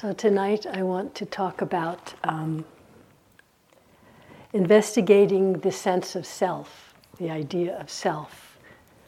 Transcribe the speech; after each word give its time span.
So, 0.00 0.14
tonight 0.14 0.64
I 0.64 0.82
want 0.82 1.14
to 1.16 1.26
talk 1.26 1.60
about 1.60 2.14
um, 2.24 2.64
investigating 4.54 5.52
the 5.58 5.70
sense 5.70 6.16
of 6.16 6.24
self, 6.24 6.94
the 7.18 7.28
idea 7.28 7.78
of 7.78 7.90
self, 7.90 8.56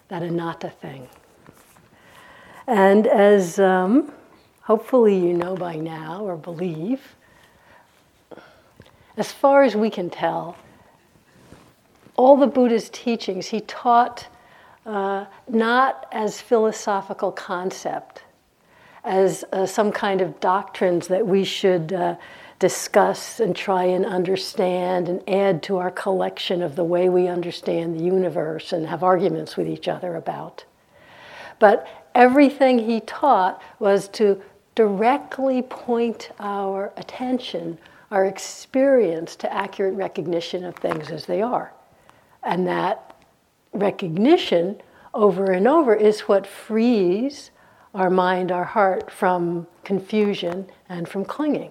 that 0.09 0.23
anatta 0.23 0.69
thing. 0.69 1.09
And 2.67 3.07
as 3.07 3.59
um, 3.59 4.13
hopefully 4.61 5.17
you 5.17 5.33
know 5.33 5.57
by 5.57 5.77
now 5.77 6.27
or 6.27 6.37
believe, 6.37 7.01
as 9.17 9.33
far 9.33 9.63
as 9.63 9.75
we 9.75 9.89
can 9.89 10.11
tell, 10.11 10.59
all 12.17 12.37
the 12.37 12.47
Buddha's 12.47 12.91
teachings 12.91 13.47
he 13.47 13.63
taught 13.63 14.27
uh, 14.85 15.25
not 15.49 16.07
as 16.13 16.43
philosophical 16.43 17.33
concept 17.33 18.25
as 19.05 19.45
uh, 19.53 19.67
some 19.67 19.93
kind 19.93 20.21
of 20.21 20.39
doctrines 20.41 21.09
that 21.09 21.27
we 21.27 21.45
should 21.45 21.93
uh, 21.93 22.17
discuss 22.59 23.41
and 23.41 23.57
try 23.57 23.85
and 23.85 24.07
understand 24.07 25.09
and 25.09 25.29
add 25.29 25.63
to 25.65 25.79
our 25.79 25.91
collection 25.91 26.63
of 26.63 26.77
the 26.77 26.85
way 26.85 27.09
we 27.09 27.27
understand 27.27 27.99
the 27.99 28.05
universe 28.05 28.73
and 28.73 28.87
have 28.87 29.03
arguments 29.03 29.57
with 29.57 29.69
each 29.69 29.89
other 29.89 30.15
about. 30.15 30.65
But 31.59 31.89
everything 32.15 32.79
he 32.79 33.01
taught 33.01 33.63
was 33.79 34.09
to 34.09 34.41
directly 34.75 35.63
point 35.63 36.31
our 36.39 36.93
attention, 36.97 37.79
our 38.11 38.27
experience 38.27 39.37
to 39.37 39.53
accurate 39.53 39.95
recognition 39.95 40.65
of 40.65 40.77
things 40.77 41.11
as 41.11 41.27
they 41.27 41.43
are. 41.43 41.73
And 42.43 42.67
that 42.67 43.17
recognition 43.73 44.81
over 45.15 45.51
and 45.53 45.69
over 45.69 45.95
is 45.95 46.23
what 46.23 46.47
frees 46.47 47.52
our 47.95 48.11
mind, 48.11 48.51
our 48.51 48.65
heart 48.65 49.11
from 49.11 49.67
confusion 49.85 50.67
and 50.89 51.09
from 51.09 51.25
clinging, 51.25 51.71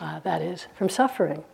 uh, 0.00 0.20
that 0.20 0.42
is, 0.42 0.66
from 0.74 0.88
suffering. 0.88 1.44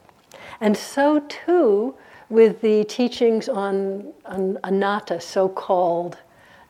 And 0.60 0.76
so 0.76 1.20
too 1.28 1.94
with 2.28 2.60
the 2.60 2.84
teachings 2.84 3.48
on, 3.48 4.12
on 4.24 4.58
anatta, 4.64 5.20
so 5.20 5.48
called 5.48 6.18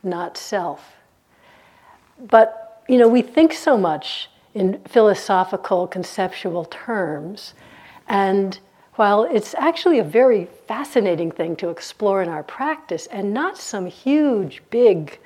not 0.03 0.37
self. 0.37 0.95
But, 2.19 2.83
you 2.89 2.99
know, 2.99 3.09
we 3.09 3.23
think 3.23 3.53
so 3.53 3.77
much 3.77 4.29
in 4.55 4.81
philosophical, 4.89 5.87
conceptual 5.87 6.65
terms, 6.65 7.55
and 8.09 8.59
while 8.95 9.23
it's 9.23 9.55
actually 9.55 10.01
a 10.01 10.05
very 10.05 10.49
fascinating 10.67 11.31
thing 11.31 11.55
to 11.57 11.69
explore 11.69 12.21
in 12.21 12.29
our 12.29 12.43
practice 12.43 13.07
and 13.07 13.33
not 13.33 13.57
some 13.57 13.87
huge, 13.87 14.61
big, 14.71 15.21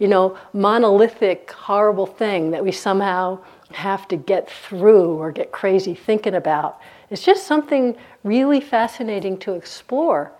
you 0.00 0.08
know, 0.08 0.36
monolithic, 0.52 1.52
horrible 1.52 2.06
thing 2.06 2.50
that 2.50 2.64
we 2.64 2.72
somehow 2.72 3.38
have 3.70 4.08
to 4.08 4.16
get 4.16 4.50
through 4.50 5.12
or 5.14 5.30
get 5.30 5.52
crazy 5.52 5.94
thinking 5.94 6.34
about. 6.34 6.80
It's 7.10 7.22
just 7.22 7.46
something 7.46 7.96
really 8.24 8.60
fascinating 8.60 9.38
to 9.40 9.52
explore. 9.52 10.32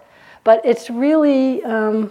But 0.42 0.64
it's 0.64 0.88
really 0.88 1.62
um, 1.64 2.11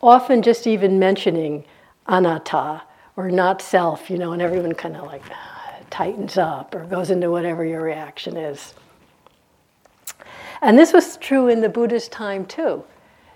often 0.00 0.40
just 0.40 0.66
even 0.66 0.98
mentioning 0.98 1.64
anatta 2.08 2.82
or 3.16 3.30
not 3.30 3.60
self, 3.60 4.08
you 4.08 4.16
know, 4.16 4.32
and 4.32 4.40
everyone 4.40 4.72
kind 4.72 4.96
of 4.96 5.04
like 5.04 5.22
ah, 5.30 5.76
tightens 5.90 6.38
up 6.38 6.74
or 6.74 6.86
goes 6.86 7.10
into 7.10 7.30
whatever 7.30 7.64
your 7.64 7.82
reaction 7.82 8.38
is. 8.38 8.72
And 10.62 10.78
this 10.78 10.94
was 10.94 11.18
true 11.18 11.48
in 11.48 11.60
the 11.60 11.68
Buddha's 11.68 12.08
time 12.08 12.46
too. 12.46 12.82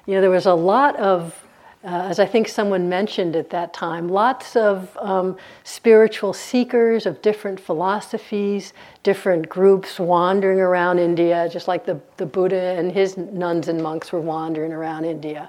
You 0.07 0.15
know, 0.15 0.21
there 0.23 0.31
was 0.31 0.47
a 0.47 0.55
lot 0.55 0.97
of 0.97 1.46
uh, 1.85 2.09
as 2.11 2.19
I 2.19 2.27
think 2.27 2.49
someone 2.49 2.89
mentioned 2.89 3.37
at 3.37 3.51
that 3.51 3.73
time, 3.73 4.09
lots 4.09 4.57
of 4.57 4.97
um, 5.01 5.37
spiritual 5.63 6.33
seekers 6.33 7.07
of 7.07 7.23
different 7.23 7.61
philosophies, 7.61 8.73
different 9.03 9.49
groups 9.49 10.01
wandering 10.01 10.61
around 10.61 10.99
India, 10.99 11.49
just 11.53 11.69
like 11.69 11.85
the, 11.87 12.01
the 12.17 12.27
Buddha 12.27 12.75
and 12.79 12.91
his 12.91 13.17
nuns 13.17 13.69
and 13.69 13.81
monks 13.81 14.11
were 14.11 14.21
wandering 14.21 14.73
around 14.73 15.05
India. 15.05 15.49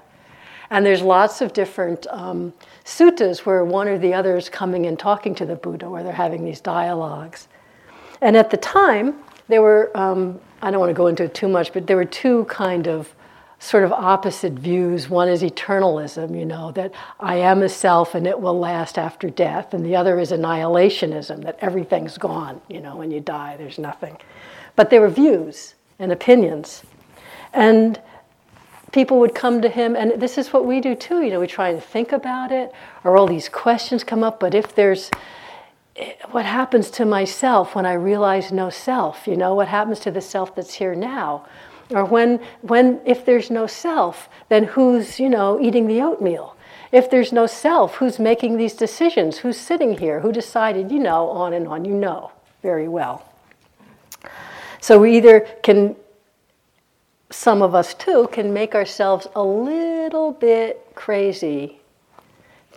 And 0.70 0.84
there's 0.84 1.02
lots 1.02 1.40
of 1.40 1.52
different 1.52 2.06
um, 2.10 2.52
suttas 2.84 3.40
where 3.40 3.64
one 3.64 3.88
or 3.88 3.98
the 3.98 4.12
other 4.12 4.36
is 4.36 4.48
coming 4.48 4.86
and 4.86 4.98
talking 4.98 5.34
to 5.36 5.46
the 5.46 5.56
Buddha, 5.56 5.88
where 5.88 6.02
they're 6.02 6.12
having 6.12 6.44
these 6.44 6.60
dialogues. 6.60 7.48
And 8.20 8.36
at 8.36 8.50
the 8.50 8.58
time, 8.58 9.16
there 9.48 9.62
were, 9.62 9.90
um, 9.96 10.38
I 10.60 10.70
don't 10.70 10.78
want 10.78 10.90
to 10.90 10.94
go 10.94 11.06
into 11.06 11.24
it 11.24 11.34
too 11.34 11.48
much, 11.48 11.72
but 11.72 11.86
there 11.86 11.96
were 11.96 12.04
two 12.04 12.44
kind 12.44 12.86
of 12.86 13.14
sort 13.58 13.84
of 13.84 13.92
opposite 13.92 14.52
views. 14.52 15.08
One 15.08 15.28
is 15.28 15.42
eternalism, 15.42 16.38
you 16.38 16.44
know, 16.44 16.70
that 16.72 16.92
I 17.18 17.36
am 17.36 17.62
a 17.62 17.68
self 17.68 18.14
and 18.14 18.26
it 18.26 18.40
will 18.40 18.58
last 18.58 18.98
after 18.98 19.28
death. 19.28 19.74
And 19.74 19.84
the 19.84 19.96
other 19.96 20.18
is 20.20 20.30
annihilationism, 20.30 21.42
that 21.44 21.58
everything's 21.60 22.18
gone, 22.18 22.60
you 22.68 22.80
know, 22.80 22.96
when 22.96 23.10
you 23.10 23.20
die, 23.20 23.56
there's 23.56 23.78
nothing. 23.78 24.16
But 24.76 24.90
there 24.90 25.00
were 25.00 25.08
views 25.08 25.74
and 25.98 26.12
opinions. 26.12 26.84
And 27.52 28.00
people 28.92 29.18
would 29.18 29.34
come 29.34 29.60
to 29.62 29.68
him, 29.68 29.96
and 29.96 30.20
this 30.20 30.38
is 30.38 30.52
what 30.52 30.64
we 30.64 30.80
do 30.80 30.94
too, 30.94 31.22
you 31.22 31.30
know, 31.30 31.40
we 31.40 31.46
try 31.46 31.68
and 31.70 31.82
think 31.82 32.12
about 32.12 32.52
it, 32.52 32.72
or 33.04 33.16
all 33.16 33.26
these 33.26 33.48
questions 33.48 34.04
come 34.04 34.22
up, 34.22 34.40
but 34.40 34.54
if 34.54 34.74
there's 34.74 35.10
eh, 35.96 36.12
what 36.30 36.44
happens 36.44 36.90
to 36.90 37.04
myself 37.04 37.74
when 37.74 37.84
I 37.84 37.94
realize 37.94 38.52
no 38.52 38.70
self? 38.70 39.26
You 39.26 39.36
know, 39.36 39.54
what 39.54 39.68
happens 39.68 40.00
to 40.00 40.10
the 40.10 40.20
self 40.20 40.54
that's 40.54 40.74
here 40.74 40.94
now? 40.94 41.44
Or 41.90 42.04
when, 42.04 42.40
when, 42.62 43.00
if 43.06 43.24
there's 43.24 43.50
no 43.50 43.66
self, 43.66 44.28
then 44.48 44.64
who's, 44.64 45.18
you 45.18 45.28
know, 45.28 45.58
eating 45.60 45.86
the 45.86 46.02
oatmeal? 46.02 46.56
If 46.92 47.10
there's 47.10 47.32
no 47.32 47.46
self, 47.46 47.96
who's 47.96 48.18
making 48.18 48.56
these 48.56 48.74
decisions? 48.74 49.38
Who's 49.38 49.58
sitting 49.58 49.98
here? 49.98 50.20
Who 50.20 50.32
decided, 50.32 50.90
you 50.90 50.98
know, 50.98 51.28
on 51.28 51.52
and 51.52 51.66
on? 51.68 51.84
You 51.84 51.94
know 51.94 52.32
very 52.62 52.88
well. 52.88 53.24
So 54.80 54.98
we 54.98 55.16
either 55.16 55.40
can, 55.62 55.96
some 57.30 57.62
of 57.62 57.74
us 57.74 57.94
too, 57.94 58.28
can 58.32 58.52
make 58.52 58.74
ourselves 58.74 59.26
a 59.34 59.42
little 59.42 60.32
bit 60.32 60.86
crazy 60.94 61.80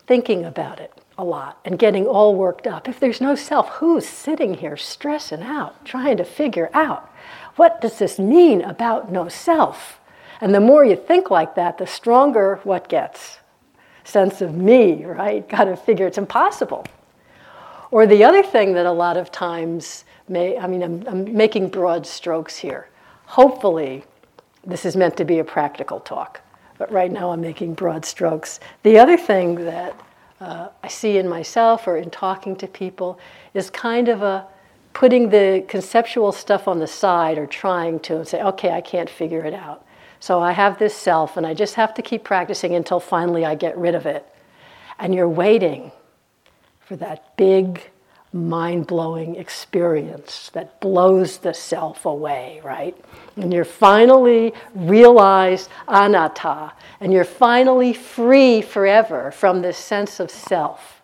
thinking 0.08 0.46
about 0.46 0.80
it 0.80 0.92
a 1.18 1.24
lot 1.24 1.60
and 1.64 1.78
getting 1.78 2.06
all 2.06 2.36
worked 2.36 2.68
up. 2.68 2.90
If 2.90 3.00
there's 3.00 3.22
no 3.22 3.36
self, 3.36 3.70
who's 3.70 4.08
sitting 4.08 4.56
here 4.56 4.76
stressing 4.76 5.44
out, 5.44 5.86
trying 5.86 6.18
to 6.18 6.26
figure 6.26 6.70
out 6.74 7.11
what 7.56 7.82
does 7.82 8.00
this 8.00 8.20
mean 8.20 8.62
about 8.62 9.12
no 9.12 9.28
self? 9.28 10.00
And 10.40 10.56
the 10.56 10.60
more 10.60 10.84
you 10.84 10.96
think 10.96 11.30
like 11.30 11.56
that, 11.56 11.78
the 11.78 11.88
stronger 11.88 12.60
what 12.64 12.90
gets. 12.90 13.38
Sense 14.04 14.42
of 14.42 14.56
me, 14.56 15.06
right? 15.06 15.48
Got 15.50 15.66
to 15.66 15.76
figure 15.76 16.08
it's 16.08 16.18
impossible. 16.18 16.86
Or 17.92 18.08
the 18.08 18.24
other 18.24 18.42
thing 18.42 18.74
that 18.74 18.86
a 18.86 18.92
lot 18.92 19.18
of 19.18 19.32
times 19.32 20.06
may, 20.28 20.58
I 20.58 20.66
mean, 20.66 20.82
I'm, 20.82 21.06
I'm 21.08 21.36
making 21.36 21.70
broad 21.70 22.08
strokes 22.08 22.58
here. 22.58 22.88
Hopefully, 23.26 24.04
this 24.66 24.86
is 24.86 24.96
meant 24.96 25.18
to 25.18 25.26
be 25.26 25.40
a 25.40 25.44
practical 25.44 26.00
talk, 26.00 26.42
but 26.78 26.92
right 26.92 27.12
now 27.12 27.32
I'm 27.32 27.42
making 27.42 27.74
broad 27.74 28.06
strokes. 28.06 28.60
The 28.84 28.98
other 28.98 29.18
thing 29.18 29.56
that 29.56 30.00
uh, 30.40 30.70
I 30.84 30.88
see 30.88 31.18
in 31.18 31.28
myself 31.28 31.88
or 31.88 31.98
in 31.98 32.10
talking 32.10 32.56
to 32.58 32.68
people 32.68 33.20
is 33.54 33.70
kind 33.70 34.08
of 34.08 34.22
a 34.22 34.48
putting 34.94 35.30
the 35.30 35.64
conceptual 35.68 36.32
stuff 36.32 36.68
on 36.68 36.80
the 36.80 36.88
side 36.88 37.38
or 37.38 37.48
trying 37.48 38.00
to 38.02 38.18
and 38.18 38.28
say, 38.28 38.42
okay, 38.42 38.72
I 38.72 38.82
can't 38.82 39.10
figure 39.10 39.46
it 39.46 39.54
out. 39.54 39.86
So 40.20 40.40
I 40.40 40.52
have 40.52 40.78
this 40.78 40.96
self 40.96 41.38
and 41.38 41.48
I 41.48 41.54
just 41.54 41.76
have 41.76 41.94
to 41.96 42.02
keep 42.02 42.24
practicing 42.24 42.76
until 42.76 43.00
finally 43.00 43.46
I 43.46 43.56
get 43.56 43.78
rid 43.78 43.96
of 43.96 44.06
it. 44.06 44.26
And 45.00 45.16
you're 45.16 45.30
waiting 45.30 45.92
for 46.80 46.96
that 46.98 47.36
big, 47.38 47.90
mind 48.34 48.86
blowing 48.86 49.36
experience 49.36 50.52
that 50.54 50.80
blows 50.80 51.40
the 51.40 51.54
self 51.54 52.06
away, 52.06 52.62
right? 52.64 52.96
And 53.36 53.52
you're 53.52 53.66
finally 53.66 54.54
realized 54.76 55.70
anatta, 55.88 56.74
and 57.00 57.12
you're 57.12 57.24
finally 57.24 57.94
free 57.94 58.62
forever 58.62 59.32
from 59.32 59.62
this 59.62 59.78
sense 59.78 60.20
of 60.20 60.30
self. 60.30 61.02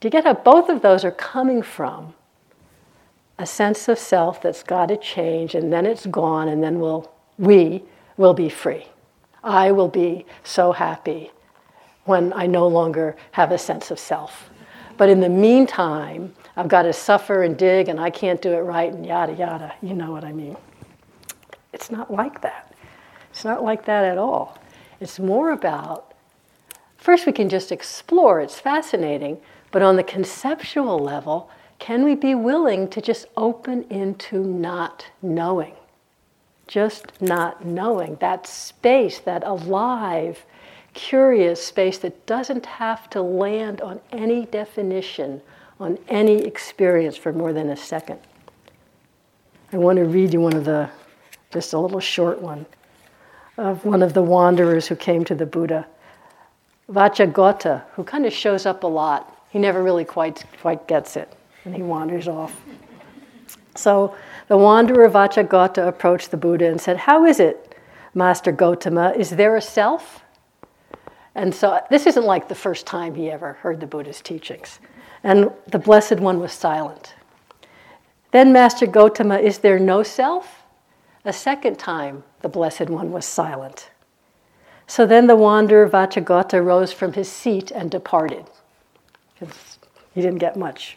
Do 0.00 0.06
you 0.06 0.10
get 0.10 0.24
how 0.24 0.34
both 0.34 0.70
of 0.70 0.80
those 0.80 1.04
are 1.04 1.10
coming 1.10 1.62
from 1.62 2.14
a 3.40 3.46
sense 3.46 3.88
of 3.88 3.98
self 3.98 4.42
that's 4.42 4.62
got 4.62 4.86
to 4.86 4.98
change 4.98 5.54
and 5.54 5.72
then 5.72 5.86
it's 5.86 6.04
gone 6.04 6.48
and 6.48 6.62
then 6.62 6.78
we'll, 6.78 7.10
we 7.38 7.82
will 8.18 8.34
be 8.34 8.50
free. 8.50 8.86
I 9.42 9.72
will 9.72 9.88
be 9.88 10.26
so 10.44 10.72
happy 10.72 11.30
when 12.04 12.34
I 12.34 12.46
no 12.46 12.68
longer 12.68 13.16
have 13.32 13.50
a 13.50 13.56
sense 13.56 13.90
of 13.90 13.98
self. 13.98 14.50
But 14.98 15.08
in 15.08 15.20
the 15.20 15.30
meantime, 15.30 16.34
I've 16.54 16.68
got 16.68 16.82
to 16.82 16.92
suffer 16.92 17.42
and 17.42 17.56
dig 17.56 17.88
and 17.88 17.98
I 17.98 18.10
can't 18.10 18.42
do 18.42 18.52
it 18.52 18.58
right 18.58 18.92
and 18.92 19.06
yada 19.06 19.32
yada. 19.32 19.72
You 19.80 19.94
know 19.94 20.12
what 20.12 20.22
I 20.22 20.32
mean. 20.32 20.58
It's 21.72 21.90
not 21.90 22.12
like 22.12 22.42
that. 22.42 22.74
It's 23.30 23.44
not 23.44 23.64
like 23.64 23.86
that 23.86 24.04
at 24.04 24.18
all. 24.18 24.58
It's 25.00 25.18
more 25.18 25.52
about, 25.52 26.12
first, 26.98 27.24
we 27.24 27.32
can 27.32 27.48
just 27.48 27.72
explore, 27.72 28.40
it's 28.40 28.60
fascinating, 28.60 29.40
but 29.70 29.80
on 29.80 29.96
the 29.96 30.02
conceptual 30.02 30.98
level, 30.98 31.48
can 31.80 32.04
we 32.04 32.14
be 32.14 32.36
willing 32.36 32.86
to 32.88 33.00
just 33.00 33.26
open 33.36 33.82
into 33.90 34.44
not 34.44 35.06
knowing? 35.22 35.74
Just 36.68 37.20
not 37.20 37.64
knowing. 37.64 38.16
That 38.20 38.46
space, 38.46 39.18
that 39.20 39.42
alive, 39.44 40.44
curious 40.94 41.64
space 41.64 41.98
that 41.98 42.26
doesn't 42.26 42.66
have 42.66 43.10
to 43.10 43.22
land 43.22 43.80
on 43.80 44.00
any 44.12 44.46
definition 44.46 45.40
on 45.80 45.98
any 46.08 46.44
experience 46.44 47.16
for 47.16 47.32
more 47.32 47.52
than 47.52 47.70
a 47.70 47.76
second. 47.76 48.20
I 49.72 49.78
want 49.78 49.96
to 49.96 50.04
read 50.04 50.34
you 50.34 50.40
one 50.40 50.54
of 50.54 50.66
the, 50.66 50.90
just 51.50 51.72
a 51.72 51.78
little 51.78 52.00
short 52.00 52.40
one, 52.42 52.66
of 53.56 53.84
one 53.84 54.02
of 54.02 54.12
the 54.12 54.22
wanderers 54.22 54.86
who 54.86 54.96
came 54.96 55.24
to 55.24 55.34
the 55.34 55.46
Buddha, 55.46 55.86
Vacchagotta, 56.90 57.82
who 57.94 58.04
kind 58.04 58.26
of 58.26 58.32
shows 58.32 58.66
up 58.66 58.84
a 58.84 58.86
lot. 58.86 59.34
He 59.50 59.58
never 59.58 59.82
really 59.82 60.04
quite, 60.04 60.44
quite 60.60 60.86
gets 60.86 61.16
it, 61.16 61.32
and 61.70 61.76
he 61.76 61.82
wanders 61.82 62.26
off. 62.26 62.60
So 63.76 64.16
the 64.48 64.56
wanderer 64.56 65.08
Vacchagotta 65.08 65.86
approached 65.86 66.32
the 66.32 66.36
Buddha 66.36 66.66
and 66.68 66.80
said, 66.80 66.96
How 66.96 67.24
is 67.24 67.38
it, 67.38 67.76
Master 68.12 68.52
Gotama? 68.52 69.16
Is 69.16 69.30
there 69.30 69.54
a 69.54 69.62
self? 69.62 70.24
And 71.36 71.54
so 71.54 71.80
this 71.88 72.08
isn't 72.08 72.24
like 72.24 72.48
the 72.48 72.56
first 72.56 72.86
time 72.86 73.14
he 73.14 73.30
ever 73.30 73.52
heard 73.52 73.78
the 73.78 73.86
Buddha's 73.86 74.20
teachings. 74.20 74.80
And 75.22 75.52
the 75.68 75.78
Blessed 75.78 76.18
One 76.18 76.40
was 76.40 76.52
silent. 76.52 77.14
Then, 78.32 78.52
Master 78.52 78.86
Gotama, 78.86 79.40
is 79.40 79.58
there 79.58 79.78
no 79.78 80.02
self? 80.02 80.64
A 81.24 81.32
second 81.32 81.78
time, 81.78 82.24
the 82.40 82.48
Blessed 82.48 82.90
One 82.90 83.12
was 83.12 83.26
silent. 83.26 83.90
So 84.88 85.06
then 85.06 85.28
the 85.28 85.36
wanderer 85.36 85.88
Vacchagotta 85.88 86.64
rose 86.64 86.92
from 86.92 87.12
his 87.12 87.30
seat 87.30 87.70
and 87.70 87.92
departed. 87.92 88.46
He 90.14 90.20
didn't 90.20 90.38
get 90.38 90.56
much. 90.56 90.96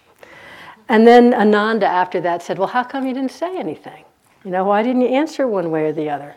And 0.93 1.07
then 1.07 1.33
Ananda, 1.33 1.87
after 1.87 2.21
that, 2.21 2.43
said, 2.43 2.59
Well, 2.59 2.67
how 2.67 2.83
come 2.83 3.07
you 3.07 3.15
didn't 3.15 3.31
say 3.31 3.57
anything? 3.57 4.05
You 4.45 4.51
know, 4.51 4.65
why 4.65 4.83
didn't 4.83 5.01
you 5.01 5.07
answer 5.07 5.47
one 5.47 5.71
way 5.71 5.85
or 5.85 5.91
the 5.91 6.11
other? 6.11 6.35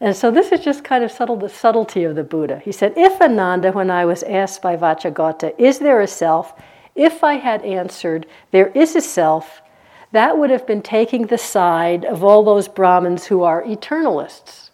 And 0.00 0.16
so 0.16 0.32
this 0.32 0.50
is 0.50 0.64
just 0.64 0.82
kind 0.82 1.04
of 1.04 1.12
subtle, 1.12 1.36
the 1.36 1.48
subtlety 1.48 2.02
of 2.02 2.16
the 2.16 2.24
Buddha. 2.24 2.58
He 2.58 2.72
said, 2.72 2.94
If 2.96 3.20
Ananda, 3.20 3.70
when 3.70 3.88
I 3.88 4.04
was 4.04 4.24
asked 4.24 4.62
by 4.62 4.76
Vacchagotta, 4.76 5.54
is 5.58 5.78
there 5.78 6.00
a 6.00 6.08
self? 6.08 6.60
If 6.96 7.22
I 7.22 7.34
had 7.34 7.62
answered, 7.62 8.26
there 8.50 8.72
is 8.74 8.96
a 8.96 9.00
self, 9.00 9.62
that 10.10 10.36
would 10.36 10.50
have 10.50 10.66
been 10.66 10.82
taking 10.82 11.28
the 11.28 11.38
side 11.38 12.04
of 12.04 12.24
all 12.24 12.42
those 12.42 12.66
Brahmins 12.66 13.26
who 13.26 13.44
are 13.44 13.62
eternalists. 13.62 14.70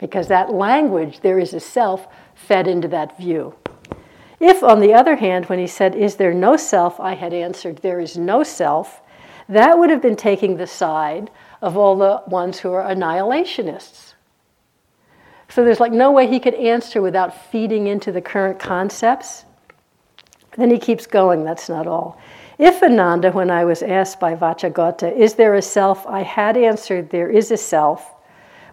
Because 0.00 0.26
that 0.26 0.52
language, 0.52 1.20
there 1.20 1.38
is 1.38 1.54
a 1.54 1.60
self, 1.60 2.08
fed 2.34 2.66
into 2.66 2.88
that 2.88 3.16
view. 3.16 3.54
If, 4.40 4.62
on 4.62 4.80
the 4.80 4.94
other 4.94 5.16
hand, 5.16 5.46
when 5.46 5.58
he 5.58 5.66
said, 5.66 5.94
Is 5.94 6.16
there 6.16 6.34
no 6.34 6.56
self? 6.56 6.98
I 6.98 7.14
had 7.14 7.32
answered, 7.32 7.78
There 7.78 8.00
is 8.00 8.16
no 8.16 8.42
self, 8.42 9.02
that 9.48 9.78
would 9.78 9.90
have 9.90 10.02
been 10.02 10.16
taking 10.16 10.56
the 10.56 10.66
side 10.66 11.30
of 11.60 11.76
all 11.76 11.96
the 11.96 12.22
ones 12.26 12.58
who 12.60 12.72
are 12.72 12.84
annihilationists 12.84 14.10
so 15.50 15.64
there's 15.64 15.80
like 15.80 15.92
no 15.92 16.12
way 16.12 16.28
he 16.28 16.38
could 16.38 16.54
answer 16.54 17.02
without 17.02 17.50
feeding 17.50 17.88
into 17.88 18.12
the 18.12 18.20
current 18.20 18.58
concepts. 18.58 19.44
Then 20.56 20.70
he 20.70 20.78
keeps 20.78 21.06
going, 21.06 21.44
that's 21.44 21.68
not 21.68 21.86
all. 21.86 22.20
If 22.58 22.82
Ananda, 22.82 23.32
when 23.32 23.50
I 23.50 23.64
was 23.64 23.82
asked 23.82 24.20
by 24.20 24.36
Vacchagotta, 24.36 25.14
is 25.16 25.34
there 25.34 25.54
a 25.54 25.62
self, 25.62 26.06
I 26.06 26.22
had 26.22 26.56
answered, 26.56 27.10
there 27.10 27.30
is 27.30 27.50
a 27.50 27.56
self, 27.56 28.14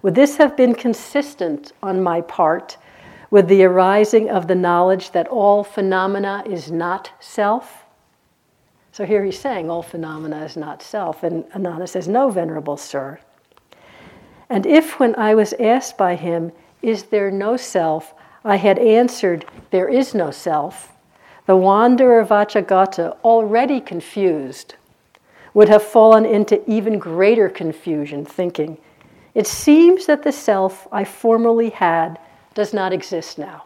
would 0.04 0.14
this 0.14 0.38
have 0.38 0.56
been 0.56 0.75
consistent 0.75 1.72
on 1.81 2.04
my 2.04 2.22
part 2.22 2.78
with 3.29 3.47
the 3.47 3.63
arising 3.63 4.29
of 4.29 4.47
the 4.47 4.56
knowledge 4.56 5.12
that 5.12 5.27
all 5.27 5.63
phenomena 5.63 6.44
is 6.45 6.71
not 6.71 7.12
self? 7.19 7.85
So 8.91 9.06
here 9.06 9.24
he's 9.24 9.39
saying 9.39 9.69
all 9.69 9.83
phenomena 9.83 10.44
is 10.44 10.57
not 10.57 10.81
self, 10.81 11.24
and 11.24 11.45
Ananda 11.53 11.88
says, 11.88 12.07
No, 12.07 12.29
Venerable 12.29 12.77
Sir. 12.77 13.19
And 14.50 14.65
if, 14.65 15.00
when 15.00 15.15
I 15.15 15.35
was 15.35 15.53
asked 15.59 15.97
by 15.97 16.15
him, 16.15 16.51
is 16.81 17.03
there 17.03 17.29
no 17.29 17.57
self? 17.57 18.13
I 18.44 18.56
had 18.56 18.79
answered, 18.79 19.45
There 19.71 19.89
is 19.89 20.15
no 20.15 20.31
self. 20.31 20.94
The 21.45 21.56
wanderer 21.56 22.25
Vacchagotta, 22.25 23.18
already 23.23 23.81
confused, 23.81 24.75
would 25.53 25.69
have 25.69 25.83
fallen 25.83 26.25
into 26.25 26.68
even 26.69 27.00
greater 27.00 27.50
confusion, 27.50 28.25
thinking, 28.25 28.77
It 29.33 29.47
seems 29.47 30.06
that 30.06 30.23
the 30.23 30.31
self 30.31 30.88
I 30.91 31.03
formerly 31.03 31.69
had 31.69 32.19
does 32.57 32.74
not 32.74 32.92
exist 32.92 33.38
now. 33.38 33.65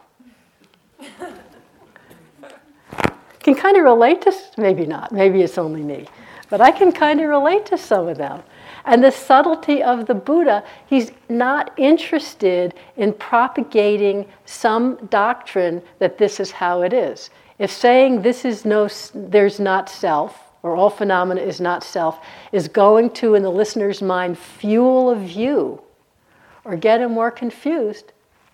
can 3.40 3.54
kind 3.54 3.78
of 3.78 3.84
relate 3.84 4.20
to, 4.20 4.32
maybe 4.58 4.84
not, 4.84 5.10
maybe 5.12 5.40
it's 5.40 5.56
only 5.56 5.82
me, 5.82 6.06
but 6.50 6.60
I 6.60 6.70
can 6.70 6.92
kind 6.92 7.18
of 7.18 7.30
relate 7.30 7.64
to 7.66 7.78
some 7.78 8.06
of 8.06 8.18
them. 8.18 8.42
And 8.84 9.02
the 9.02 9.10
subtlety 9.10 9.82
of 9.82 10.04
the 10.04 10.14
Buddha, 10.14 10.62
he's 10.86 11.10
not 11.30 11.72
interested 11.78 12.74
in 12.98 13.14
propagating 13.14 14.26
some 14.44 14.96
doctrine 15.06 15.80
that 15.98 16.18
this 16.18 16.38
is 16.38 16.50
how 16.50 16.82
it 16.82 16.92
is. 16.92 17.30
If 17.58 17.70
saying 17.70 18.20
this 18.20 18.44
is 18.44 18.66
no, 18.66 18.90
there's 19.14 19.58
not 19.58 19.88
self, 19.88 20.38
or 20.62 20.76
all 20.76 20.90
phenomena 20.90 21.40
is 21.40 21.62
not 21.62 21.82
self, 21.82 22.20
is 22.52 22.68
going 22.68 23.08
to, 23.12 23.36
in 23.36 23.42
the 23.42 23.50
listener's 23.50 24.02
mind, 24.02 24.36
fuel 24.38 25.08
a 25.08 25.16
view 25.16 25.80
or 26.64 26.76
get 26.76 27.00
him 27.00 27.12
more 27.12 27.30
confused, 27.30 28.11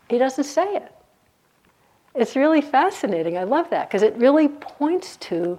he 0.09 0.19
doesn't 0.19 0.45
say 0.45 0.77
it. 0.77 0.93
It's 2.15 2.35
really 2.35 2.61
fascinating. 2.61 3.39
I 3.39 3.45
love 3.45 3.71
that 3.71 3.89
because 3.89 4.03
it 4.03 4.15
really 4.17 4.49
points 4.49 5.17
to 5.17 5.59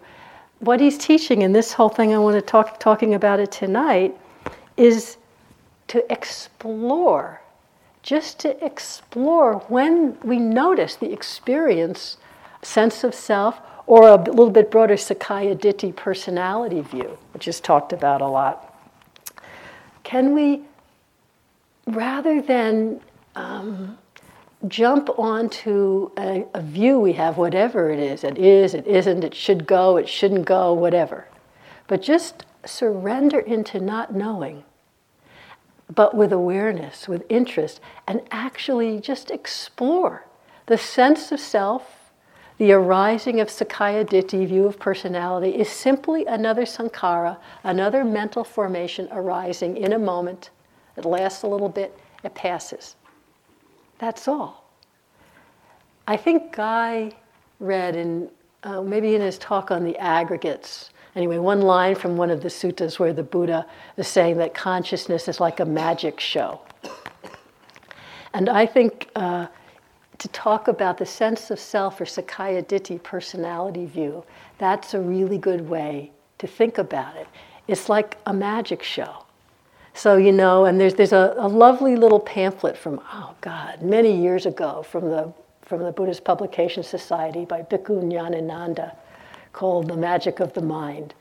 what 0.59 0.79
he's 0.79 0.97
teaching. 0.97 1.43
And 1.43 1.55
this 1.55 1.73
whole 1.73 1.89
thing, 1.89 2.13
I 2.13 2.17
want 2.17 2.35
to 2.35 2.41
talk 2.41 2.79
talking 2.79 3.13
about 3.13 3.39
it 3.39 3.51
tonight 3.51 4.17
is 4.75 5.17
to 5.87 6.11
explore, 6.11 7.41
just 8.03 8.39
to 8.39 8.63
explore 8.63 9.55
when 9.69 10.17
we 10.21 10.37
notice 10.37 10.95
the 10.95 11.11
experience, 11.11 12.17
sense 12.61 13.03
of 13.03 13.15
self, 13.15 13.59
or 13.87 14.09
a 14.09 14.15
little 14.15 14.51
bit 14.51 14.69
broader 14.69 14.95
Sakkaya 14.95 15.55
Ditthi 15.55 15.95
personality 15.95 16.81
view, 16.81 17.17
which 17.33 17.47
is 17.47 17.59
talked 17.59 17.91
about 17.91 18.21
a 18.21 18.27
lot. 18.27 18.75
Can 20.03 20.35
we, 20.35 20.61
rather 21.87 22.41
than 22.41 23.01
um, 23.35 23.97
jump 24.67 25.09
onto 25.17 26.11
a, 26.17 26.45
a 26.53 26.61
view 26.61 26.99
we 26.99 27.13
have, 27.13 27.37
whatever 27.37 27.89
it 27.89 27.99
is, 27.99 28.23
it 28.23 28.37
is, 28.37 28.73
it 28.73 28.85
isn't, 28.85 29.23
it 29.23 29.33
should 29.33 29.65
go, 29.65 29.97
it 29.97 30.09
shouldn't 30.09 30.45
go, 30.45 30.73
whatever, 30.73 31.27
but 31.87 32.01
just 32.01 32.45
surrender 32.65 33.39
into 33.39 33.79
not 33.79 34.13
knowing 34.13 34.63
but 35.93 36.15
with 36.15 36.31
awareness, 36.31 37.07
with 37.07 37.23
interest, 37.29 37.81
and 38.07 38.21
actually 38.31 38.99
just 38.99 39.31
explore 39.31 40.25
the 40.67 40.77
sense 40.77 41.31
of 41.31 41.39
self. 41.39 42.11
The 42.57 42.73
arising 42.73 43.39
of 43.39 43.47
Sakkaya 43.47 44.05
Ditthi 44.05 44.47
view 44.47 44.65
of 44.67 44.79
personality 44.79 45.55
is 45.55 45.69
simply 45.69 46.25
another 46.25 46.63
sankhara, 46.63 47.37
another 47.63 48.03
mental 48.03 48.43
formation 48.43 49.07
arising 49.11 49.77
in 49.77 49.93
a 49.93 49.99
moment. 49.99 50.49
It 50.97 51.05
lasts 51.05 51.43
a 51.43 51.47
little 51.47 51.69
bit, 51.69 51.97
it 52.23 52.35
passes. 52.35 52.95
That's 53.97 54.27
all. 54.27 54.58
I 56.09 56.17
think 56.17 56.55
Guy 56.55 57.11
read 57.59 57.95
in, 57.95 58.29
uh, 58.63 58.81
maybe 58.81 59.15
in 59.15 59.21
his 59.21 59.37
talk 59.37 59.69
on 59.71 59.83
the 59.83 59.97
aggregates, 59.97 60.89
Anyway, 61.15 61.37
one 61.37 61.61
line 61.61 61.95
from 61.95 62.17
one 62.17 62.29
of 62.29 62.41
the 62.43 62.49
suttas 62.49 62.99
where 62.99 63.13
the 63.13 63.23
Buddha 63.23 63.65
is 63.97 64.07
saying 64.07 64.37
that 64.37 64.53
consciousness 64.53 65.27
is 65.27 65.39
like 65.39 65.59
a 65.59 65.65
magic 65.65 66.19
show. 66.19 66.61
And 68.33 68.47
I 68.47 68.65
think 68.67 69.09
uh, 69.15 69.47
to 70.19 70.27
talk 70.27 70.67
about 70.67 70.99
the 70.99 71.05
sense 71.05 71.49
of 71.49 71.59
self 71.59 71.99
or 71.99 72.05
Sakkaya 72.05 72.63
Ditthi 72.63 73.01
personality 73.01 73.85
view, 73.85 74.23
that's 74.59 74.93
a 74.93 75.01
really 75.01 75.39
good 75.39 75.67
way 75.67 76.11
to 76.37 76.45
think 76.45 76.77
about 76.77 77.15
it. 77.15 77.27
It's 77.67 77.89
like 77.89 78.17
a 78.27 78.33
magic 78.33 78.83
show. 78.83 79.25
So, 79.95 80.17
you 80.17 80.31
know, 80.31 80.65
and 80.65 80.79
there's, 80.79 80.93
there's 80.93 81.11
a, 81.11 81.33
a 81.37 81.47
lovely 81.47 81.95
little 81.95 82.19
pamphlet 82.19 82.77
from, 82.77 83.01
oh 83.11 83.33
God, 83.41 83.81
many 83.81 84.15
years 84.15 84.45
ago 84.45 84.83
from 84.83 85.09
the, 85.09 85.33
from 85.69 85.83
the 85.83 85.91
Buddhist 85.91 86.23
Publication 86.23 86.81
Society 86.81 87.45
by 87.45 87.61
Bhikkhu 87.61 88.01
Nyanananda 88.03 88.95
called 89.53 89.87
The 89.87 89.95
Magic 89.95 90.39
of 90.39 90.51
the 90.53 90.63
Mind. 90.63 91.13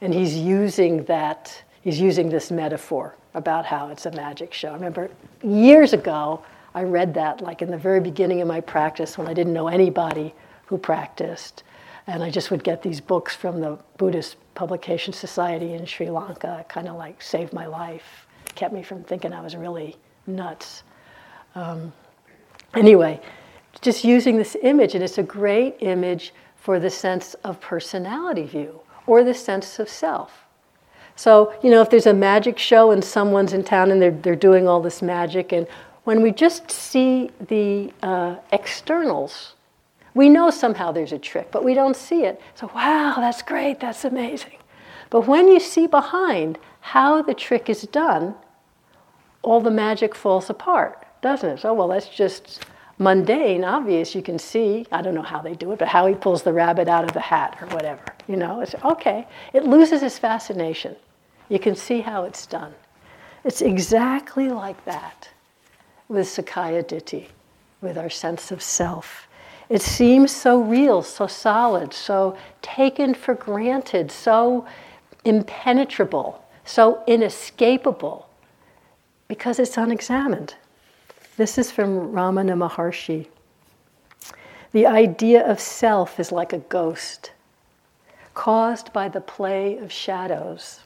And 0.00 0.14
he's 0.14 0.36
using 0.36 1.02
that, 1.04 1.60
he's 1.80 2.00
using 2.00 2.28
this 2.28 2.52
metaphor 2.52 3.16
about 3.34 3.66
how 3.66 3.88
it's 3.88 4.06
a 4.06 4.12
magic 4.12 4.54
show. 4.54 4.70
I 4.70 4.74
remember 4.74 5.10
years 5.42 5.92
ago, 5.92 6.40
I 6.72 6.84
read 6.84 7.14
that 7.14 7.40
like 7.40 7.62
in 7.62 7.70
the 7.72 7.76
very 7.76 7.98
beginning 7.98 8.40
of 8.40 8.46
my 8.46 8.60
practice 8.60 9.18
when 9.18 9.26
I 9.26 9.34
didn't 9.34 9.52
know 9.52 9.66
anybody 9.66 10.32
who 10.66 10.78
practiced. 10.78 11.64
And 12.06 12.22
I 12.22 12.30
just 12.30 12.52
would 12.52 12.62
get 12.62 12.82
these 12.82 13.00
books 13.00 13.34
from 13.34 13.60
the 13.60 13.76
Buddhist 13.96 14.36
Publication 14.54 15.12
Society 15.12 15.72
in 15.72 15.84
Sri 15.84 16.10
Lanka. 16.10 16.64
Kind 16.68 16.86
of 16.86 16.94
like 16.94 17.20
saved 17.20 17.52
my 17.52 17.66
life, 17.66 18.28
kept 18.54 18.72
me 18.72 18.84
from 18.84 19.02
thinking 19.02 19.32
I 19.32 19.40
was 19.40 19.56
really 19.56 19.96
nuts. 20.28 20.84
Um, 21.56 21.92
anyway, 22.72 23.20
just 23.80 24.04
using 24.04 24.38
this 24.38 24.56
image, 24.62 24.94
and 24.94 25.04
it's 25.04 25.18
a 25.18 25.22
great 25.22 25.76
image 25.80 26.32
for 26.56 26.80
the 26.80 26.90
sense 26.90 27.34
of 27.44 27.60
personality 27.60 28.44
view 28.44 28.80
or 29.06 29.22
the 29.22 29.34
sense 29.34 29.78
of 29.78 29.88
self. 29.88 30.44
So, 31.14 31.54
you 31.62 31.70
know, 31.70 31.80
if 31.80 31.88
there's 31.90 32.06
a 32.06 32.12
magic 32.14 32.58
show 32.58 32.90
and 32.90 33.02
someone's 33.04 33.52
in 33.52 33.64
town 33.64 33.90
and 33.90 34.02
they're, 34.02 34.10
they're 34.10 34.36
doing 34.36 34.68
all 34.68 34.80
this 34.80 35.00
magic, 35.00 35.52
and 35.52 35.66
when 36.04 36.22
we 36.22 36.32
just 36.32 36.70
see 36.70 37.30
the 37.48 37.92
uh, 38.02 38.36
externals, 38.52 39.54
We 40.16 40.30
know 40.30 40.48
somehow 40.48 40.92
there's 40.92 41.12
a 41.12 41.18
trick, 41.18 41.50
but 41.50 41.62
we 41.62 41.74
don't 41.74 41.94
see 41.94 42.24
it. 42.24 42.40
So, 42.54 42.70
wow, 42.74 43.16
that's 43.18 43.42
great, 43.42 43.80
that's 43.80 44.02
amazing. 44.02 44.56
But 45.10 45.28
when 45.28 45.46
you 45.46 45.60
see 45.60 45.86
behind 45.86 46.58
how 46.80 47.20
the 47.20 47.34
trick 47.34 47.68
is 47.68 47.82
done, 47.82 48.34
all 49.42 49.60
the 49.60 49.70
magic 49.70 50.14
falls 50.14 50.48
apart, 50.48 51.06
doesn't 51.20 51.50
it? 51.50 51.60
So, 51.60 51.74
well, 51.74 51.88
that's 51.88 52.08
just 52.08 52.64
mundane, 52.98 53.64
obvious. 53.64 54.14
You 54.14 54.22
can 54.22 54.38
see, 54.38 54.86
I 54.90 55.02
don't 55.02 55.14
know 55.14 55.22
how 55.22 55.40
they 55.40 55.54
do 55.54 55.72
it, 55.72 55.78
but 55.78 55.88
how 55.88 56.06
he 56.06 56.14
pulls 56.14 56.42
the 56.42 56.52
rabbit 56.52 56.88
out 56.88 57.04
of 57.04 57.12
the 57.12 57.20
hat 57.20 57.58
or 57.60 57.68
whatever. 57.68 58.04
You 58.26 58.36
know, 58.36 58.60
it's 58.60 58.74
okay. 58.84 59.26
It 59.52 59.64
loses 59.64 60.02
its 60.02 60.18
fascination. 60.18 60.96
You 61.48 61.58
can 61.58 61.76
see 61.76 62.00
how 62.00 62.24
it's 62.24 62.46
done. 62.46 62.74
It's 63.44 63.62
exactly 63.62 64.48
like 64.48 64.84
that 64.84 65.28
with 66.08 66.26
Sakkaya 66.26 66.82
Ditthi, 66.84 67.26
with 67.80 67.96
our 67.96 68.10
sense 68.10 68.50
of 68.50 68.62
self. 68.62 69.28
It 69.68 69.82
seems 69.82 70.30
so 70.34 70.60
real, 70.60 71.02
so 71.02 71.26
solid, 71.26 71.92
so 71.92 72.36
taken 72.62 73.14
for 73.14 73.34
granted, 73.34 74.10
so 74.10 74.66
impenetrable, 75.24 76.44
so 76.64 77.02
inescapable, 77.06 78.28
because 79.28 79.58
it's 79.58 79.76
unexamined. 79.76 80.54
This 81.36 81.58
is 81.58 81.70
from 81.70 82.12
Ramana 82.12 82.56
Maharshi. 82.56 83.26
The 84.72 84.86
idea 84.86 85.46
of 85.46 85.60
self 85.60 86.18
is 86.18 86.32
like 86.32 86.54
a 86.54 86.58
ghost, 86.58 87.32
caused 88.32 88.90
by 88.94 89.08
the 89.10 89.20
play 89.20 89.76
of 89.76 89.92
shadows. 89.92 90.80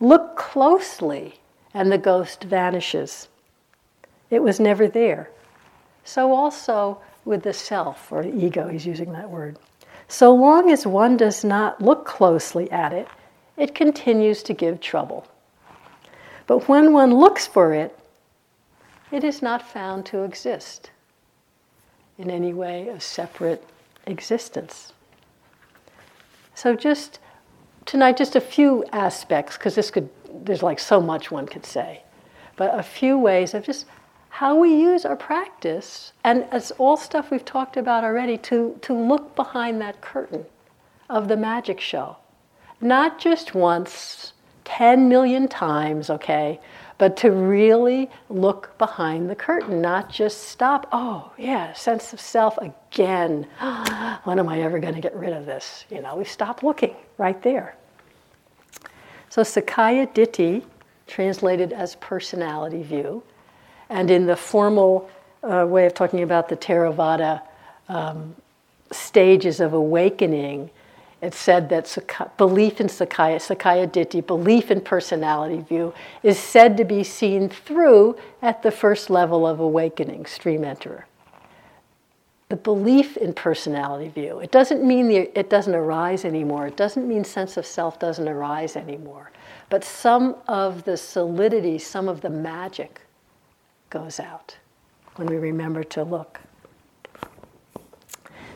Look 0.00 0.36
closely, 0.36 1.34
and 1.74 1.92
the 1.92 1.98
ghost 1.98 2.44
vanishes. 2.44 3.28
It 4.30 4.42
was 4.42 4.58
never 4.58 4.88
there. 4.88 5.30
So, 6.04 6.32
also 6.32 6.98
with 7.26 7.42
the 7.42 7.52
self, 7.52 8.10
or 8.10 8.24
ego, 8.24 8.68
he's 8.68 8.86
using 8.86 9.12
that 9.12 9.28
word. 9.30 9.58
So 10.08 10.34
long 10.34 10.70
as 10.70 10.86
one 10.86 11.16
does 11.16 11.44
not 11.44 11.80
look 11.80 12.06
closely 12.06 12.70
at 12.70 12.92
it, 12.92 13.06
it 13.56 13.74
continues 13.74 14.42
to 14.44 14.54
give 14.54 14.80
trouble. 14.80 15.26
But 16.46 16.68
when 16.68 16.92
one 16.92 17.14
looks 17.14 17.46
for 17.46 17.74
it, 17.74 17.96
it 19.12 19.22
is 19.22 19.42
not 19.42 19.62
found 19.62 20.06
to 20.06 20.22
exist 20.22 20.90
in 22.18 22.30
any 22.30 22.52
way 22.52 22.88
of 22.88 23.02
separate 23.02 23.62
existence. 24.06 24.92
So, 26.54 26.74
just 26.74 27.20
tonight, 27.84 28.16
just 28.16 28.34
a 28.34 28.40
few 28.40 28.84
aspects, 28.92 29.56
because 29.56 29.74
this 29.74 29.90
could, 29.90 30.08
there's 30.32 30.62
like 30.62 30.78
so 30.78 31.00
much 31.00 31.30
one 31.30 31.46
could 31.46 31.66
say, 31.66 32.02
but 32.56 32.76
a 32.78 32.82
few 32.82 33.18
ways 33.18 33.54
of 33.54 33.64
just 33.64 33.86
how 34.30 34.58
we 34.58 34.74
use 34.74 35.04
our 35.04 35.16
practice, 35.16 36.12
and 36.24 36.46
it's 36.52 36.70
all 36.72 36.96
stuff 36.96 37.30
we've 37.30 37.44
talked 37.44 37.76
about 37.76 38.02
already, 38.02 38.38
to, 38.38 38.78
to 38.80 38.94
look 38.94 39.36
behind 39.36 39.80
that 39.80 40.00
curtain 40.00 40.46
of 41.10 41.28
the 41.28 41.36
magic 41.36 41.80
show. 41.80 42.16
Not 42.80 43.18
just 43.18 43.54
once, 43.54 44.32
10 44.64 45.08
million 45.08 45.48
times, 45.48 46.08
okay, 46.08 46.58
but 47.02 47.16
to 47.16 47.32
really 47.32 48.08
look 48.28 48.78
behind 48.78 49.28
the 49.28 49.34
curtain, 49.34 49.80
not 49.82 50.08
just 50.08 50.44
stop, 50.44 50.86
oh, 50.92 51.32
yeah, 51.36 51.72
sense 51.72 52.12
of 52.12 52.20
self 52.20 52.56
again. 52.58 53.42
when 54.22 54.38
am 54.38 54.48
I 54.48 54.62
ever 54.62 54.78
going 54.78 54.94
to 54.94 55.00
get 55.00 55.12
rid 55.16 55.32
of 55.32 55.44
this? 55.44 55.84
You 55.90 56.00
know, 56.00 56.14
we 56.14 56.24
stop 56.24 56.62
looking 56.62 56.94
right 57.18 57.42
there. 57.42 57.74
So, 59.30 59.42
Sakkaya 59.42 60.14
Ditthi, 60.14 60.62
translated 61.08 61.72
as 61.72 61.96
personality 61.96 62.84
view, 62.84 63.24
and 63.90 64.08
in 64.08 64.24
the 64.24 64.36
formal 64.36 65.10
uh, 65.42 65.66
way 65.68 65.86
of 65.86 65.94
talking 65.94 66.22
about 66.22 66.48
the 66.48 66.56
Theravada 66.56 67.42
um, 67.88 68.36
stages 68.92 69.58
of 69.58 69.72
awakening, 69.72 70.70
it's 71.22 71.38
said 71.38 71.68
that 71.68 72.34
belief 72.36 72.80
in 72.80 72.88
Sakkaya, 72.88 73.36
Sakkaya 73.36 73.86
Ditthi, 73.86 74.26
belief 74.26 74.72
in 74.72 74.80
personality 74.80 75.60
view, 75.60 75.94
is 76.24 76.36
said 76.36 76.76
to 76.78 76.84
be 76.84 77.04
seen 77.04 77.48
through 77.48 78.16
at 78.42 78.64
the 78.64 78.72
first 78.72 79.08
level 79.08 79.46
of 79.46 79.60
awakening, 79.60 80.26
stream 80.26 80.62
enterer. 80.62 81.04
The 82.48 82.56
belief 82.56 83.16
in 83.16 83.34
personality 83.34 84.08
view, 84.08 84.40
it 84.40 84.50
doesn't 84.50 84.82
mean 84.84 85.06
the, 85.06 85.38
it 85.38 85.48
doesn't 85.48 85.76
arise 85.76 86.24
anymore. 86.24 86.66
It 86.66 86.76
doesn't 86.76 87.06
mean 87.06 87.22
sense 87.22 87.56
of 87.56 87.64
self 87.64 88.00
doesn't 88.00 88.28
arise 88.28 88.74
anymore. 88.74 89.30
But 89.70 89.84
some 89.84 90.34
of 90.48 90.82
the 90.82 90.96
solidity, 90.96 91.78
some 91.78 92.08
of 92.08 92.20
the 92.20 92.30
magic 92.30 93.00
goes 93.90 94.18
out 94.18 94.56
when 95.14 95.28
we 95.28 95.36
remember 95.36 95.84
to 95.84 96.02
look. 96.02 96.40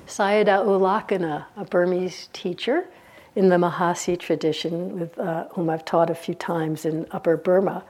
Sayadaw 0.07 0.65
U 0.65 0.79
Lakkhana, 0.79 1.47
a 1.57 1.65
Burmese 1.65 2.29
teacher 2.33 2.87
in 3.35 3.49
the 3.49 3.57
Mahasi 3.57 4.19
tradition, 4.19 4.99
with 4.99 5.19
uh, 5.19 5.49
whom 5.51 5.69
I've 5.69 5.85
taught 5.85 6.11
a 6.11 6.15
few 6.15 6.35
times 6.35 6.85
in 6.85 7.07
Upper 7.11 7.37
Burma, 7.37 7.85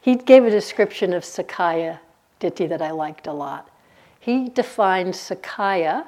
he 0.00 0.16
gave 0.16 0.44
a 0.44 0.50
description 0.50 1.12
of 1.12 1.22
Sakkaya 1.22 1.98
Ditthi 2.40 2.68
that 2.68 2.82
I 2.82 2.90
liked 2.90 3.26
a 3.26 3.32
lot. 3.32 3.70
He 4.18 4.48
defined 4.48 5.14
Sakkaya 5.14 6.06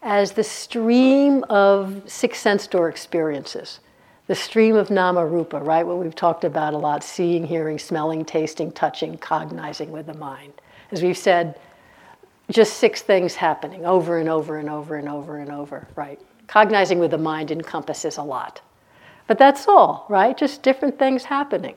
as 0.00 0.32
the 0.32 0.44
stream 0.44 1.44
of 1.50 2.02
six 2.06 2.38
sense 2.38 2.66
door 2.66 2.88
experiences 2.88 3.80
the 4.28 4.34
stream 4.34 4.76
of 4.76 4.90
nama 4.90 5.26
rupa, 5.26 5.58
right? 5.58 5.84
What 5.86 5.96
we've 5.96 6.14
talked 6.14 6.44
about 6.44 6.74
a 6.74 6.78
lot 6.78 7.02
seeing, 7.02 7.46
hearing, 7.46 7.78
smelling, 7.78 8.26
tasting, 8.26 8.70
touching, 8.70 9.16
cognizing 9.16 9.90
with 9.90 10.06
the 10.06 10.14
mind. 10.14 10.52
As 10.92 11.02
we've 11.02 11.16
said, 11.16 11.58
just 12.50 12.74
six 12.78 13.02
things 13.02 13.34
happening 13.34 13.84
over 13.84 14.18
and 14.18 14.28
over 14.28 14.56
and 14.58 14.70
over 14.70 14.96
and 14.96 15.08
over 15.08 15.38
and 15.38 15.50
over, 15.50 15.86
right? 15.96 16.20
Cognizing 16.46 16.98
with 16.98 17.10
the 17.10 17.18
mind 17.18 17.50
encompasses 17.50 18.16
a 18.16 18.22
lot. 18.22 18.60
But 19.26 19.38
that's 19.38 19.68
all, 19.68 20.06
right? 20.08 20.36
Just 20.36 20.62
different 20.62 20.98
things 20.98 21.24
happening. 21.24 21.74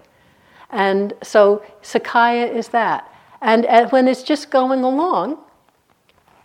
And 0.69 1.13
so 1.21 1.63
Sakkaya 1.83 2.53
is 2.53 2.69
that. 2.69 3.13
And 3.41 3.65
when 3.91 4.07
it's 4.07 4.23
just 4.23 4.49
going 4.49 4.83
along, 4.83 5.37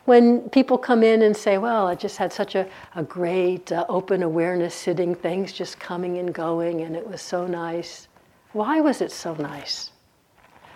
when 0.06 0.48
people 0.50 0.78
come 0.78 1.02
in 1.02 1.22
and 1.22 1.36
say, 1.36 1.58
Well, 1.58 1.86
I 1.86 1.94
just 1.94 2.16
had 2.16 2.32
such 2.32 2.54
a, 2.54 2.66
a 2.94 3.02
great 3.02 3.70
uh, 3.70 3.84
open 3.88 4.22
awareness 4.22 4.74
sitting, 4.74 5.14
things 5.14 5.52
just 5.52 5.78
coming 5.78 6.18
and 6.18 6.32
going, 6.32 6.80
and 6.80 6.96
it 6.96 7.06
was 7.06 7.20
so 7.20 7.46
nice. 7.46 8.08
Why 8.52 8.80
was 8.80 9.00
it 9.00 9.12
so 9.12 9.34
nice? 9.34 9.90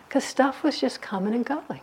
Because 0.06 0.24
stuff 0.24 0.62
was 0.62 0.80
just 0.80 1.00
coming 1.00 1.34
and 1.34 1.44
going. 1.46 1.80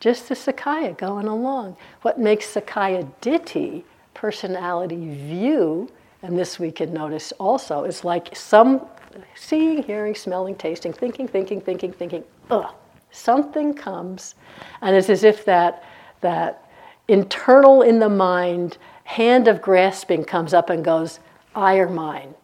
Just 0.00 0.28
the 0.28 0.34
Sakkaya 0.34 0.96
going 0.96 1.26
along. 1.26 1.76
What 2.02 2.18
makes 2.18 2.54
Sakkaya 2.54 3.10
Ditthi, 3.20 3.84
personality 4.14 5.08
view, 5.14 5.90
and 6.22 6.38
this 6.38 6.58
we 6.58 6.70
can 6.70 6.92
notice 6.92 7.32
also, 7.32 7.84
is 7.84 8.04
like 8.04 8.34
some 8.34 8.86
seeing, 9.34 9.82
hearing, 9.82 10.14
smelling, 10.14 10.54
tasting, 10.54 10.92
thinking, 10.92 11.26
thinking, 11.26 11.60
thinking, 11.60 11.92
thinking, 11.92 12.24
ugh. 12.50 12.72
Something 13.10 13.72
comes, 13.72 14.34
and 14.82 14.94
it's 14.94 15.08
as 15.08 15.24
if 15.24 15.44
that, 15.46 15.82
that 16.20 16.68
internal 17.08 17.80
in 17.80 17.98
the 17.98 18.08
mind 18.08 18.76
hand 19.04 19.48
of 19.48 19.62
grasping 19.62 20.22
comes 20.22 20.52
up 20.52 20.68
and 20.68 20.84
goes, 20.84 21.20
I 21.54 21.78
or 21.78 21.88
mine. 21.88 22.34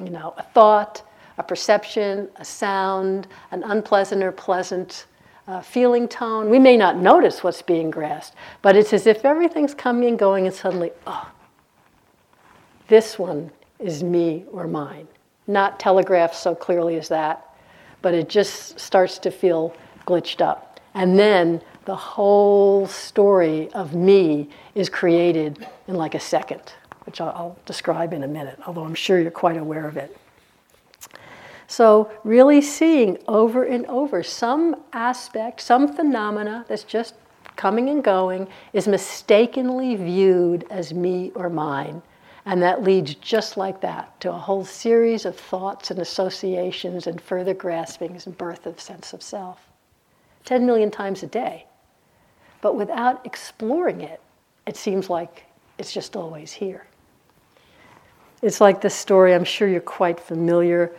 You 0.00 0.10
know, 0.10 0.34
a 0.36 0.42
thought, 0.42 1.02
a 1.38 1.42
perception, 1.44 2.28
a 2.36 2.44
sound, 2.44 3.28
an 3.52 3.62
unpleasant 3.62 4.24
or 4.24 4.32
pleasant 4.32 5.06
uh, 5.46 5.60
feeling 5.60 6.08
tone. 6.08 6.50
We 6.50 6.58
may 6.58 6.76
not 6.76 6.96
notice 6.96 7.42
what's 7.42 7.62
being 7.62 7.90
grasped, 7.90 8.36
but 8.60 8.76
it's 8.76 8.92
as 8.92 9.06
if 9.06 9.24
everything's 9.24 9.74
coming 9.74 10.08
and 10.08 10.18
going, 10.18 10.46
and 10.46 10.54
suddenly, 10.54 10.92
oh, 11.06 11.30
this 12.88 13.18
one 13.18 13.50
is 13.78 14.02
me 14.02 14.44
or 14.52 14.66
mine. 14.66 15.08
Not 15.46 15.80
telegraphed 15.80 16.36
so 16.36 16.54
clearly 16.54 16.96
as 16.96 17.08
that, 17.08 17.56
but 18.00 18.14
it 18.14 18.28
just 18.28 18.78
starts 18.78 19.18
to 19.18 19.30
feel 19.30 19.74
glitched 20.06 20.40
up. 20.40 20.80
And 20.94 21.18
then 21.18 21.60
the 21.84 21.96
whole 21.96 22.86
story 22.86 23.70
of 23.72 23.94
me 23.94 24.50
is 24.74 24.88
created 24.88 25.66
in 25.88 25.96
like 25.96 26.14
a 26.14 26.20
second, 26.20 26.62
which 27.06 27.20
I'll, 27.20 27.30
I'll 27.30 27.58
describe 27.66 28.12
in 28.12 28.22
a 28.22 28.28
minute, 28.28 28.58
although 28.66 28.84
I'm 28.84 28.94
sure 28.94 29.18
you're 29.18 29.30
quite 29.30 29.56
aware 29.56 29.88
of 29.88 29.96
it. 29.96 30.16
So, 31.72 32.10
really 32.22 32.60
seeing 32.60 33.16
over 33.26 33.64
and 33.64 33.86
over 33.86 34.22
some 34.22 34.76
aspect, 34.92 35.62
some 35.62 35.96
phenomena 35.96 36.66
that's 36.68 36.84
just 36.84 37.14
coming 37.56 37.88
and 37.88 38.04
going 38.04 38.48
is 38.74 38.86
mistakenly 38.86 39.96
viewed 39.96 40.66
as 40.68 40.92
me 40.92 41.32
or 41.34 41.48
mine. 41.48 42.02
And 42.44 42.60
that 42.60 42.82
leads 42.82 43.14
just 43.14 43.56
like 43.56 43.80
that 43.80 44.20
to 44.20 44.28
a 44.28 44.36
whole 44.36 44.66
series 44.66 45.24
of 45.24 45.34
thoughts 45.34 45.90
and 45.90 45.98
associations 45.98 47.06
and 47.06 47.18
further 47.18 47.54
graspings 47.54 48.26
and 48.26 48.36
birth 48.36 48.66
of 48.66 48.78
sense 48.78 49.14
of 49.14 49.22
self. 49.22 49.58
10 50.44 50.66
million 50.66 50.90
times 50.90 51.22
a 51.22 51.26
day. 51.26 51.64
But 52.60 52.76
without 52.76 53.24
exploring 53.24 54.02
it, 54.02 54.20
it 54.66 54.76
seems 54.76 55.08
like 55.08 55.44
it's 55.78 55.94
just 55.94 56.16
always 56.16 56.52
here. 56.52 56.86
It's 58.42 58.60
like 58.60 58.82
this 58.82 58.94
story, 58.94 59.34
I'm 59.34 59.44
sure 59.44 59.68
you're 59.68 59.80
quite 59.80 60.20
familiar 60.20 60.92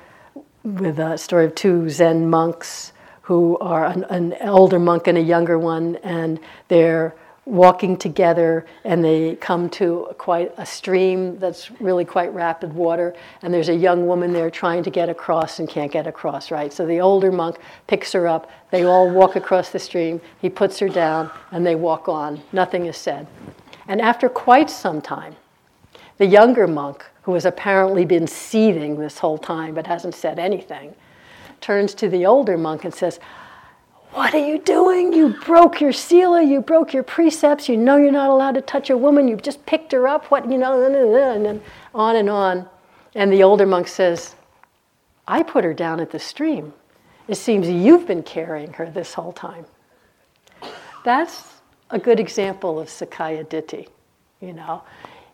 with 0.63 0.99
a 0.99 1.17
story 1.17 1.45
of 1.45 1.55
two 1.55 1.89
Zen 1.89 2.29
monks 2.29 2.93
who 3.23 3.57
are 3.59 3.85
an, 3.85 4.03
an 4.05 4.33
elder 4.33 4.79
monk 4.79 5.07
and 5.07 5.17
a 5.17 5.21
younger 5.21 5.57
one, 5.57 5.95
and 5.97 6.39
they're 6.67 7.15
walking 7.45 7.97
together 7.97 8.65
and 8.85 9.03
they 9.03 9.35
come 9.35 9.69
to 9.69 10.07
quite 10.17 10.53
a 10.57 10.65
stream 10.65 11.37
that's 11.39 11.69
really 11.81 12.05
quite 12.05 12.33
rapid 12.33 12.71
water 12.71 13.13
and 13.41 13.53
there's 13.53 13.67
a 13.67 13.75
young 13.75 14.07
woman 14.07 14.31
there 14.31 14.49
trying 14.49 14.81
to 14.81 14.89
get 14.89 15.09
across 15.09 15.59
and 15.59 15.67
can't 15.67 15.91
get 15.91 16.07
across 16.07 16.51
right? 16.51 16.71
So 16.71 16.85
the 16.85 17.01
older 17.01 17.33
monk 17.33 17.57
picks 17.87 18.13
her 18.13 18.27
up 18.27 18.49
they 18.71 18.85
all 18.85 19.09
walk 19.09 19.35
across 19.35 19.71
the 19.71 19.79
stream 19.79 20.21
he 20.39 20.49
puts 20.49 20.79
her 20.79 20.87
down 20.87 21.29
and 21.51 21.65
they 21.65 21.75
walk 21.75 22.07
on. 22.07 22.41
Nothing 22.53 22.85
is 22.85 22.95
said. 22.95 23.27
And 23.89 23.99
after 23.99 24.29
quite 24.29 24.69
some 24.69 25.01
time 25.01 25.35
the 26.17 26.25
younger 26.25 26.67
monk 26.67 27.05
who 27.23 27.33
has 27.33 27.45
apparently 27.45 28.05
been 28.05 28.27
seething 28.27 28.97
this 28.97 29.19
whole 29.19 29.37
time 29.37 29.73
but 29.73 29.87
hasn't 29.87 30.15
said 30.15 30.39
anything 30.39 30.93
turns 31.61 31.93
to 31.93 32.09
the 32.09 32.25
older 32.25 32.57
monk 32.57 32.83
and 32.83 32.93
says 32.93 33.19
what 34.13 34.35
are 34.35 34.45
you 34.45 34.59
doing? 34.59 35.11
You 35.11 35.29
broke 35.29 35.81
your 35.81 35.91
sila, 35.91 36.43
you 36.43 36.61
broke 36.61 36.93
your 36.93 37.01
precepts, 37.01 37.67
you 37.67 37.75
know 37.75 37.97
you're 37.97 38.11
not 38.11 38.29
allowed 38.29 38.53
to 38.53 38.61
touch 38.61 38.91
a 38.91 38.97
woman, 38.97 39.27
you've 39.27 39.41
just 39.41 39.65
picked 39.65 39.91
her 39.91 40.07
up, 40.07 40.29
what, 40.29 40.49
you 40.51 40.59
know, 40.59 40.83
and 40.83 41.43
then 41.43 41.61
on 41.95 42.15
and 42.15 42.29
on. 42.29 42.69
And 43.15 43.33
the 43.33 43.41
older 43.41 43.65
monk 43.65 43.87
says, 43.87 44.35
I 45.27 45.41
put 45.41 45.63
her 45.63 45.73
down 45.73 45.99
at 45.99 46.11
the 46.11 46.19
stream. 46.19 46.73
It 47.27 47.35
seems 47.35 47.67
you've 47.67 48.05
been 48.05 48.21
carrying 48.21 48.73
her 48.73 48.87
this 48.87 49.15
whole 49.15 49.33
time. 49.33 49.65
That's 51.03 51.53
a 51.89 51.97
good 51.97 52.19
example 52.19 52.79
of 52.79 52.89
Sakkaya 52.89 53.45
Ditthi, 53.45 53.87
you 54.41 54.53
know. 54.53 54.83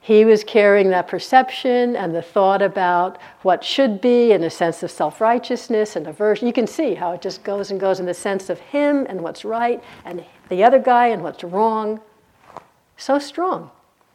He 0.02 0.24
was 0.24 0.44
carrying 0.44 0.90
that 0.92 1.08
perception 1.08 1.96
and 1.96 2.16
the 2.16 2.22
thought 2.22 2.62
about 2.62 3.18
what 3.42 3.64
should 3.64 4.00
be 4.00 4.32
and 4.32 4.44
a 4.44 4.50
sense 4.50 4.82
of 4.82 4.92
self 4.92 5.20
righteousness 5.20 5.96
and 5.96 6.08
aversion. 6.08 6.48
You 6.48 6.54
can 6.54 6.68
see 6.68 6.96
how 6.96 7.12
it 7.12 7.22
just 7.22 7.44
goes 7.44 7.70
and 7.70 7.80
goes 7.80 8.00
in 8.00 8.06
the 8.06 8.14
sense 8.14 8.50
of 8.50 8.60
him 8.60 9.06
and 9.10 9.22
what's 9.22 9.44
right 9.44 9.84
and 10.06 10.24
the 10.48 10.64
other 10.64 10.80
guy 10.80 11.08
and 11.08 11.22
what's 11.22 11.44
wrong. 11.44 12.00
So 12.98 13.20
strong, 13.20 13.72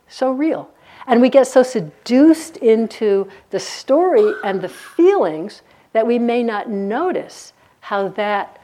so 0.08 0.32
real. 0.32 0.70
And 1.06 1.20
we 1.20 1.28
get 1.28 1.46
so 1.46 1.62
seduced 1.62 2.56
into 2.56 3.28
the 3.50 3.60
story 3.60 4.32
and 4.42 4.62
the 4.62 4.68
feelings 4.70 5.62
that 5.92 6.06
we 6.06 6.18
may 6.18 6.42
not 6.42 6.70
notice 6.70 7.52
how 7.80 8.08
that 8.08 8.58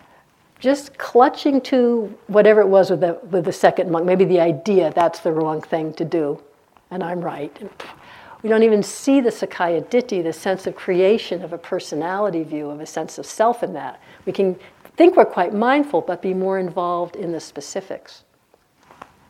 just 0.58 0.96
clutching 0.96 1.60
to 1.60 2.14
whatever 2.28 2.60
it 2.62 2.68
was 2.68 2.90
with 2.90 3.00
the, 3.00 3.18
with 3.30 3.44
the 3.44 3.52
second 3.52 3.90
monk, 3.90 4.06
maybe 4.06 4.24
the 4.24 4.40
idea 4.40 4.90
that's 4.94 5.20
the 5.20 5.32
wrong 5.32 5.60
thing 5.60 5.92
to 5.94 6.04
do 6.04 6.40
and 6.90 7.02
I'm 7.02 7.20
right. 7.20 7.56
We 8.42 8.49
don't 8.49 8.62
even 8.62 8.82
see 8.82 9.20
the 9.20 9.30
Sakkaya 9.30 9.85
Ditthi, 9.90 10.23
the 10.23 10.32
sense 10.32 10.66
of 10.66 10.75
creation 10.75 11.42
of 11.42 11.52
a 11.52 11.59
personality 11.59 12.42
view, 12.42 12.70
of 12.70 12.80
a 12.80 12.87
sense 12.87 13.18
of 13.18 13.26
self 13.26 13.62
in 13.62 13.75
that. 13.75 14.00
We 14.25 14.32
can 14.32 14.59
think 14.97 15.16
we're 15.16 15.26
quite 15.26 15.52
mindful, 15.52 16.00
but 16.00 16.23
be 16.23 16.35
more 16.35 16.59
involved 16.59 17.16
in 17.16 17.32
the 17.32 17.40
specifics. 17.40 18.25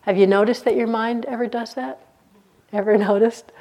Have 0.03 0.17
you 0.17 0.27
noticed 0.27 0.65
that 0.65 0.77
your 0.77 0.87
mind 0.87 1.27
ever 1.27 1.47
does 1.47 1.75
that? 1.75 2.07
Ever 2.73 2.97
noticed? 3.11 3.53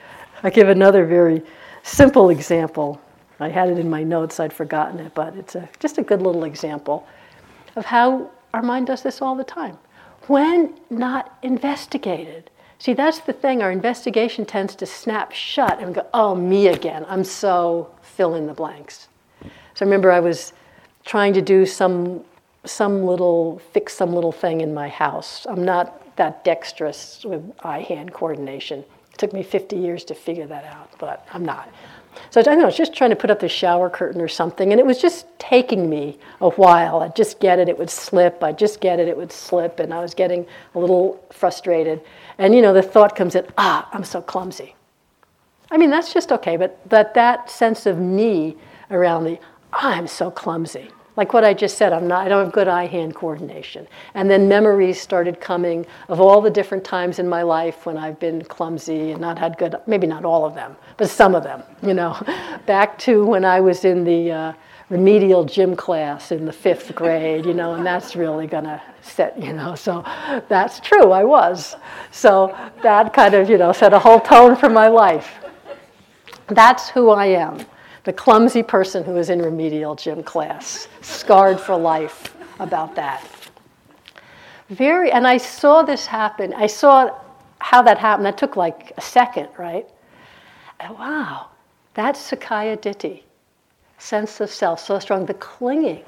I 0.43 0.49
give 0.49 0.69
another 0.69 1.05
very 1.05 1.41
simple 1.83 2.29
example. 2.29 3.01
I 3.39 3.49
had 3.49 3.69
it 3.69 3.79
in 3.79 3.89
my 3.89 4.03
notes, 4.03 4.39
I'd 4.39 4.53
forgotten 4.53 4.99
it, 4.99 5.13
but 5.15 5.35
it's 5.35 5.55
a, 5.55 5.67
just 5.79 5.97
a 5.97 6.03
good 6.03 6.21
little 6.21 6.43
example 6.43 7.07
of 7.75 7.85
how 7.85 8.29
our 8.53 8.61
mind 8.61 8.87
does 8.87 9.01
this 9.01 9.21
all 9.21 9.35
the 9.35 9.43
time. 9.43 9.77
When 10.27 10.79
not 10.89 11.37
investigated, 11.41 12.49
See, 12.79 12.93
that's 12.93 13.19
the 13.19 13.33
thing. 13.33 13.61
Our 13.61 13.71
investigation 13.71 14.45
tends 14.45 14.73
to 14.75 14.85
snap 14.85 15.33
shut 15.33 15.79
and 15.79 15.93
go, 15.93 16.07
oh, 16.13 16.33
me 16.33 16.67
again. 16.67 17.05
I'm 17.09 17.25
so 17.25 17.93
fill 18.01 18.35
in 18.35 18.47
the 18.47 18.53
blanks. 18.53 19.09
So 19.41 19.49
I 19.81 19.83
remember 19.83 20.11
I 20.11 20.21
was 20.21 20.53
trying 21.05 21.33
to 21.33 21.41
do 21.41 21.65
some, 21.65 22.23
some 22.63 23.05
little, 23.05 23.59
fix 23.73 23.93
some 23.93 24.13
little 24.13 24.31
thing 24.31 24.61
in 24.61 24.73
my 24.73 24.87
house. 24.87 25.45
I'm 25.49 25.65
not 25.65 26.15
that 26.15 26.45
dexterous 26.45 27.25
with 27.25 27.51
eye 27.63 27.81
hand 27.81 28.13
coordination. 28.13 28.79
It 28.79 29.17
took 29.17 29.33
me 29.33 29.43
50 29.43 29.75
years 29.75 30.05
to 30.05 30.15
figure 30.15 30.47
that 30.47 30.63
out, 30.63 30.89
but 30.99 31.27
I'm 31.33 31.43
not. 31.43 31.69
So 32.29 32.39
I 32.39 32.43
don't 32.43 32.57
know, 32.57 32.63
I 32.63 32.67
was 32.67 32.77
just 32.77 32.93
trying 32.93 33.09
to 33.09 33.15
put 33.15 33.31
up 33.31 33.39
the 33.39 33.49
shower 33.49 33.89
curtain 33.89 34.21
or 34.21 34.27
something, 34.27 34.71
and 34.71 34.79
it 34.79 34.85
was 34.85 35.01
just 35.01 35.25
taking 35.39 35.89
me 35.89 36.17
a 36.41 36.49
while. 36.51 37.01
I'd 37.01 37.15
just 37.15 37.39
get 37.39 37.59
it, 37.59 37.69
it 37.69 37.77
would 37.77 37.89
slip. 37.89 38.43
I'd 38.43 38.59
just 38.59 38.81
get 38.81 38.99
it, 38.99 39.07
it 39.07 39.17
would 39.17 39.31
slip, 39.31 39.79
and 39.79 39.93
I 39.93 40.01
was 40.01 40.13
getting 40.13 40.45
a 40.75 40.79
little 40.79 41.23
frustrated. 41.31 42.01
And 42.37 42.53
you 42.53 42.61
know, 42.61 42.73
the 42.73 42.81
thought 42.81 43.15
comes 43.15 43.35
in, 43.35 43.47
ah, 43.57 43.89
I'm 43.91 44.03
so 44.03 44.21
clumsy. 44.21 44.75
I 45.71 45.77
mean, 45.77 45.89
that's 45.89 46.13
just 46.13 46.31
okay, 46.31 46.57
but, 46.57 46.87
but 46.89 47.13
that 47.13 47.49
sense 47.49 47.85
of 47.85 47.97
me 47.97 48.57
around 48.89 49.23
the, 49.23 49.39
I'm 49.71 50.07
so 50.07 50.31
clumsy. 50.31 50.89
Like 51.19 51.33
what 51.33 51.43
I 51.43 51.53
just 51.53 51.77
said, 51.77 51.91
I'm 51.91 52.07
not, 52.07 52.25
I 52.25 52.29
don't 52.29 52.45
have 52.45 52.53
good 52.53 52.69
eye 52.69 52.85
hand 52.85 53.13
coordination. 53.13 53.89
And 54.13 54.31
then 54.31 54.47
memories 54.47 55.01
started 55.01 55.41
coming 55.41 55.85
of 56.07 56.21
all 56.21 56.39
the 56.39 56.49
different 56.49 56.85
times 56.85 57.19
in 57.19 57.27
my 57.27 57.41
life 57.41 57.85
when 57.85 57.97
I've 57.97 58.17
been 58.21 58.41
clumsy 58.45 59.11
and 59.11 59.19
not 59.19 59.37
had 59.37 59.57
good, 59.57 59.75
maybe 59.85 60.07
not 60.07 60.23
all 60.23 60.45
of 60.45 60.55
them, 60.55 60.77
but 60.95 61.09
some 61.09 61.35
of 61.35 61.43
them, 61.43 61.61
you 61.83 61.93
know. 61.93 62.17
Back 62.65 62.97
to 62.99 63.25
when 63.25 63.43
I 63.43 63.59
was 63.59 63.83
in 63.83 64.05
the 64.05 64.31
uh, 64.31 64.53
remedial 64.87 65.43
gym 65.43 65.75
class 65.75 66.31
in 66.31 66.45
the 66.45 66.53
fifth 66.53 66.95
grade, 66.95 67.45
you 67.45 67.53
know, 67.53 67.73
and 67.73 67.85
that's 67.85 68.15
really 68.15 68.47
to 68.47 68.81
set, 69.01 69.37
you 69.37 69.51
know. 69.51 69.75
So 69.75 70.05
that's 70.47 70.79
true, 70.79 71.11
I 71.11 71.25
was. 71.25 71.75
So 72.11 72.57
that 72.81 73.11
kind 73.11 73.33
of, 73.33 73.49
you 73.49 73.57
know, 73.57 73.73
set 73.73 73.91
a 73.91 73.99
whole 73.99 74.21
tone 74.21 74.55
for 74.55 74.69
my 74.69 74.87
life. 74.87 75.33
That's 76.47 76.87
who 76.87 77.09
I 77.09 77.25
am 77.25 77.65
the 78.03 78.13
clumsy 78.13 78.63
person 78.63 79.03
who 79.03 79.13
was 79.13 79.29
in 79.29 79.41
remedial 79.41 79.95
gym 79.95 80.23
class, 80.23 80.87
scarred 81.01 81.59
for 81.59 81.75
life 81.75 82.35
about 82.59 82.95
that. 82.95 83.25
Very, 84.69 85.11
and 85.11 85.27
I 85.27 85.37
saw 85.37 85.81
this 85.81 86.05
happen. 86.05 86.53
I 86.53 86.67
saw 86.67 87.15
how 87.59 87.81
that 87.81 87.97
happened. 87.97 88.25
That 88.25 88.37
took 88.37 88.55
like 88.55 88.93
a 88.97 89.01
second, 89.01 89.49
right? 89.57 89.87
And 90.79 90.97
wow, 90.97 91.47
that's 91.93 92.31
Sakkaya 92.31 92.77
Ditthi, 92.77 93.23
sense 93.97 94.39
of 94.39 94.49
self, 94.49 94.79
so 94.79 94.99
strong. 94.99 95.25
The 95.25 95.33
clinging 95.33 96.05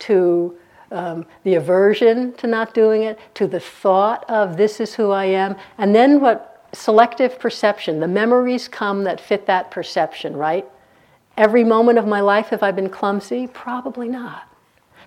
to 0.00 0.56
um, 0.92 1.26
the 1.42 1.54
aversion 1.54 2.32
to 2.34 2.46
not 2.46 2.74
doing 2.74 3.02
it, 3.02 3.18
to 3.34 3.46
the 3.46 3.58
thought 3.58 4.24
of 4.28 4.56
this 4.56 4.78
is 4.78 4.94
who 4.94 5.10
I 5.10 5.24
am, 5.24 5.56
and 5.78 5.94
then 5.94 6.20
what 6.20 6.68
selective 6.72 7.38
perception, 7.38 8.00
the 8.00 8.08
memories 8.08 8.68
come 8.68 9.04
that 9.04 9.20
fit 9.20 9.46
that 9.46 9.70
perception, 9.70 10.36
right? 10.36 10.66
Every 11.36 11.64
moment 11.64 11.98
of 11.98 12.06
my 12.06 12.20
life 12.20 12.48
have 12.48 12.62
I 12.62 12.70
been 12.70 12.88
clumsy? 12.88 13.46
Probably 13.46 14.08
not. 14.08 14.48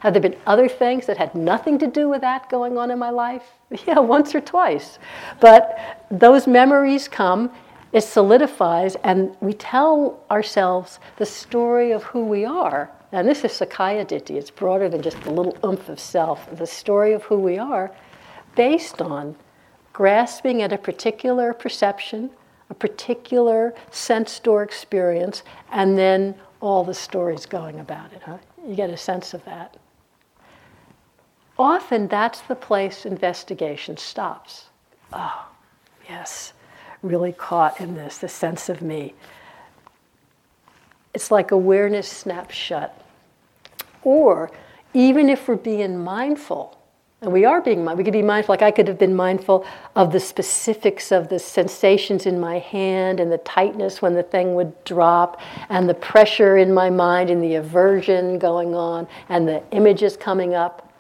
Have 0.01 0.13
there 0.13 0.21
been 0.21 0.37
other 0.45 0.69
things 0.69 1.05
that 1.07 1.17
had 1.17 1.35
nothing 1.35 1.77
to 1.79 1.87
do 1.87 2.07
with 2.07 2.21
that 2.21 2.49
going 2.49 2.77
on 2.77 2.91
in 2.91 2.99
my 2.99 3.09
life? 3.09 3.43
Yeah, 3.85 3.99
once 3.99 4.33
or 4.33 4.41
twice. 4.41 4.97
But 5.39 6.05
those 6.09 6.47
memories 6.47 7.07
come, 7.07 7.51
it 7.91 8.01
solidifies, 8.01 8.95
and 9.03 9.35
we 9.41 9.53
tell 9.53 10.23
ourselves 10.31 10.99
the 11.17 11.25
story 11.25 11.91
of 11.91 12.03
who 12.03 12.25
we 12.25 12.45
are. 12.45 12.89
And 13.11 13.27
this 13.27 13.43
is 13.43 13.51
Sakkaya 13.51 14.05
Ditthi, 14.05 14.37
it's 14.37 14.51
broader 14.51 14.89
than 14.89 15.01
just 15.01 15.21
the 15.21 15.31
little 15.31 15.57
oomph 15.63 15.89
of 15.89 15.99
self. 15.99 16.47
The 16.55 16.67
story 16.67 17.13
of 17.13 17.23
who 17.23 17.37
we 17.37 17.57
are 17.57 17.91
based 18.55 19.01
on 19.01 19.35
grasping 19.93 20.61
at 20.61 20.71
a 20.71 20.77
particular 20.77 21.53
perception 21.53 22.29
a 22.69 22.73
particular 22.73 23.73
sense 23.91 24.39
door 24.39 24.63
experience, 24.63 25.43
and 25.71 25.97
then 25.97 26.35
all 26.61 26.83
the 26.83 26.93
stories 26.93 27.45
going 27.45 27.79
about 27.79 28.13
it. 28.13 28.21
Huh? 28.23 28.37
You 28.65 28.75
get 28.75 28.89
a 28.89 28.97
sense 28.97 29.33
of 29.33 29.43
that. 29.45 29.77
Often 31.57 32.07
that's 32.07 32.41
the 32.41 32.55
place 32.55 33.05
investigation 33.05 33.97
stops. 33.97 34.65
Oh, 35.11 35.47
yes, 36.07 36.53
really 37.01 37.33
caught 37.33 37.81
in 37.81 37.95
this, 37.95 38.19
the 38.19 38.29
sense 38.29 38.69
of 38.69 38.81
me. 38.81 39.13
It's 41.13 41.31
like 41.31 41.51
awareness 41.51 42.07
snaps 42.07 42.55
shut. 42.55 43.05
Or 44.03 44.51
even 44.93 45.27
if 45.27 45.47
we're 45.47 45.55
being 45.55 46.01
mindful, 46.01 46.78
and 47.21 47.33
we 47.33 47.43
are 47.43 47.59
being, 47.59 47.83
mindful. 47.83 47.97
we 47.97 48.03
could 48.05 48.13
be 48.13 48.21
mindful, 48.21 48.53
like 48.53 48.61
I 48.61 48.71
could 48.71 48.87
have 48.87 48.97
been 48.97 49.15
mindful 49.15 49.65
of 49.93 50.13
the 50.13 50.21
specifics 50.21 51.11
of 51.11 51.27
the 51.27 51.37
sensations 51.37 52.25
in 52.25 52.39
my 52.39 52.59
hand 52.59 53.19
and 53.19 53.29
the 53.29 53.39
tightness 53.39 54.01
when 54.01 54.13
the 54.13 54.23
thing 54.23 54.55
would 54.55 54.81
drop 54.85 55.41
and 55.67 55.89
the 55.89 55.93
pressure 55.93 56.57
in 56.57 56.73
my 56.73 56.89
mind 56.89 57.29
and 57.29 57.43
the 57.43 57.55
aversion 57.55 58.39
going 58.39 58.73
on 58.73 59.05
and 59.27 59.45
the 59.45 59.61
images 59.71 60.15
coming 60.15 60.55
up. 60.55 60.93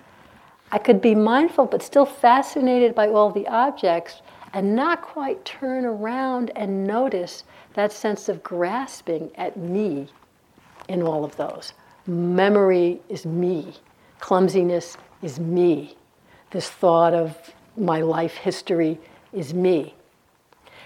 I 0.73 0.77
could 0.77 1.01
be 1.01 1.15
mindful 1.15 1.67
but 1.67 1.81
still 1.81 2.05
fascinated 2.05 2.93
by 2.93 3.07
all 3.07 3.31
the 3.31 3.47
objects 3.47 4.21
and 4.53 4.75
not 4.75 5.01
quite 5.01 5.45
turn 5.45 5.85
around 5.85 6.51
and 6.57 6.85
notice 6.85 7.45
that 7.75 7.93
sense 7.93 8.27
of 8.27 8.43
grasping 8.43 9.31
at 9.35 9.55
me 9.55 10.09
in 10.89 11.01
all 11.01 11.23
of 11.23 11.37
those. 11.37 11.71
Memory 12.07 12.99
is 13.07 13.25
me, 13.25 13.73
clumsiness 14.19 14.97
is 15.21 15.39
me 15.39 15.95
this 16.51 16.69
thought 16.69 17.13
of 17.13 17.53
my 17.77 18.01
life 18.01 18.35
history 18.35 18.99
is 19.33 19.53
me. 19.53 19.93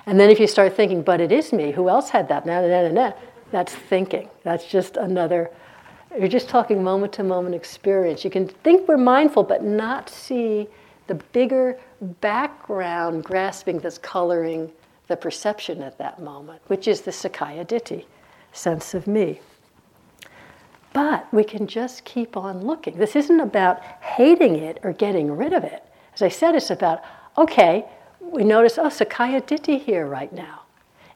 And 0.06 0.19
then 0.19 0.30
if 0.30 0.39
you 0.39 0.47
start 0.47 0.76
thinking, 0.76 1.02
but 1.02 1.21
it 1.21 1.32
is 1.32 1.54
me, 1.54 1.71
who 1.71 1.89
else 1.89 2.10
had 2.10 2.28
that? 2.28 2.45
Nah, 2.45 2.62
nah, 2.62 2.82
nah, 2.84 2.91
nah. 2.91 3.13
That's 3.52 3.73
thinking. 3.73 4.30
That's 4.43 4.65
just 4.65 4.97
another, 4.97 5.52
you're 6.17 6.28
just 6.28 6.49
talking 6.49 6.84
moment 6.84 7.13
to 7.13 7.23
moment 7.23 7.56
experience. 7.56 8.23
You 8.23 8.30
can 8.30 8.47
think 8.47 8.88
we're 8.88 8.97
mindful, 8.97 9.43
but 9.43 9.63
not 9.63 10.10
see 10.10 10.67
the 11.08 11.15
bigger 11.15 11.80
background 12.02 13.23
grasping 13.23 13.80
that's 13.80 13.97
coloring 13.97 14.71
the 15.08 15.15
perception 15.15 15.82
at 15.82 15.97
that 15.97 16.21
moment, 16.21 16.62
which 16.67 16.88
is 16.88 17.02
the 17.02 17.12
Sakkaya 17.12 17.65
Ditthi, 17.65 18.06
sense 18.52 18.93
of 18.93 19.06
me. 19.06 19.39
But 20.93 21.32
we 21.34 21.43
can 21.43 21.65
just 21.65 22.06
keep 22.06 22.38
on 22.38 22.65
looking. 22.65 22.97
This 22.97 23.15
isn't 23.15 23.39
about 23.39 23.82
hating 23.82 24.56
it 24.56 24.79
or 24.84 24.93
getting 24.93 25.36
rid 25.36 25.51
of 25.51 25.63
it. 25.63 25.84
As 26.13 26.21
I 26.21 26.29
said, 26.29 26.56
it's 26.56 26.69
about, 26.69 27.01
okay, 27.38 27.86
we 28.21 28.43
notice, 28.43 28.77
oh, 28.77 28.88
Sakkaya 28.88 29.41
Ditthi 29.41 29.82
here 29.82 30.06
right 30.06 30.32
now. 30.32 30.62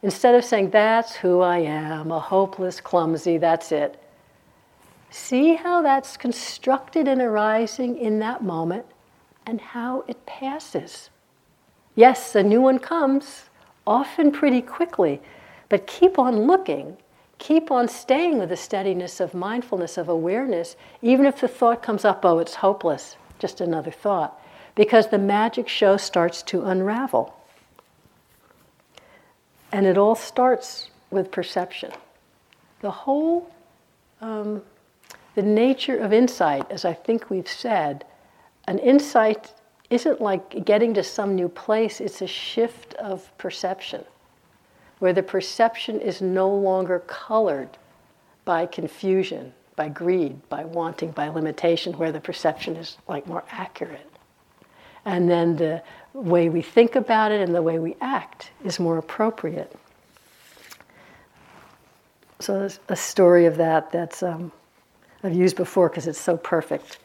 Instead 0.02 0.36
of 0.36 0.44
saying, 0.44 0.72
that's 0.72 1.16
who 1.16 1.42
I 1.42 1.60
am, 1.60 2.12
a 2.12 2.20
hopeless, 2.20 2.82
clumsy, 2.82 3.38
that's 3.38 3.72
it. 3.72 4.02
See 5.10 5.56
how 5.56 5.82
that's 5.82 6.18
constructed 6.18 7.08
and 7.08 7.22
arising 7.22 7.98
in 7.98 8.20
that 8.20 8.44
moment 8.44 8.86
and 9.46 9.62
how 9.62 10.04
it 10.08 10.26
passes. 10.26 11.10
Yes, 11.96 12.36
a 12.36 12.44
new 12.44 12.62
one 12.62 12.80
comes, 12.80 13.46
often 13.86 14.32
pretty 14.32 14.62
quickly, 14.62 15.22
but 15.70 15.88
keep 15.88 16.20
on 16.20 16.42
looking. 16.42 16.98
Keep 17.40 17.72
on 17.72 17.88
staying 17.88 18.40
with 18.40 18.50
the 18.50 18.58
steadiness 18.58 19.20
of 19.20 19.34
mindfulness, 19.34 19.98
of 19.98 20.10
awareness, 20.10 20.76
even 21.02 21.26
if 21.26 21.40
the 21.40 21.48
thought 21.48 21.84
comes 21.84 22.04
up, 22.04 22.26
oh, 22.26 22.40
it's 22.40 22.56
hopeless, 22.56 23.16
just 23.40 23.62
another 23.62 23.92
thought, 23.92 24.42
because 24.76 25.08
the 25.08 25.18
magic 25.18 25.68
show 25.68 25.98
starts 25.98 26.42
to 26.44 26.66
unravel. 26.66 27.34
And 29.72 29.86
it 29.86 29.98
all 29.98 30.16
starts 30.16 30.90
with 31.12 31.32
perception. 31.32 31.92
The 32.82 32.92
whole, 32.92 33.52
um, 34.22 34.64
the 35.36 35.42
nature 35.42 35.98
of 35.98 36.14
insight, 36.14 36.70
as 36.72 36.86
I 36.86 36.94
think 36.94 37.30
we've 37.30 37.48
said, 37.48 38.06
an 38.68 38.80
insight 38.80 39.54
isn't 39.90 40.20
like 40.20 40.66
getting 40.66 40.94
to 40.96 41.04
some 41.04 41.36
new 41.36 41.48
place, 41.48 42.02
it's 42.02 42.22
a 42.22 42.28
shift 42.28 42.94
of 42.96 43.36
perception, 43.38 44.04
where 45.00 45.14
the 45.14 45.24
perception 45.24 46.00
is 46.00 46.22
no 46.22 46.50
longer 46.50 47.00
colored 47.08 47.70
by 48.46 48.66
confusion, 48.66 49.54
by 49.76 49.90
greed, 49.90 50.48
by 50.50 50.66
wanting, 50.66 51.12
by 51.12 51.28
limitation, 51.28 51.94
where 51.94 52.12
the 52.12 52.20
perception 52.20 52.76
is 52.76 52.98
like 53.08 53.28
more 53.28 53.44
accurate. 53.52 54.12
And 55.06 55.30
then 55.30 55.56
the 55.56 55.82
way 56.14 56.50
we 56.50 56.62
think 56.62 56.96
about 56.96 57.32
it 57.32 57.42
and 57.42 57.54
the 57.54 57.62
way 57.62 57.80
we 57.80 57.96
act 58.02 58.52
is 58.64 58.80
more 58.80 58.98
appropriate. 58.98 59.74
So 62.40 62.60
there's 62.60 62.80
a 62.90 62.96
story 62.96 63.46
of 63.46 63.58
that 63.58 63.92
that's 63.92 64.24
um, 64.24 64.52
I've 65.24 65.34
used 65.34 65.56
before 65.56 65.90
because 65.90 66.08
it's 66.08 66.20
so 66.20 66.38
perfect 66.38 67.00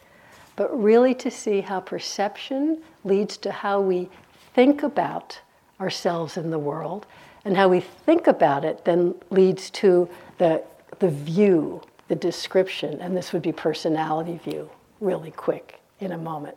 but 0.56 0.80
really 0.80 1.14
to 1.14 1.30
see 1.30 1.60
how 1.60 1.80
perception 1.80 2.82
leads 3.04 3.36
to 3.38 3.50
how 3.50 3.80
we 3.80 4.08
think 4.54 4.82
about 4.82 5.40
ourselves 5.80 6.36
in 6.36 6.50
the 6.50 6.58
world, 6.58 7.06
and 7.44 7.56
how 7.56 7.68
we 7.68 7.80
think 7.80 8.26
about 8.26 8.64
it 8.64 8.84
then 8.84 9.14
leads 9.30 9.70
to 9.70 10.08
the, 10.38 10.62
the 10.98 11.08
view, 11.08 11.82
the 12.08 12.14
description, 12.14 13.00
and 13.00 13.16
this 13.16 13.32
would 13.32 13.42
be 13.42 13.52
personality 13.52 14.38
view, 14.38 14.70
really 15.00 15.30
quick 15.30 15.80
in 16.00 16.12
a 16.12 16.18
moment. 16.18 16.56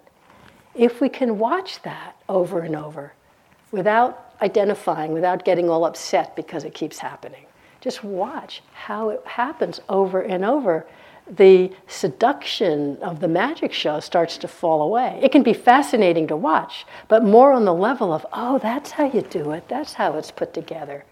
If 0.73 1.01
we 1.01 1.09
can 1.09 1.39
watch 1.39 1.81
that 1.83 2.15
over 2.27 2.59
and 2.59 2.75
over 2.75 3.13
without 3.71 4.33
identifying, 4.41 5.13
without 5.13 5.45
getting 5.45 5.69
all 5.69 5.85
upset 5.85 6.35
because 6.35 6.63
it 6.63 6.73
keeps 6.73 6.99
happening, 6.99 7.45
just 7.81 8.03
watch 8.03 8.61
how 8.73 9.09
it 9.09 9.21
happens 9.25 9.79
over 9.89 10.21
and 10.21 10.43
over 10.43 10.85
the 11.27 11.71
seduction 11.87 12.97
of 12.97 13.19
the 13.19 13.27
magic 13.27 13.73
show 13.73 13.99
starts 13.99 14.37
to 14.37 14.47
fall 14.47 14.83
away. 14.83 15.19
It 15.23 15.31
can 15.31 15.41
be 15.41 15.53
fascinating 15.53 16.27
to 16.27 16.35
watch, 16.35 16.85
but 17.07 17.23
more 17.23 17.51
on 17.51 17.65
the 17.65 17.73
level 17.73 18.13
of, 18.13 18.25
oh, 18.31 18.59
that's 18.59 18.91
how 18.91 19.05
you 19.11 19.21
do 19.21 19.51
it, 19.51 19.67
that's 19.67 19.93
how 19.93 20.17
it's 20.17 20.31
put 20.31 20.53
together, 20.53 21.03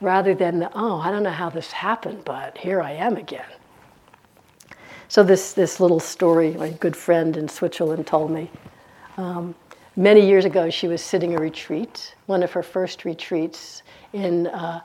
rather 0.00 0.34
than, 0.34 0.58
the, 0.58 0.70
oh, 0.74 0.98
I 0.98 1.10
don't 1.10 1.22
know 1.22 1.30
how 1.30 1.48
this 1.48 1.72
happened, 1.72 2.24
but 2.24 2.58
here 2.58 2.82
I 2.82 2.92
am 2.92 3.16
again. 3.16 3.46
So, 5.08 5.22
this, 5.22 5.52
this 5.52 5.80
little 5.80 6.00
story, 6.00 6.52
my 6.54 6.70
good 6.70 6.96
friend 6.96 7.36
in 7.36 7.48
Switzerland 7.48 8.06
told 8.06 8.30
me. 8.30 8.50
Um, 9.16 9.54
many 9.96 10.26
years 10.26 10.44
ago, 10.44 10.70
she 10.70 10.88
was 10.88 11.00
sitting 11.00 11.34
a 11.34 11.38
retreat, 11.38 12.14
one 12.26 12.42
of 12.42 12.52
her 12.52 12.62
first 12.62 13.04
retreats 13.04 13.82
in. 14.12 14.48
Uh, 14.48 14.80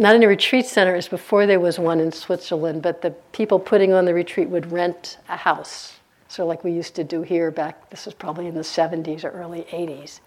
not 0.00 0.16
in 0.16 0.22
a 0.22 0.28
retreat 0.28 0.64
center 0.64 0.94
as 0.94 1.08
before 1.08 1.46
there 1.46 1.60
was 1.60 1.78
one 1.78 2.00
in 2.00 2.10
Switzerland, 2.10 2.80
but 2.80 3.02
the 3.02 3.10
people 3.32 3.58
putting 3.58 3.92
on 3.92 4.06
the 4.06 4.14
retreat 4.14 4.48
would 4.48 4.72
rent 4.72 5.18
a 5.28 5.36
house. 5.36 5.98
So, 6.26 6.46
like 6.46 6.64
we 6.64 6.72
used 6.72 6.94
to 6.94 7.04
do 7.04 7.20
here 7.20 7.50
back, 7.50 7.90
this 7.90 8.06
was 8.06 8.14
probably 8.14 8.46
in 8.46 8.54
the 8.54 8.62
70s 8.62 9.24
or 9.24 9.30
early 9.30 9.66
80s. 9.70 10.20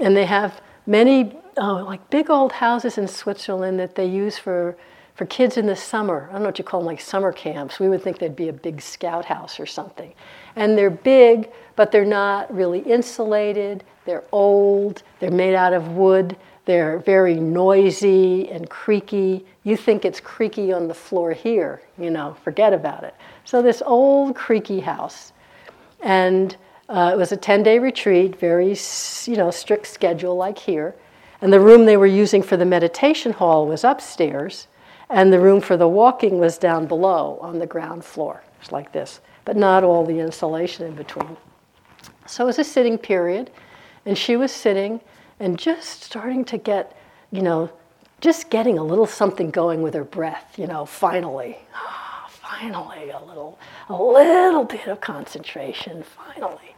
And 0.00 0.16
they 0.16 0.24
have 0.24 0.60
many, 0.86 1.36
oh, 1.58 1.84
like 1.86 2.08
big 2.08 2.30
old 2.30 2.52
houses 2.52 2.96
in 2.96 3.06
Switzerland 3.06 3.78
that 3.78 3.94
they 3.94 4.06
use 4.06 4.38
for, 4.38 4.74
for 5.16 5.26
kids 5.26 5.58
in 5.58 5.66
the 5.66 5.76
summer. 5.76 6.28
I 6.30 6.32
don't 6.32 6.42
know 6.42 6.48
what 6.48 6.58
you 6.58 6.64
call 6.64 6.80
them, 6.80 6.86
like 6.86 7.00
summer 7.00 7.30
camps. 7.30 7.78
We 7.78 7.90
would 7.90 8.02
think 8.02 8.18
they'd 8.18 8.34
be 8.34 8.48
a 8.48 8.54
big 8.54 8.80
scout 8.80 9.26
house 9.26 9.60
or 9.60 9.66
something. 9.66 10.14
And 10.56 10.78
they're 10.78 10.88
big, 10.88 11.50
but 11.76 11.92
they're 11.92 12.06
not 12.06 12.52
really 12.54 12.80
insulated. 12.80 13.84
They're 14.06 14.24
old, 14.32 15.02
they're 15.20 15.30
made 15.30 15.54
out 15.54 15.74
of 15.74 15.88
wood. 15.88 16.36
They're 16.64 16.98
very 16.98 17.34
noisy 17.34 18.50
and 18.50 18.68
creaky. 18.70 19.44
You 19.64 19.76
think 19.76 20.04
it's 20.04 20.20
creaky 20.20 20.72
on 20.72 20.88
the 20.88 20.94
floor 20.94 21.32
here, 21.32 21.82
you 21.98 22.10
know, 22.10 22.36
forget 22.42 22.72
about 22.72 23.04
it. 23.04 23.14
So, 23.44 23.60
this 23.60 23.82
old 23.84 24.34
creaky 24.34 24.80
house. 24.80 25.32
And 26.02 26.56
uh, 26.88 27.10
it 27.14 27.16
was 27.16 27.32
a 27.32 27.36
10 27.36 27.62
day 27.62 27.78
retreat, 27.78 28.36
very, 28.36 28.76
you 29.24 29.36
know, 29.36 29.50
strict 29.50 29.86
schedule 29.86 30.36
like 30.36 30.58
here. 30.58 30.94
And 31.40 31.52
the 31.52 31.60
room 31.60 31.84
they 31.84 31.96
were 31.96 32.06
using 32.06 32.42
for 32.42 32.56
the 32.56 32.64
meditation 32.64 33.32
hall 33.32 33.66
was 33.66 33.84
upstairs, 33.84 34.66
and 35.10 35.32
the 35.32 35.40
room 35.40 35.60
for 35.60 35.76
the 35.76 35.88
walking 35.88 36.38
was 36.38 36.56
down 36.56 36.86
below 36.86 37.38
on 37.42 37.58
the 37.58 37.66
ground 37.66 38.04
floor. 38.04 38.42
It's 38.60 38.72
like 38.72 38.92
this, 38.92 39.20
but 39.44 39.56
not 39.56 39.84
all 39.84 40.06
the 40.06 40.18
insulation 40.20 40.86
in 40.86 40.94
between. 40.94 41.36
So 42.26 42.44
it 42.44 42.46
was 42.46 42.58
a 42.58 42.64
sitting 42.64 42.96
period, 42.96 43.50
and 44.06 44.16
she 44.16 44.36
was 44.36 44.52
sitting, 44.52 45.00
and 45.40 45.58
just 45.58 46.02
starting 46.02 46.44
to 46.46 46.58
get, 46.58 46.96
you 47.30 47.42
know, 47.42 47.70
just 48.20 48.50
getting 48.50 48.78
a 48.78 48.82
little 48.82 49.06
something 49.06 49.50
going 49.50 49.82
with 49.82 49.94
her 49.94 50.04
breath, 50.04 50.58
you 50.58 50.66
know, 50.66 50.84
finally. 50.84 51.58
Finally, 52.60 53.10
a 53.10 53.18
little, 53.24 53.58
a 53.88 54.00
little 54.00 54.64
bit 54.64 54.86
of 54.86 55.00
concentration, 55.00 56.04
finally. 56.04 56.76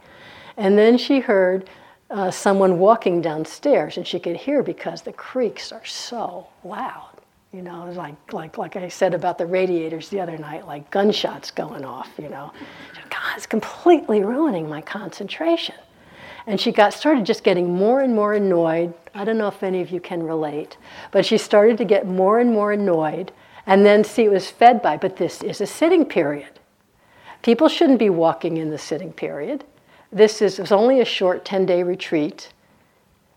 And 0.57 0.75
then 0.75 0.97
she 0.97 1.19
heard 1.19 1.69
uh, 2.09 2.31
someone 2.31 2.79
walking 2.79 3.21
downstairs, 3.21 3.97
and 3.97 4.07
she 4.07 4.19
could 4.19 4.35
hear 4.35 4.63
because 4.63 5.03
the 5.03 5.13
creaks 5.13 5.71
are 5.71 5.85
so 5.85 6.47
loud. 6.63 7.11
You 7.53 7.61
know, 7.61 7.91
like, 7.91 8.33
like, 8.33 8.57
like 8.57 8.75
I 8.75 8.87
said 8.87 9.13
about 9.13 9.37
the 9.37 9.45
radiators 9.45 10.09
the 10.09 10.19
other 10.19 10.37
night, 10.37 10.65
like 10.67 10.89
gunshots 10.89 11.51
going 11.51 11.85
off, 11.85 12.09
you 12.17 12.29
know. 12.29 12.51
God, 13.09 13.33
it's 13.35 13.45
completely 13.45 14.23
ruining 14.23 14.67
my 14.67 14.81
concentration. 14.81 15.75
And 16.47 16.59
she 16.59 16.71
got 16.71 16.93
started 16.93 17.25
just 17.25 17.43
getting 17.43 17.75
more 17.75 18.01
and 18.01 18.15
more 18.15 18.33
annoyed. 18.33 18.93
I 19.13 19.25
don't 19.25 19.37
know 19.37 19.49
if 19.49 19.61
any 19.61 19.81
of 19.81 19.91
you 19.91 19.99
can 19.99 20.23
relate, 20.23 20.77
but 21.11 21.25
she 21.25 21.37
started 21.37 21.77
to 21.77 21.85
get 21.85 22.07
more 22.07 22.39
and 22.39 22.51
more 22.51 22.71
annoyed. 22.71 23.33
And 23.65 23.85
then 23.85 24.05
see, 24.05 24.23
it 24.23 24.31
was 24.31 24.49
fed 24.49 24.81
by, 24.81 24.95
but 24.95 25.17
this 25.17 25.43
is 25.43 25.59
a 25.59 25.67
sitting 25.67 26.05
period. 26.05 26.59
People 27.41 27.67
shouldn't 27.67 27.99
be 27.99 28.09
walking 28.09 28.55
in 28.55 28.69
the 28.69 28.77
sitting 28.77 29.11
period. 29.11 29.65
This 30.11 30.41
is, 30.41 30.57
was 30.57 30.71
only 30.71 31.01
a 31.01 31.05
short 31.05 31.43
10 31.43 31.65
day 31.65 31.83
retreat 31.83 32.53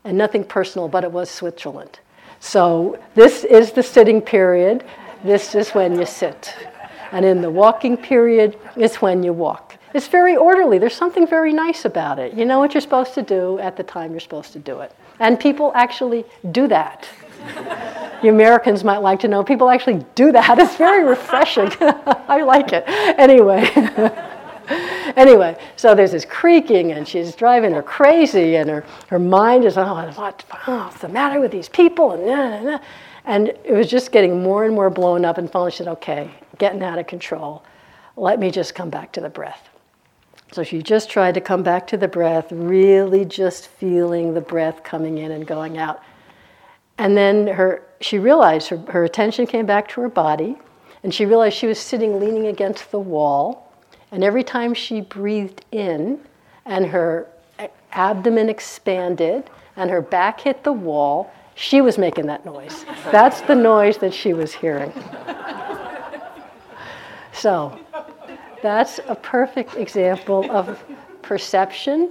and 0.05 0.17
nothing 0.17 0.45
personal, 0.45 0.89
but 0.89 1.03
it 1.03 1.11
was 1.11 1.29
Switzerland. 1.29 1.99
So 2.39 2.99
this 3.17 3.45
is 3.45 3.73
the 3.73 3.83
sitting 3.83 4.23
period. 4.23 4.85
This 5.25 5.55
is 5.57 5.71
when 5.71 5.99
you 5.99 6.07
sit. 6.07 6.55
And 7.13 7.25
in 7.25 7.43
the 7.43 7.51
walking 7.51 7.97
period, 7.97 8.57
it's 8.77 9.03
when 9.03 9.25
you 9.25 9.33
walk. 9.33 9.77
It's 9.93 10.09
very 10.09 10.37
orderly. 10.37 10.79
There's 10.79 10.95
something 10.95 11.27
very 11.27 11.53
nice 11.53 11.85
about 11.85 12.19
it. 12.19 12.35
You 12.35 12.45
know 12.45 12.59
what 12.59 12.75
you're 12.75 12.81
supposed 12.81 13.15
to 13.15 13.23
do 13.23 13.59
at 13.59 13.77
the 13.77 13.83
time 13.83 14.13
you're 14.13 14.21
supposed 14.21 14.53
to 14.53 14.59
do 14.59 14.81
it. 14.81 14.93
And 15.19 15.39
people 15.39 15.73
actually 15.75 16.25
do 16.53 16.69
that. 16.69 17.09
you 18.23 18.31
Americans 18.31 18.85
might 18.85 18.99
like 18.99 19.21
to 19.21 19.29
know 19.29 19.43
people 19.43 19.69
actually 19.69 20.05
do 20.15 20.31
that. 20.33 20.59
It's 20.59 20.77
very 20.77 21.05
refreshing. 21.05 21.71
I 21.81 22.43
like 22.43 22.73
it. 22.73 22.85
Anyway. 22.87 23.69
anyway, 25.17 25.57
so 25.77 25.95
there's 25.95 26.13
this 26.13 26.25
creaking, 26.25 26.93
and 26.93 27.07
she's 27.07 27.35
driving 27.35 27.73
her 27.73 27.83
crazy, 27.83 28.57
and 28.57 28.71
her, 28.71 28.85
her 29.09 29.19
mind 29.19 29.65
is, 29.65 29.77
oh, 29.77 30.13
what, 30.15 30.45
what's 30.65 31.01
the 31.01 31.09
matter 31.09 31.41
with 31.41 31.51
these 31.51 31.69
people? 31.69 32.13
And, 32.13 32.27
nah, 32.27 32.49
nah, 32.49 32.63
nah. 32.63 32.79
and 33.25 33.49
it 33.49 33.73
was 33.73 33.89
just 33.89 34.13
getting 34.13 34.43
more 34.43 34.65
and 34.65 34.75
more 34.75 34.91
blown 34.91 35.25
up, 35.25 35.39
and 35.39 35.51
finally 35.51 35.73
she 35.73 35.79
said, 35.79 35.89
okay, 35.89 36.31
getting 36.59 36.83
out 36.83 36.99
of 36.99 37.07
control. 37.07 37.65
Let 38.17 38.39
me 38.39 38.51
just 38.51 38.75
come 38.75 38.91
back 38.91 39.13
to 39.13 39.21
the 39.21 39.31
breath. 39.31 39.70
So 40.53 40.63
she 40.65 40.83
just 40.83 41.09
tried 41.11 41.35
to 41.35 41.41
come 41.41 41.63
back 41.63 41.87
to 41.89 41.97
the 41.97 42.09
breath, 42.09 42.51
really 42.51 43.25
just 43.25 43.69
feeling 43.69 44.35
the 44.35 44.41
breath 44.41 44.83
coming 44.83 45.19
in 45.19 45.31
and 45.31 45.47
going 45.47 45.79
out. 45.79 46.03
And 46.99 47.17
then 47.17 47.47
her, 47.47 47.83
she 48.01 48.19
realized 48.19 48.69
her, 48.69 48.79
her 48.89 49.05
attention 49.05 49.47
came 49.47 49.65
back 49.65 49.89
to 49.91 50.01
her 50.01 50.09
body, 50.09 50.57
and 51.03 51.15
she 51.15 51.25
realized 51.25 51.57
she 51.57 51.67
was 51.67 51.79
sitting 51.79 52.19
leaning 52.19 52.49
against 52.49 52.91
the 52.91 52.99
wall. 52.99 53.73
And 54.11 54.25
every 54.25 54.43
time 54.43 54.75
she 54.75 55.01
breathed 55.01 55.65
in, 55.71 56.21
and 56.67 56.87
her 56.87 57.29
abdomen 57.93 58.49
expanded 58.49 59.51
and 59.77 59.91
her 59.91 60.03
back 60.03 60.41
hit 60.41 60.65
the 60.65 60.73
wall, 60.73 61.33
she 61.55 61.81
was 61.81 61.99
making 61.99 62.27
that 62.27 62.45
noise. 62.45 62.85
That's 63.11 63.41
the 63.43 63.55
noise 63.55 63.99
that 63.99 64.15
she 64.15 64.33
was 64.33 64.53
hearing. 64.53 64.93
So, 67.33 67.79
that's 68.63 69.01
a 69.09 69.15
perfect 69.15 69.77
example 69.77 70.51
of 70.51 70.83
perception, 71.23 72.11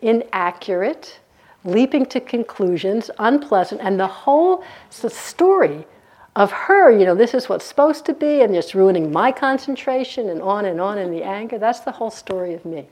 inaccurate, 0.00 1.20
leaping 1.64 2.06
to 2.06 2.20
conclusions, 2.20 3.10
unpleasant, 3.18 3.80
and 3.82 3.98
the 3.98 4.06
whole 4.06 4.64
the 5.00 5.10
story 5.10 5.86
of 6.34 6.50
her, 6.50 6.90
you 6.90 7.04
know, 7.04 7.14
this 7.14 7.34
is 7.34 7.48
what's 7.48 7.64
supposed 7.64 8.06
to 8.06 8.14
be, 8.14 8.40
and 8.40 8.56
it's 8.56 8.74
ruining 8.74 9.12
my 9.12 9.30
concentration, 9.30 10.30
and 10.30 10.40
on 10.40 10.64
and 10.64 10.80
on 10.80 10.98
in 10.98 11.10
the 11.10 11.22
anger. 11.22 11.58
That's 11.58 11.80
the 11.80 11.92
whole 11.92 12.10
story 12.10 12.54
of 12.54 12.64
me. 12.64 12.88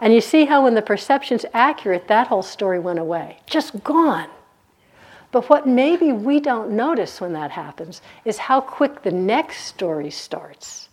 And 0.00 0.14
you 0.14 0.20
see 0.20 0.44
how 0.44 0.62
when 0.62 0.74
the 0.74 0.82
perception's 0.82 1.44
accurate, 1.52 2.08
that 2.08 2.28
whole 2.28 2.42
story 2.42 2.78
went 2.78 2.98
away, 2.98 3.38
just 3.46 3.82
gone. 3.82 4.28
But 5.32 5.48
what 5.48 5.66
maybe 5.66 6.12
we 6.12 6.40
don't 6.40 6.70
notice 6.70 7.20
when 7.20 7.32
that 7.32 7.50
happens 7.50 8.00
is 8.24 8.38
how 8.38 8.60
quick 8.60 9.02
the 9.02 9.10
next 9.10 9.64
story 9.64 10.10
starts. 10.10 10.88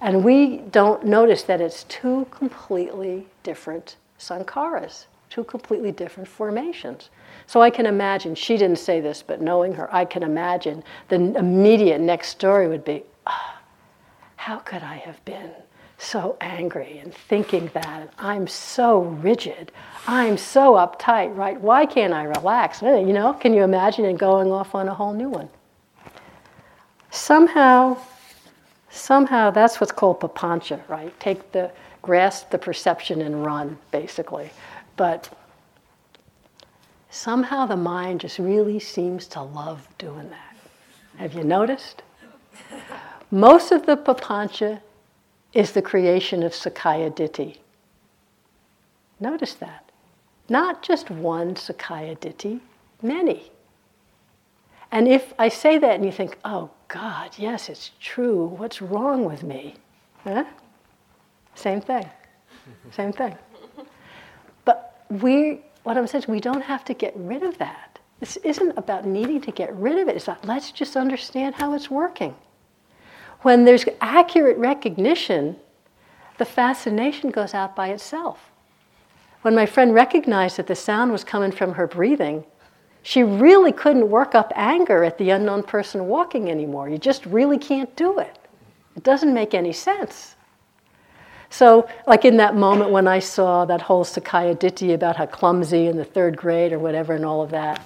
And 0.00 0.24
we 0.24 0.58
don't 0.58 1.04
notice 1.04 1.42
that 1.44 1.60
it's 1.60 1.84
two 1.84 2.26
completely 2.30 3.26
different 3.42 3.96
sankharas, 4.18 5.06
two 5.30 5.44
completely 5.44 5.92
different 5.92 6.28
formations. 6.28 7.10
So 7.46 7.62
I 7.62 7.70
can 7.70 7.86
imagine, 7.86 8.34
she 8.34 8.56
didn't 8.56 8.78
say 8.78 9.00
this, 9.00 9.22
but 9.22 9.40
knowing 9.40 9.74
her, 9.74 9.92
I 9.94 10.04
can 10.04 10.22
imagine 10.22 10.82
the 11.08 11.16
immediate 11.36 12.00
next 12.00 12.28
story 12.28 12.68
would 12.68 12.84
be, 12.84 13.04
oh, 13.26 13.54
how 14.36 14.58
could 14.58 14.82
I 14.82 14.96
have 14.96 15.24
been 15.24 15.50
so 15.98 16.36
angry 16.40 16.98
and 16.98 17.14
thinking 17.14 17.70
that? 17.72 18.12
I'm 18.18 18.46
so 18.46 19.00
rigid. 19.00 19.72
I'm 20.06 20.36
so 20.36 20.74
uptight, 20.74 21.34
right? 21.34 21.58
Why 21.60 21.86
can't 21.86 22.12
I 22.12 22.24
relax? 22.24 22.82
You 22.82 23.12
know, 23.12 23.32
can 23.32 23.54
you 23.54 23.62
imagine 23.62 24.04
it 24.04 24.18
going 24.18 24.52
off 24.52 24.74
on 24.74 24.88
a 24.88 24.94
whole 24.94 25.14
new 25.14 25.30
one? 25.30 25.48
Somehow, 27.10 27.96
somehow 28.96 29.50
that's 29.50 29.80
what's 29.80 29.92
called 29.92 30.20
papancha, 30.20 30.80
right? 30.88 31.18
Take 31.20 31.52
the, 31.52 31.70
grasp 32.02 32.50
the 32.50 32.58
perception 32.58 33.20
and 33.20 33.44
run, 33.44 33.78
basically. 33.90 34.50
But 34.96 35.28
somehow 37.10 37.66
the 37.66 37.76
mind 37.76 38.20
just 38.20 38.38
really 38.38 38.78
seems 38.78 39.26
to 39.28 39.42
love 39.42 39.86
doing 39.98 40.30
that. 40.30 40.56
Have 41.16 41.34
you 41.34 41.44
noticed? 41.44 42.02
Most 43.30 43.72
of 43.72 43.86
the 43.86 43.96
papancha 43.96 44.80
is 45.52 45.72
the 45.72 45.82
creation 45.82 46.42
of 46.42 46.52
Sakkaya 46.52 47.10
Ditthi. 47.10 47.56
Notice 49.18 49.54
that. 49.54 49.90
Not 50.48 50.82
just 50.82 51.10
one 51.10 51.54
Sakkaya 51.54 52.18
Ditthi, 52.18 52.60
many. 53.02 53.50
And 54.92 55.08
if 55.08 55.34
I 55.38 55.48
say 55.48 55.78
that 55.78 55.96
and 55.96 56.04
you 56.04 56.12
think, 56.12 56.38
oh 56.44 56.70
God, 56.88 57.30
yes, 57.36 57.68
it's 57.68 57.90
true, 58.00 58.46
what's 58.46 58.80
wrong 58.80 59.24
with 59.24 59.42
me? 59.42 59.74
Huh? 60.24 60.44
Same 61.54 61.80
thing. 61.80 62.08
Same 62.90 63.12
thing. 63.12 63.36
But 64.64 65.04
we 65.10 65.62
what 65.86 65.96
I'm 65.96 66.08
saying 66.08 66.24
is 66.24 66.28
we 66.28 66.40
don't 66.40 66.62
have 66.62 66.84
to 66.86 66.94
get 66.94 67.12
rid 67.14 67.44
of 67.44 67.58
that. 67.58 68.00
This 68.18 68.36
isn't 68.38 68.76
about 68.76 69.06
needing 69.06 69.40
to 69.42 69.52
get 69.52 69.72
rid 69.76 69.98
of 69.98 70.08
it. 70.08 70.16
It's 70.16 70.26
like, 70.26 70.44
let's 70.44 70.72
just 70.72 70.96
understand 70.96 71.54
how 71.54 71.74
it's 71.74 71.88
working. 71.88 72.34
When 73.42 73.64
there's 73.64 73.84
accurate 74.00 74.56
recognition, 74.56 75.54
the 76.38 76.44
fascination 76.44 77.30
goes 77.30 77.54
out 77.54 77.76
by 77.76 77.90
itself. 77.90 78.50
When 79.42 79.54
my 79.54 79.64
friend 79.64 79.94
recognized 79.94 80.56
that 80.56 80.66
the 80.66 80.74
sound 80.74 81.12
was 81.12 81.22
coming 81.22 81.52
from 81.52 81.74
her 81.74 81.86
breathing, 81.86 82.44
she 83.06 83.22
really 83.22 83.70
couldn't 83.70 84.10
work 84.10 84.34
up 84.34 84.52
anger 84.56 85.04
at 85.04 85.16
the 85.16 85.30
unknown 85.30 85.62
person 85.62 86.08
walking 86.08 86.50
anymore. 86.50 86.88
You 86.88 86.98
just 86.98 87.24
really 87.24 87.56
can't 87.56 87.94
do 87.94 88.18
it. 88.18 88.36
It 88.96 89.04
doesn't 89.04 89.32
make 89.32 89.54
any 89.54 89.72
sense. 89.72 90.34
So, 91.48 91.88
like 92.08 92.24
in 92.24 92.36
that 92.38 92.56
moment 92.56 92.90
when 92.90 93.06
I 93.06 93.20
saw 93.20 93.64
that 93.66 93.80
whole 93.80 94.04
Sakkaya 94.04 94.58
Ditthi 94.58 94.92
about 94.92 95.14
how 95.14 95.26
clumsy 95.26 95.86
in 95.86 95.96
the 95.96 96.04
third 96.04 96.36
grade 96.36 96.72
or 96.72 96.80
whatever 96.80 97.14
and 97.14 97.24
all 97.24 97.42
of 97.42 97.50
that, 97.50 97.80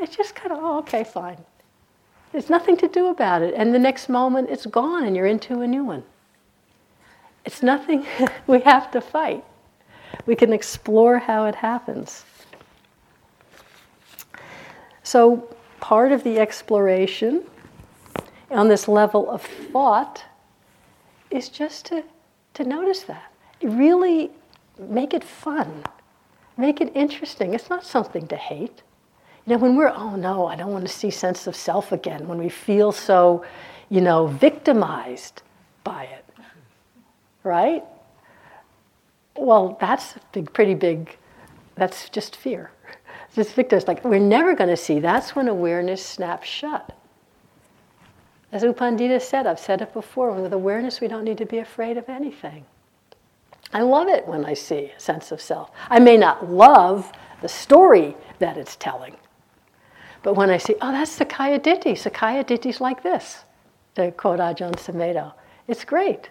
it's 0.00 0.16
just 0.16 0.34
kind 0.34 0.50
of, 0.50 0.58
oh, 0.60 0.78
okay, 0.78 1.04
fine. 1.04 1.38
There's 2.32 2.50
nothing 2.50 2.76
to 2.78 2.88
do 2.88 3.10
about 3.10 3.42
it. 3.42 3.54
And 3.56 3.72
the 3.72 3.78
next 3.78 4.08
moment, 4.08 4.50
it's 4.50 4.66
gone 4.66 5.04
and 5.04 5.14
you're 5.14 5.26
into 5.26 5.60
a 5.60 5.68
new 5.68 5.84
one. 5.84 6.02
It's 7.44 7.62
nothing 7.62 8.04
we 8.48 8.58
have 8.62 8.90
to 8.90 9.00
fight. 9.00 9.44
We 10.26 10.34
can 10.34 10.52
explore 10.52 11.20
how 11.20 11.44
it 11.44 11.54
happens. 11.54 12.24
So, 15.02 15.48
part 15.80 16.12
of 16.12 16.22
the 16.22 16.38
exploration 16.38 17.44
on 18.50 18.68
this 18.68 18.86
level 18.86 19.30
of 19.30 19.42
thought 19.42 20.24
is 21.30 21.48
just 21.48 21.86
to, 21.86 22.04
to 22.54 22.64
notice 22.64 23.02
that. 23.02 23.32
Really 23.62 24.30
make 24.78 25.14
it 25.14 25.24
fun, 25.24 25.84
make 26.56 26.80
it 26.80 26.92
interesting. 26.94 27.54
It's 27.54 27.70
not 27.70 27.84
something 27.84 28.26
to 28.28 28.36
hate. 28.36 28.82
You 29.46 29.54
know, 29.54 29.58
when 29.58 29.76
we're, 29.76 29.92
oh 29.94 30.14
no, 30.14 30.46
I 30.46 30.54
don't 30.54 30.72
want 30.72 30.86
to 30.86 30.92
see 30.92 31.10
sense 31.10 31.46
of 31.46 31.56
self 31.56 31.90
again, 31.90 32.28
when 32.28 32.38
we 32.38 32.48
feel 32.48 32.92
so, 32.92 33.44
you 33.88 34.00
know, 34.00 34.26
victimized 34.26 35.42
by 35.82 36.04
it, 36.04 36.24
right? 37.42 37.82
Well, 39.36 39.76
that's 39.80 40.16
a 40.16 40.20
big, 40.32 40.52
pretty 40.52 40.74
big, 40.74 41.16
that's 41.74 42.08
just 42.08 42.36
fear. 42.36 42.70
Victim. 43.34 43.78
It's 43.78 43.88
like 43.88 44.04
we're 44.04 44.18
never 44.18 44.54
going 44.54 44.70
to 44.70 44.76
see. 44.76 45.00
That's 45.00 45.34
when 45.34 45.48
awareness 45.48 46.04
snaps 46.04 46.48
shut. 46.48 46.96
As 48.52 48.62
U 48.62 48.74
Pandita 48.74 49.20
said, 49.20 49.46
I've 49.46 49.58
said 49.58 49.80
it 49.80 49.94
before, 49.94 50.30
with 50.32 50.52
awareness, 50.52 51.00
we 51.00 51.08
don't 51.08 51.24
need 51.24 51.38
to 51.38 51.46
be 51.46 51.58
afraid 51.58 51.96
of 51.96 52.08
anything. 52.10 52.66
I 53.72 53.80
love 53.80 54.08
it 54.08 54.28
when 54.28 54.44
I 54.44 54.52
see 54.52 54.92
a 54.94 55.00
sense 55.00 55.32
of 55.32 55.40
self. 55.40 55.70
I 55.88 55.98
may 55.98 56.18
not 56.18 56.50
love 56.50 57.10
the 57.40 57.48
story 57.48 58.14
that 58.38 58.58
it's 58.58 58.76
telling, 58.76 59.16
but 60.22 60.34
when 60.34 60.50
I 60.50 60.58
see, 60.58 60.74
oh, 60.82 60.92
that's 60.92 61.18
Sakkaya 61.18 61.58
Ditthi, 61.58 61.92
Sakkaya 61.92 62.44
Ditthi's 62.44 62.80
like 62.80 63.02
this, 63.02 63.44
to 63.94 64.12
quote 64.12 64.40
Ajahn 64.40 64.74
Sumedho, 64.74 65.32
it's 65.66 65.84
great. 65.84 66.28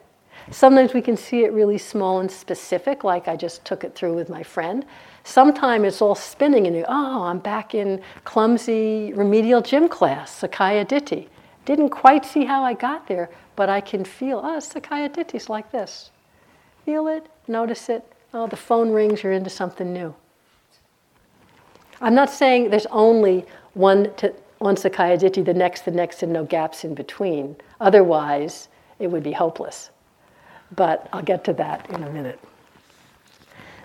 Sometimes 0.51 0.93
we 0.93 1.01
can 1.01 1.17
see 1.17 1.43
it 1.43 1.51
really 1.51 1.79
small 1.79 2.19
and 2.19 2.29
specific, 2.29 3.03
like 3.03 3.27
I 3.27 3.35
just 3.35 3.65
took 3.65 3.83
it 3.83 3.95
through 3.95 4.13
with 4.13 4.29
my 4.29 4.43
friend. 4.43 4.85
Sometimes 5.23 5.85
it's 5.85 6.01
all 6.01 6.15
spinning 6.15 6.67
and 6.67 6.75
you, 6.75 6.85
oh, 6.87 7.23
I'm 7.23 7.39
back 7.39 7.75
in 7.75 8.01
clumsy 8.23 9.13
remedial 9.13 9.61
gym 9.61 9.87
class, 9.87 10.41
Sakkaya 10.41 10.85
Ditthi. 10.85 11.27
Didn't 11.65 11.89
quite 11.89 12.25
see 12.25 12.45
how 12.45 12.63
I 12.63 12.73
got 12.73 13.07
there, 13.07 13.29
but 13.55 13.69
I 13.69 13.81
can 13.81 14.03
feel, 14.03 14.39
ah, 14.43 14.55
oh, 14.55 14.57
Sakkaya 14.57 15.09
Ditthi's 15.09 15.47
like 15.47 15.71
this. 15.71 16.09
Feel 16.85 17.07
it, 17.07 17.27
notice 17.47 17.87
it. 17.89 18.03
Oh, 18.33 18.47
the 18.47 18.55
phone 18.55 18.91
rings, 18.91 19.21
you're 19.21 19.33
into 19.33 19.49
something 19.49 19.93
new. 19.93 20.15
I'm 21.99 22.15
not 22.15 22.31
saying 22.31 22.71
there's 22.71 22.87
only 22.87 23.45
one, 23.73 24.13
to, 24.15 24.33
one 24.57 24.75
Sakkaya 24.75 25.19
Ditthi, 25.19 25.45
the 25.45 25.53
next, 25.53 25.85
the 25.85 25.91
next, 25.91 26.23
and 26.23 26.33
no 26.33 26.45
gaps 26.45 26.83
in 26.83 26.95
between. 26.95 27.55
Otherwise, 27.79 28.69
it 28.97 29.07
would 29.07 29.21
be 29.21 29.33
hopeless. 29.33 29.91
But 30.75 31.07
I'll 31.13 31.21
get 31.21 31.43
to 31.43 31.53
that 31.53 31.87
in 31.91 32.03
a 32.03 32.09
minute. 32.09 32.39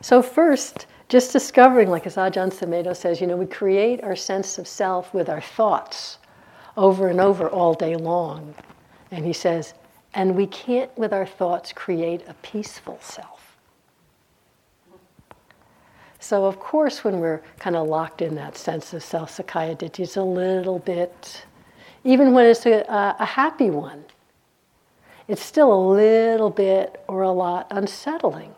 So, 0.00 0.22
first, 0.22 0.86
just 1.08 1.32
discovering, 1.32 1.88
like 1.88 2.06
as 2.06 2.16
Ajahn 2.16 2.52
Sumedho 2.52 2.96
says, 2.96 3.20
you 3.20 3.26
know, 3.26 3.36
we 3.36 3.46
create 3.46 4.02
our 4.02 4.16
sense 4.16 4.58
of 4.58 4.66
self 4.66 5.14
with 5.14 5.28
our 5.28 5.40
thoughts 5.40 6.18
over 6.76 7.08
and 7.08 7.20
over 7.20 7.48
all 7.48 7.74
day 7.74 7.96
long. 7.96 8.54
And 9.10 9.24
he 9.24 9.32
says, 9.32 9.74
and 10.14 10.34
we 10.34 10.46
can't, 10.46 10.96
with 10.98 11.12
our 11.12 11.26
thoughts, 11.26 11.72
create 11.72 12.22
a 12.26 12.34
peaceful 12.34 12.98
self. 13.00 13.56
So, 16.18 16.44
of 16.46 16.58
course, 16.58 17.04
when 17.04 17.20
we're 17.20 17.40
kind 17.60 17.76
of 17.76 17.86
locked 17.86 18.20
in 18.20 18.34
that 18.34 18.56
sense 18.56 18.92
of 18.92 19.04
self, 19.04 19.36
Sakkaya 19.36 19.78
Ditthi 19.78 20.00
is 20.00 20.16
a 20.16 20.22
little 20.22 20.80
bit, 20.80 21.44
even 22.02 22.32
when 22.32 22.46
it's 22.46 22.66
a, 22.66 22.84
a 22.88 23.24
happy 23.24 23.70
one, 23.70 24.04
it's 25.28 25.42
still 25.42 25.72
a 25.72 25.82
little 25.92 26.50
bit 26.50 27.00
or 27.06 27.22
a 27.22 27.30
lot 27.30 27.68
unsettling. 27.70 28.52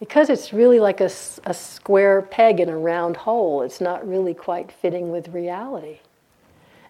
Because 0.00 0.30
it's 0.30 0.52
really 0.52 0.78
like 0.78 1.00
a, 1.00 1.10
a 1.44 1.54
square 1.54 2.22
peg 2.22 2.60
in 2.60 2.68
a 2.68 2.78
round 2.78 3.16
hole, 3.16 3.62
it's 3.62 3.80
not 3.80 4.06
really 4.08 4.34
quite 4.34 4.70
fitting 4.70 5.10
with 5.10 5.28
reality. 5.28 5.98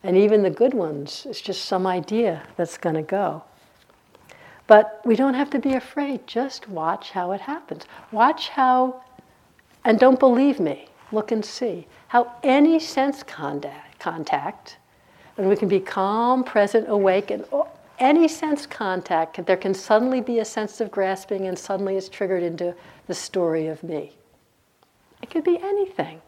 And 0.02 0.16
even 0.16 0.42
the 0.42 0.50
good 0.50 0.74
ones, 0.74 1.26
it's 1.28 1.40
just 1.40 1.64
some 1.64 1.86
idea 1.86 2.42
that's 2.56 2.78
going 2.78 2.94
to 2.94 3.02
go. 3.02 3.42
But 4.66 5.00
we 5.04 5.16
don't 5.16 5.34
have 5.34 5.50
to 5.50 5.58
be 5.58 5.74
afraid. 5.74 6.26
Just 6.26 6.68
watch 6.68 7.10
how 7.10 7.32
it 7.32 7.40
happens. 7.40 7.84
Watch 8.12 8.50
how, 8.50 9.02
and 9.84 9.98
don't 9.98 10.20
believe 10.20 10.60
me, 10.60 10.88
look 11.10 11.32
and 11.32 11.44
see, 11.44 11.86
how 12.08 12.32
any 12.42 12.78
sense 12.78 13.22
contact, 13.22 13.98
contact 13.98 14.76
and 15.38 15.48
we 15.48 15.56
can 15.56 15.68
be 15.68 15.80
calm, 15.80 16.42
present, 16.42 16.88
awake, 16.88 17.30
and 17.30 17.44
oh, 17.52 17.68
any 17.98 18.28
sense 18.28 18.66
contact, 18.66 19.44
there 19.46 19.56
can 19.56 19.74
suddenly 19.74 20.20
be 20.20 20.38
a 20.38 20.44
sense 20.44 20.80
of 20.80 20.90
grasping, 20.90 21.46
and 21.46 21.58
suddenly 21.58 21.96
it's 21.96 22.08
triggered 22.08 22.42
into 22.42 22.74
the 23.06 23.14
story 23.14 23.66
of 23.68 23.82
me. 23.82 24.12
It 25.22 25.30
could 25.30 25.44
be 25.44 25.58
anything. 25.62 26.20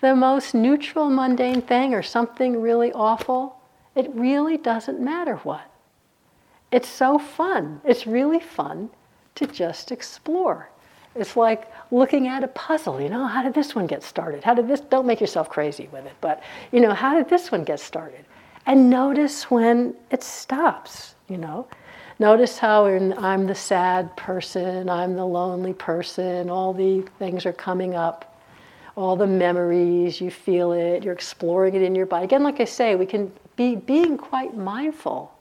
The 0.00 0.14
most 0.14 0.54
neutral, 0.54 1.10
mundane 1.10 1.62
thing, 1.62 1.94
or 1.94 2.02
something 2.02 2.60
really 2.60 2.92
awful, 2.92 3.56
it 3.94 4.10
really 4.14 4.56
doesn't 4.56 5.00
matter 5.00 5.36
what. 5.36 5.70
It's 6.70 6.88
so 6.88 7.18
fun. 7.18 7.80
It's 7.84 8.06
really 8.06 8.40
fun 8.40 8.90
to 9.36 9.46
just 9.46 9.92
explore. 9.92 10.70
It's 11.14 11.36
like 11.36 11.70
looking 11.90 12.26
at 12.26 12.42
a 12.42 12.48
puzzle, 12.48 13.00
you 13.00 13.10
know, 13.10 13.26
how 13.26 13.42
did 13.42 13.52
this 13.52 13.74
one 13.74 13.86
get 13.86 14.02
started? 14.02 14.42
How 14.42 14.54
did 14.54 14.66
this, 14.66 14.80
don't 14.80 15.06
make 15.06 15.20
yourself 15.20 15.50
crazy 15.50 15.88
with 15.92 16.06
it, 16.06 16.14
but, 16.22 16.42
you 16.72 16.80
know, 16.80 16.94
how 16.94 17.14
did 17.14 17.28
this 17.28 17.52
one 17.52 17.64
get 17.64 17.80
started? 17.80 18.24
And 18.66 18.88
notice 18.88 19.50
when 19.50 19.94
it 20.10 20.22
stops, 20.22 21.14
you 21.28 21.36
know. 21.36 21.66
Notice 22.18 22.58
how 22.58 22.86
in 22.86 23.12
I'm 23.18 23.46
the 23.46 23.54
sad 23.54 24.16
person, 24.16 24.88
I'm 24.88 25.16
the 25.16 25.26
lonely 25.26 25.74
person, 25.74 26.48
all 26.50 26.72
the 26.72 27.02
things 27.18 27.46
are 27.46 27.52
coming 27.52 27.94
up, 27.94 28.38
all 28.96 29.16
the 29.16 29.26
memories, 29.26 30.20
you 30.20 30.30
feel 30.30 30.72
it, 30.72 31.02
you're 31.02 31.14
exploring 31.14 31.74
it 31.74 31.82
in 31.82 31.94
your 31.94 32.06
body. 32.06 32.24
Again, 32.24 32.44
like 32.44 32.60
I 32.60 32.64
say, 32.64 32.94
we 32.94 33.06
can 33.06 33.32
be 33.56 33.74
being 33.74 34.16
quite 34.16 34.56
mindful, 34.56 35.34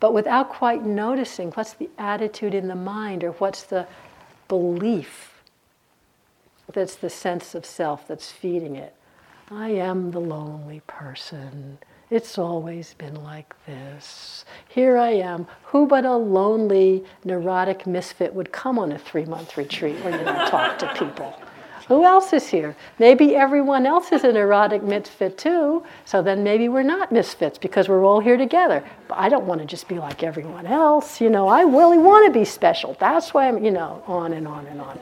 but 0.00 0.12
without 0.12 0.50
quite 0.50 0.84
noticing 0.84 1.52
what's 1.52 1.72
the 1.72 1.88
attitude 1.96 2.54
in 2.54 2.68
the 2.68 2.74
mind 2.74 3.24
or 3.24 3.30
what's 3.32 3.62
the 3.62 3.86
belief 4.48 5.42
that's 6.72 6.96
the 6.96 7.10
sense 7.10 7.54
of 7.54 7.64
self 7.64 8.06
that's 8.08 8.30
feeding 8.30 8.76
it. 8.76 8.94
I 9.50 9.70
am 9.70 10.10
the 10.10 10.20
lonely 10.20 10.82
person. 10.86 11.78
It's 12.10 12.38
always 12.38 12.94
been 12.94 13.22
like 13.24 13.54
this. 13.66 14.44
Here 14.68 14.98
I 14.98 15.10
am. 15.10 15.46
Who 15.64 15.86
but 15.86 16.04
a 16.04 16.16
lonely, 16.16 17.04
neurotic 17.24 17.86
misfit 17.86 18.34
would 18.34 18.52
come 18.52 18.78
on 18.78 18.92
a 18.92 18.98
three 18.98 19.24
month 19.24 19.56
retreat 19.56 19.96
where 20.04 20.18
you 20.18 20.24
don't 20.24 20.48
talk 20.48 20.78
to 20.80 20.94
people? 20.94 21.34
Who 21.88 22.04
else 22.04 22.32
is 22.32 22.48
here? 22.48 22.74
Maybe 22.98 23.36
everyone 23.36 23.84
else 23.84 24.10
is 24.10 24.24
an 24.24 24.36
erotic 24.36 24.82
misfit 24.82 25.36
too, 25.36 25.84
so 26.06 26.22
then 26.22 26.42
maybe 26.42 26.68
we're 26.68 26.82
not 26.82 27.12
misfits 27.12 27.58
because 27.58 27.88
we're 27.88 28.04
all 28.04 28.20
here 28.20 28.38
together. 28.38 28.82
But 29.06 29.18
I 29.18 29.28
don't 29.28 29.44
want 29.44 29.60
to 29.60 29.66
just 29.66 29.86
be 29.86 29.98
like 29.98 30.22
everyone 30.22 30.66
else. 30.66 31.20
You 31.20 31.28
know, 31.28 31.46
I 31.46 31.62
really 31.62 31.98
want 31.98 32.26
to 32.26 32.38
be 32.38 32.44
special. 32.44 32.96
That's 32.98 33.34
why 33.34 33.48
I'm, 33.48 33.62
you 33.62 33.70
know, 33.70 34.02
on 34.06 34.32
and 34.32 34.48
on 34.48 34.66
and 34.66 34.80
on. 34.80 34.98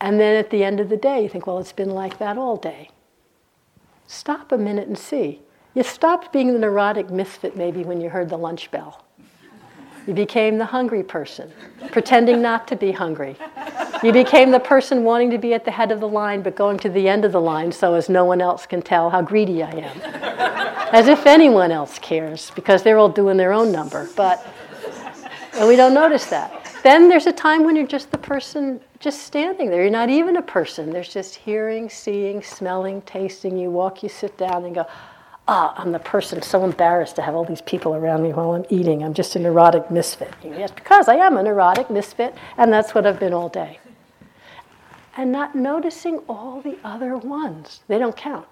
And 0.00 0.20
then 0.20 0.36
at 0.36 0.50
the 0.50 0.62
end 0.62 0.78
of 0.80 0.90
the 0.90 0.96
day, 0.96 1.22
you 1.22 1.28
think, 1.28 1.46
well, 1.46 1.58
it's 1.58 1.72
been 1.72 1.90
like 1.90 2.18
that 2.18 2.36
all 2.36 2.58
day. 2.58 2.90
Stop 4.06 4.52
a 4.52 4.58
minute 4.58 4.88
and 4.88 4.96
see. 4.96 5.40
You 5.74 5.82
stopped 5.82 6.32
being 6.32 6.52
the 6.52 6.58
neurotic 6.58 7.10
misfit 7.10 7.56
maybe 7.56 7.84
when 7.84 8.00
you 8.00 8.08
heard 8.08 8.28
the 8.28 8.38
lunch 8.38 8.70
bell. 8.70 9.04
You 10.06 10.14
became 10.14 10.58
the 10.58 10.66
hungry 10.66 11.02
person, 11.02 11.52
pretending 11.90 12.40
not 12.40 12.68
to 12.68 12.76
be 12.76 12.92
hungry. 12.92 13.36
You 14.02 14.12
became 14.12 14.52
the 14.52 14.60
person 14.60 15.02
wanting 15.02 15.30
to 15.30 15.38
be 15.38 15.52
at 15.52 15.64
the 15.64 15.70
head 15.72 15.90
of 15.90 16.00
the 16.00 16.08
line 16.08 16.42
but 16.42 16.54
going 16.54 16.78
to 16.80 16.88
the 16.88 17.08
end 17.08 17.24
of 17.24 17.32
the 17.32 17.40
line 17.40 17.72
so 17.72 17.94
as 17.94 18.08
no 18.08 18.24
one 18.24 18.40
else 18.40 18.66
can 18.66 18.82
tell 18.82 19.10
how 19.10 19.22
greedy 19.22 19.62
I 19.62 19.70
am. 19.70 20.00
As 20.92 21.08
if 21.08 21.26
anyone 21.26 21.72
else 21.72 21.98
cares 21.98 22.52
because 22.54 22.82
they're 22.84 22.98
all 22.98 23.08
doing 23.08 23.36
their 23.36 23.52
own 23.52 23.72
number. 23.72 24.08
But 24.16 24.46
and 25.54 25.66
we 25.66 25.74
don't 25.74 25.94
notice 25.94 26.26
that. 26.26 26.65
Then 26.86 27.08
there's 27.08 27.26
a 27.26 27.32
time 27.32 27.64
when 27.64 27.74
you're 27.74 27.84
just 27.84 28.12
the 28.12 28.18
person 28.18 28.80
just 29.00 29.22
standing 29.22 29.70
there. 29.70 29.82
You're 29.82 29.90
not 29.90 30.08
even 30.08 30.36
a 30.36 30.42
person. 30.42 30.92
There's 30.92 31.12
just 31.12 31.34
hearing, 31.34 31.90
seeing, 31.90 32.44
smelling, 32.44 33.02
tasting. 33.02 33.58
You 33.58 33.70
walk, 33.70 34.04
you 34.04 34.08
sit 34.08 34.38
down 34.38 34.64
and 34.64 34.72
go, 34.72 34.86
ah, 35.48 35.74
I'm 35.76 35.90
the 35.90 35.98
person 35.98 36.42
so 36.42 36.62
embarrassed 36.62 37.16
to 37.16 37.22
have 37.22 37.34
all 37.34 37.44
these 37.44 37.60
people 37.60 37.96
around 37.96 38.22
me 38.22 38.32
while 38.32 38.52
I'm 38.52 38.64
eating. 38.70 39.02
I'm 39.02 39.14
just 39.14 39.34
a 39.34 39.40
neurotic 39.40 39.90
misfit. 39.90 40.32
Yes, 40.44 40.70
because 40.70 41.08
I 41.08 41.16
am 41.16 41.36
a 41.36 41.42
neurotic 41.42 41.90
misfit, 41.90 42.36
and 42.56 42.72
that's 42.72 42.94
what 42.94 43.04
I've 43.04 43.18
been 43.18 43.34
all 43.34 43.48
day. 43.48 43.80
And 45.16 45.32
not 45.32 45.56
noticing 45.56 46.18
all 46.28 46.60
the 46.60 46.78
other 46.84 47.16
ones. 47.16 47.80
They 47.88 47.98
don't 47.98 48.16
count. 48.16 48.46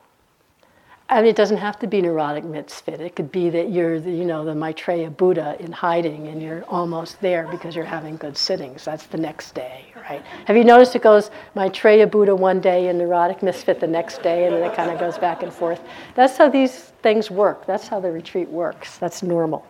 I 1.06 1.20
mean, 1.20 1.26
it 1.26 1.36
doesn't 1.36 1.58
have 1.58 1.78
to 1.80 1.86
be 1.86 2.00
neurotic 2.00 2.44
misfit. 2.44 3.00
It 3.00 3.14
could 3.14 3.30
be 3.30 3.50
that 3.50 3.70
you're, 3.70 4.00
the, 4.00 4.10
you 4.10 4.24
know, 4.24 4.42
the 4.44 4.54
Maitreya 4.54 5.10
Buddha 5.10 5.54
in 5.60 5.70
hiding, 5.70 6.28
and 6.28 6.42
you're 6.42 6.64
almost 6.64 7.20
there 7.20 7.46
because 7.50 7.76
you're 7.76 7.84
having 7.84 8.16
good 8.16 8.38
sittings. 8.38 8.86
That's 8.86 9.06
the 9.06 9.18
next 9.18 9.54
day, 9.54 9.84
right? 10.08 10.22
Have 10.46 10.56
you 10.56 10.64
noticed 10.64 10.96
it 10.96 11.02
goes 11.02 11.30
Maitreya 11.54 12.06
Buddha 12.06 12.34
one 12.34 12.58
day 12.58 12.88
and 12.88 12.98
neurotic 12.98 13.42
misfit 13.42 13.80
the 13.80 13.86
next 13.86 14.22
day, 14.22 14.46
and 14.46 14.56
then 14.56 14.62
it 14.62 14.74
kind 14.74 14.90
of 14.90 14.98
goes 14.98 15.18
back 15.18 15.42
and 15.42 15.52
forth. 15.52 15.82
That's 16.14 16.38
how 16.38 16.48
these 16.48 16.92
things 17.02 17.30
work. 17.30 17.66
That's 17.66 17.86
how 17.86 18.00
the 18.00 18.10
retreat 18.10 18.48
works. 18.48 18.96
That's 18.96 19.22
normal. 19.22 19.66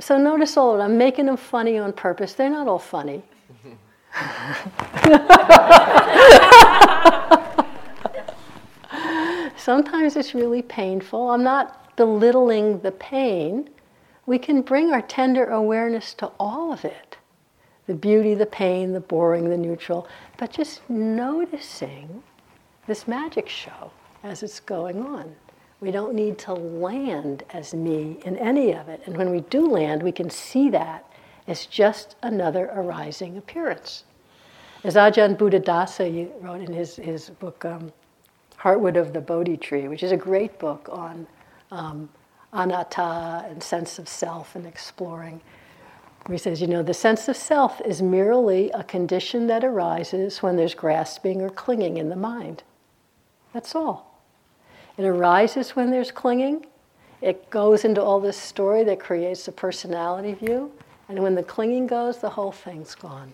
So 0.00 0.18
notice 0.18 0.56
all 0.56 0.72
of 0.72 0.78
them. 0.78 0.90
I'm 0.90 0.98
making 0.98 1.26
them 1.26 1.36
funny 1.36 1.78
on 1.78 1.92
purpose. 1.92 2.34
They're 2.34 2.50
not 2.50 2.66
all 2.66 2.78
funny. 2.78 3.22
Sometimes 9.56 10.16
it's 10.16 10.34
really 10.34 10.62
painful. 10.62 11.30
I'm 11.30 11.42
not 11.42 11.96
belittling 11.96 12.80
the 12.80 12.92
pain. 12.92 13.68
We 14.24 14.38
can 14.38 14.62
bring 14.62 14.92
our 14.92 15.02
tender 15.02 15.46
awareness 15.46 16.14
to 16.14 16.30
all 16.38 16.72
of 16.72 16.84
it 16.84 17.16
the 17.86 17.94
beauty, 17.94 18.34
the 18.34 18.46
pain, 18.46 18.92
the 18.92 19.00
boring, 19.00 19.48
the 19.48 19.56
neutral, 19.56 20.08
but 20.38 20.50
just 20.50 20.88
noticing 20.90 22.24
this 22.88 23.06
magic 23.06 23.48
show 23.48 23.92
as 24.24 24.42
it's 24.42 24.58
going 24.58 25.06
on. 25.06 25.36
We 25.80 25.92
don't 25.92 26.14
need 26.14 26.36
to 26.38 26.52
land 26.52 27.44
as 27.50 27.74
me 27.74 28.18
in 28.24 28.36
any 28.38 28.72
of 28.72 28.88
it. 28.88 29.02
And 29.06 29.16
when 29.16 29.30
we 29.30 29.42
do 29.42 29.68
land, 29.68 30.02
we 30.02 30.10
can 30.10 30.30
see 30.30 30.68
that 30.70 31.08
as 31.46 31.66
just 31.66 32.16
another 32.22 32.70
arising 32.74 33.36
appearance. 33.36 34.04
As 34.84 34.94
Ajahn 34.94 35.36
Buddhadasa 35.36 36.30
wrote 36.40 36.60
in 36.60 36.72
his, 36.72 36.96
his 36.96 37.30
book, 37.30 37.64
um, 37.64 37.92
Heartwood 38.58 38.96
of 38.96 39.12
the 39.12 39.20
Bodhi 39.20 39.56
Tree, 39.56 39.88
which 39.88 40.02
is 40.02 40.12
a 40.12 40.16
great 40.16 40.58
book 40.58 40.88
on 40.90 41.26
um, 41.70 42.08
anatta 42.52 43.46
and 43.48 43.62
sense 43.62 43.98
of 43.98 44.08
self 44.08 44.54
and 44.56 44.66
exploring. 44.66 45.40
He 46.28 46.38
says, 46.38 46.60
you 46.60 46.66
know, 46.66 46.82
the 46.82 46.94
sense 46.94 47.28
of 47.28 47.36
self 47.36 47.80
is 47.82 48.02
merely 48.02 48.70
a 48.72 48.82
condition 48.82 49.46
that 49.46 49.62
arises 49.62 50.42
when 50.42 50.56
there's 50.56 50.74
grasping 50.74 51.40
or 51.40 51.50
clinging 51.50 51.98
in 51.98 52.08
the 52.08 52.16
mind. 52.16 52.64
That's 53.52 53.74
all. 53.74 54.20
It 54.96 55.04
arises 55.04 55.76
when 55.76 55.90
there's 55.90 56.10
clinging. 56.10 56.66
It 57.20 57.48
goes 57.50 57.84
into 57.84 58.02
all 58.02 58.20
this 58.20 58.36
story 58.36 58.82
that 58.84 58.98
creates 58.98 59.46
a 59.46 59.52
personality 59.52 60.34
view. 60.34 60.72
And 61.08 61.22
when 61.22 61.34
the 61.34 61.42
clinging 61.42 61.86
goes, 61.86 62.18
the 62.18 62.30
whole 62.30 62.52
thing's 62.52 62.94
gone 62.94 63.32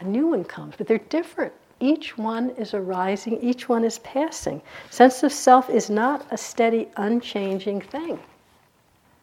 a 0.00 0.04
new 0.04 0.28
one 0.28 0.44
comes, 0.44 0.74
but 0.76 0.86
they're 0.86 0.98
different. 0.98 1.52
Each 1.80 2.18
one 2.18 2.50
is 2.50 2.74
arising, 2.74 3.40
each 3.40 3.68
one 3.68 3.84
is 3.84 3.98
passing. 4.00 4.60
Sense 4.90 5.22
of 5.22 5.32
self 5.32 5.70
is 5.70 5.88
not 5.90 6.26
a 6.30 6.36
steady, 6.36 6.88
unchanging 6.96 7.80
thing. 7.80 8.18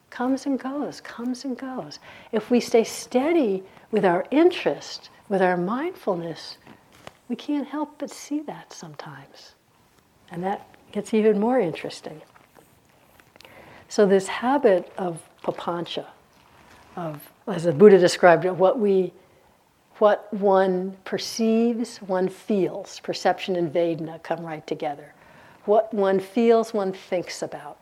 Comes 0.10 0.46
and 0.46 0.58
goes, 0.58 1.02
comes 1.02 1.44
and 1.44 1.58
goes. 1.58 2.00
If 2.32 2.50
we 2.50 2.60
stay 2.62 2.86
steady 2.86 3.63
with 3.91 4.06
our 4.06 4.26
interest, 4.32 5.10
with 5.28 5.41
our 5.41 5.58
mindfulness, 5.58 6.58
we 7.28 7.36
can't 7.36 7.68
help 7.68 7.96
but 7.98 8.10
see 8.10 8.39
that 8.41 8.72
sometimes. 8.72 9.56
And 10.32 10.44
that 10.44 10.68
gets 10.91 11.13
even 11.13 11.39
more 11.39 11.60
interesting. 11.60 12.22
So, 13.89 14.06
this 14.06 14.28
habit 14.28 14.91
of 14.98 15.22
papancha, 15.44 16.06
of, 16.96 17.22
as 17.48 17.64
the 17.64 17.72
Buddha 17.72 17.98
described 17.98 18.46
it, 18.46 18.56
what 18.56 18.80
we 18.80 19.14
what 19.98 20.34
one 20.34 20.98
perceives, 21.06 21.98
one 22.00 22.28
feels. 22.28 23.00
Perception 23.00 23.56
and 23.56 23.72
Vedana 23.72 24.22
come 24.24 24.46
right 24.46 24.66
together. 24.68 25.14
What 25.64 25.94
one 25.94 26.20
feels, 26.20 26.74
one 26.74 26.91
thinks 26.91 27.41
about. 27.41 27.78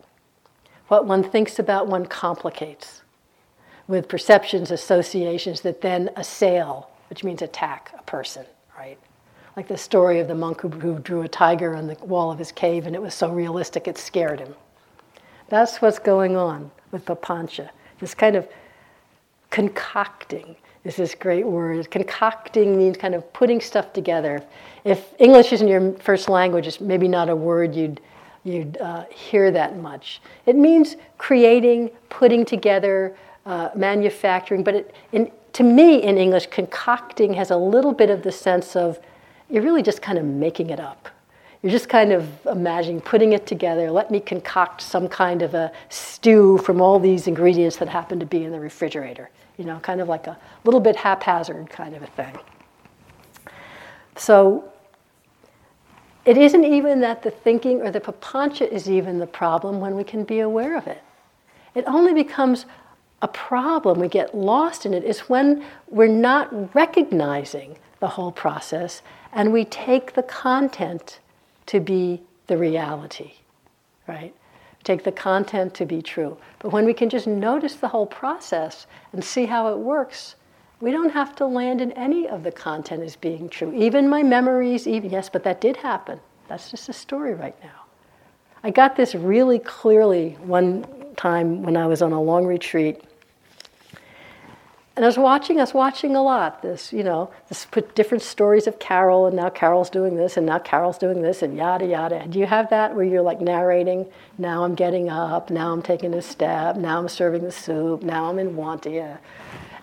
What 0.89 1.07
one 1.07 1.23
thinks 1.23 1.57
about, 1.57 1.87
one 1.87 2.05
complicates 2.05 3.01
with 3.87 4.07
perceptions, 4.07 4.71
associations 4.71 5.61
that 5.61 5.81
then 5.81 6.09
assail, 6.15 6.89
which 7.09 7.23
means 7.23 7.41
attack 7.41 7.91
a 7.97 8.03
person, 8.03 8.45
right? 8.77 8.97
Like 9.57 9.67
the 9.67 9.77
story 9.77 10.19
of 10.19 10.27
the 10.27 10.35
monk 10.35 10.61
who, 10.61 10.69
who 10.69 10.99
drew 10.99 11.23
a 11.23 11.27
tiger 11.27 11.75
on 11.75 11.87
the 11.87 11.95
wall 12.05 12.31
of 12.31 12.39
his 12.39 12.51
cave 12.51 12.85
and 12.85 12.95
it 12.95 13.01
was 13.01 13.13
so 13.13 13.29
realistic 13.29 13.87
it 13.87 13.97
scared 13.97 14.39
him. 14.39 14.55
That's 15.49 15.81
what's 15.81 15.99
going 15.99 16.37
on 16.37 16.71
with 16.91 17.05
papancha, 17.05 17.69
this 17.99 18.13
kind 18.13 18.35
of 18.35 18.47
concocting 19.53 20.55
is 20.83 20.95
this 20.95 21.13
great 21.13 21.45
word. 21.45 21.89
Concocting 21.91 22.75
means 22.75 22.97
kind 22.97 23.13
of 23.13 23.31
putting 23.33 23.61
stuff 23.61 23.93
together. 23.93 24.43
If 24.83 25.13
English 25.19 25.53
isn't 25.53 25.67
your 25.67 25.93
first 25.99 26.27
language, 26.27 26.65
it's 26.65 26.81
maybe 26.81 27.07
not 27.07 27.29
a 27.29 27.35
word 27.35 27.75
you'd 27.75 28.01
you'd 28.43 28.77
uh, 28.77 29.05
hear 29.05 29.51
that 29.51 29.77
much. 29.77 30.21
It 30.47 30.57
means 30.57 30.97
creating, 31.17 31.91
putting 32.09 32.43
together, 32.43 33.15
uh, 33.45 33.69
manufacturing. 33.73 34.63
But 34.63 34.75
it, 34.75 34.95
in, 35.13 35.31
to 35.53 35.63
me, 35.63 36.03
in 36.03 36.17
English, 36.17 36.47
concocting 36.47 37.33
has 37.35 37.51
a 37.51 37.55
little 37.55 37.93
bit 37.93 38.09
of 38.09 38.21
the 38.23 38.31
sense 38.33 38.75
of 38.75 38.99
you're 39.49 39.63
really 39.63 39.83
just 39.83 40.01
kind 40.01 40.17
of 40.17 40.25
making 40.25 40.71
it 40.71 40.79
up. 40.79 41.07
You're 41.61 41.71
just 41.71 41.87
kind 41.87 42.11
of 42.11 42.27
imagining 42.47 42.99
putting 42.99 43.31
it 43.31 43.47
together. 43.47 43.89
Let 43.89 44.11
me 44.11 44.19
concoct 44.19 44.81
some 44.81 45.07
kind 45.07 45.41
of 45.41 45.53
a 45.53 45.71
stew 45.87 46.57
from 46.57 46.81
all 46.81 46.99
these 46.99 47.27
ingredients 47.27 47.77
that 47.77 47.87
happen 47.87 48.19
to 48.19 48.25
be 48.25 48.43
in 48.43 48.51
the 48.51 48.59
refrigerator. 48.59 49.29
You 49.57 49.65
know, 49.65 49.79
kind 49.79 50.01
of 50.01 50.07
like 50.07 50.27
a 50.27 50.37
little 50.63 50.79
bit 50.79 50.95
haphazard 50.95 51.69
kind 51.69 51.95
of 51.95 52.01
a 52.01 52.07
thing. 52.07 52.37
So 54.15 54.71
it 56.25 56.37
isn't 56.37 56.63
even 56.63 57.01
that 57.01 57.21
the 57.21 57.31
thinking 57.31 57.81
or 57.81 57.91
the 57.91 57.99
papancha 57.99 58.67
is 58.67 58.89
even 58.89 59.19
the 59.19 59.27
problem 59.27 59.79
when 59.79 59.95
we 59.95 60.03
can 60.03 60.23
be 60.23 60.39
aware 60.39 60.77
of 60.77 60.87
it. 60.87 61.03
It 61.75 61.83
only 61.87 62.13
becomes 62.13 62.65
a 63.21 63.27
problem, 63.27 63.99
we 63.99 64.07
get 64.07 64.35
lost 64.35 64.85
in 64.85 64.93
it, 64.93 65.03
is 65.03 65.21
when 65.21 65.65
we're 65.89 66.07
not 66.07 66.75
recognizing 66.75 67.77
the 67.99 68.07
whole 68.09 68.31
process 68.31 69.01
and 69.31 69.51
we 69.53 69.65
take 69.65 70.13
the 70.13 70.23
content 70.23 71.19
to 71.67 71.79
be 71.79 72.21
the 72.47 72.57
reality, 72.57 73.31
right? 74.07 74.35
Take 74.83 75.03
the 75.03 75.11
content 75.11 75.73
to 75.75 75.85
be 75.85 76.01
true. 76.01 76.37
But 76.59 76.71
when 76.71 76.85
we 76.85 76.93
can 76.93 77.09
just 77.09 77.27
notice 77.27 77.75
the 77.75 77.87
whole 77.87 78.05
process 78.05 78.85
and 79.13 79.23
see 79.23 79.45
how 79.45 79.71
it 79.71 79.77
works, 79.77 80.35
we 80.81 80.91
don't 80.91 81.11
have 81.11 81.35
to 81.37 81.45
land 81.45 81.79
in 81.79 81.93
any 81.93 82.27
of 82.27 82.43
the 82.43 82.51
content 82.51 83.03
as 83.03 83.15
being 83.15 83.47
true. 83.47 83.73
Even 83.73 84.09
my 84.09 84.23
memories, 84.23 84.85
even, 84.87 85.09
yes, 85.09 85.29
but 85.29 85.43
that 85.45 85.61
did 85.61 85.77
happen. 85.77 86.19
That's 86.49 86.69
just 86.69 86.89
a 86.89 86.93
story 86.93 87.33
right 87.33 87.55
now. 87.63 87.85
I 88.63 88.69
got 88.69 88.95
this 88.95 89.15
really 89.15 89.59
clearly 89.59 90.37
one 90.41 90.85
time 91.15 91.63
when 91.63 91.77
I 91.77 91.87
was 91.87 92.01
on 92.01 92.11
a 92.11 92.21
long 92.21 92.45
retreat 92.45 93.01
and 94.95 95.03
I 95.03 95.07
was 95.07 95.17
watching, 95.17 95.57
I 95.57 95.63
was 95.63 95.73
watching 95.73 96.15
a 96.15 96.21
lot. 96.21 96.61
This, 96.61 96.93
you 96.93 97.03
know, 97.03 97.31
this 97.49 97.65
put 97.65 97.95
different 97.95 98.21
stories 98.21 98.67
of 98.67 98.77
Carol, 98.77 99.25
and 99.25 99.35
now 99.35 99.49
Carol's 99.49 99.89
doing 99.89 100.15
this, 100.15 100.37
and 100.37 100.45
now 100.45 100.59
Carol's 100.59 100.99
doing 100.99 101.23
this, 101.23 101.41
and 101.41 101.57
yada 101.57 101.85
yada. 101.85 102.27
Do 102.27 102.37
you 102.37 102.45
have 102.45 102.69
that 102.69 102.95
where 102.95 103.03
you're 103.03 103.23
like 103.23 103.41
narrating? 103.41 104.05
Now 104.37 104.63
I'm 104.63 104.75
getting 104.75 105.09
up. 105.09 105.49
Now 105.49 105.73
I'm 105.73 105.81
taking 105.81 106.13
a 106.13 106.21
step. 106.21 106.75
Now 106.75 106.99
I'm 106.99 107.09
serving 107.09 107.43
the 107.43 107.51
soup. 107.51 108.03
Now 108.03 108.29
I'm 108.29 108.37
in 108.37 108.55
Wantia, 108.55 109.17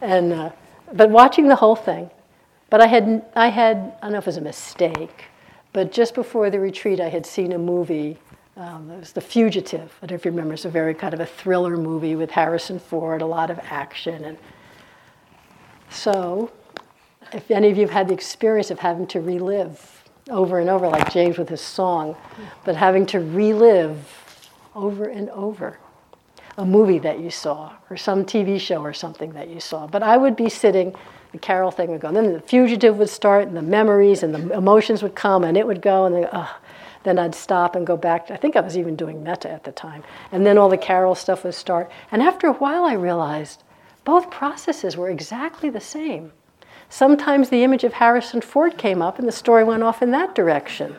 and 0.01 0.33
uh, 0.33 0.51
but 0.93 1.11
watching 1.11 1.49
the 1.49 1.57
whole 1.57 1.77
thing. 1.77 2.11
But 2.69 2.81
I 2.81 2.87
had, 2.87 3.25
I 3.35 3.49
had, 3.49 3.97
I 4.01 4.03
don't 4.03 4.13
know 4.13 4.19
if 4.19 4.25
it 4.25 4.27
was 4.27 4.37
a 4.37 4.43
mistake, 4.43 5.25
but 5.73 5.91
just 5.91 6.15
before 6.15 6.51
the 6.51 6.61
retreat, 6.61 7.01
I 7.01 7.09
had 7.09 7.27
seen 7.27 7.51
a 7.53 7.59
movie. 7.59 8.17
Um, 8.57 8.91
it 8.91 9.01
was 9.01 9.13
The 9.13 9.21
Fugitive. 9.21 9.93
I 10.03 10.07
don't 10.07 10.11
know 10.13 10.15
if 10.17 10.25
you 10.25 10.31
remember. 10.31 10.55
It's 10.55 10.65
a 10.65 10.71
very 10.71 10.95
kind 10.95 11.13
of 11.13 11.19
a 11.19 11.27
thriller 11.27 11.77
movie 11.77 12.15
with 12.15 12.31
Harrison 12.31 12.79
Ford, 12.79 13.23
a 13.23 13.27
lot 13.27 13.51
of 13.51 13.59
action 13.65 14.25
and 14.25 14.39
so, 15.91 16.51
if 17.33 17.51
any 17.51 17.71
of 17.71 17.77
you 17.77 17.83
have 17.83 17.91
had 17.91 18.09
the 18.09 18.15
experience 18.15 18.71
of 18.71 18.79
having 18.79 19.07
to 19.09 19.21
relive 19.21 20.05
over 20.29 20.61
and 20.61 20.71
over, 20.71 20.89
like 20.89 21.13
James 21.13 21.39
with 21.39 21.49
his 21.49 21.61
song, 21.61 22.17
but 22.65 22.77
having 22.77 23.07
to 23.07 23.21
relive 23.21 24.49
over 24.75 25.07
and 25.07 25.29
over 25.31 25.79
a 26.57 26.65
movie 26.65 26.99
that 26.99 27.21
you 27.21 27.31
saw 27.31 27.73
or 27.89 27.97
some 27.97 28.25
TV 28.25 28.61
show 28.61 28.83
or 28.83 28.93
something 28.93 29.33
that 29.33 29.49
you 29.49 29.61
saw. 29.61 29.87
But 29.87 30.03
I 30.03 30.17
would 30.17 30.37
be 30.37 30.49
sitting, 30.49 30.95
the 31.33 31.39
Carol 31.39 31.71
thing 31.71 31.91
would 31.91 32.01
go, 32.01 32.09
and 32.09 32.17
then 32.17 32.33
the 32.33 32.41
fugitive 32.41 32.99
would 32.99 33.09
start, 33.09 33.49
and 33.49 33.57
the 33.57 33.63
memories 33.63 34.23
and 34.23 34.35
the 34.35 34.57
emotions 34.57 35.03
would 35.03 35.15
come, 35.15 35.45
and 35.45 35.57
it 35.57 35.67
would 35.67 35.83
go, 35.83 36.07
and 36.07 36.15
then, 36.15 36.49
then 37.03 37.19
I'd 37.19 37.35
stop 37.35 37.77
and 37.77 37.87
go 37.87 37.97
back. 37.97 38.31
I 38.31 38.37
think 38.37 38.57
I 38.57 38.61
was 38.61 38.77
even 38.77 38.95
doing 38.95 39.23
metta 39.23 39.51
at 39.51 39.65
the 39.65 39.73
time. 39.73 40.03
And 40.33 40.45
then 40.45 40.59
all 40.59 40.69
the 40.69 40.79
Carol 40.79 41.15
stuff 41.15 41.45
would 41.45 41.55
start. 41.55 41.91
And 42.13 42.23
after 42.23 42.47
a 42.47 42.53
while, 42.53 42.85
I 42.85 42.95
realized 42.95 43.63
both 44.05 44.31
processes 44.31 44.97
were 44.97 45.11
exactly 45.11 45.71
the 45.71 45.81
same. 45.81 46.33
Sometimes 46.89 47.49
the 47.49 47.63
image 47.63 47.85
of 47.85 47.93
Harrison 47.93 48.41
Ford 48.41 48.77
came 48.77 49.01
up 49.01 49.19
and 49.19 49.29
the 49.29 49.33
story 49.33 49.63
went 49.63 49.83
off 49.83 50.03
in 50.03 50.11
that 50.11 50.35
direction. 50.35 50.97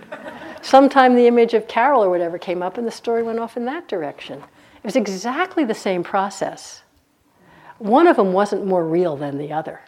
Sometimes 0.62 1.16
the 1.16 1.28
image 1.28 1.54
of 1.54 1.68
Carol 1.68 2.04
or 2.04 2.10
whatever 2.10 2.38
came 2.38 2.64
up 2.64 2.78
and 2.78 2.88
the 2.88 2.92
story 2.92 3.24
went 3.24 3.40
off 3.40 3.58
in 3.58 3.66
that 3.66 3.88
direction. 3.88 4.40
It 4.40 4.86
was 4.86 4.96
exactly 4.96 5.66
the 5.66 5.74
same 5.74 6.04
process. 6.04 6.84
One 7.78 8.08
of 8.08 8.16
them 8.16 8.32
wasn't 8.32 8.66
more 8.66 8.86
real 8.86 9.18
than 9.18 9.38
the 9.38 9.52
other. 9.52 9.82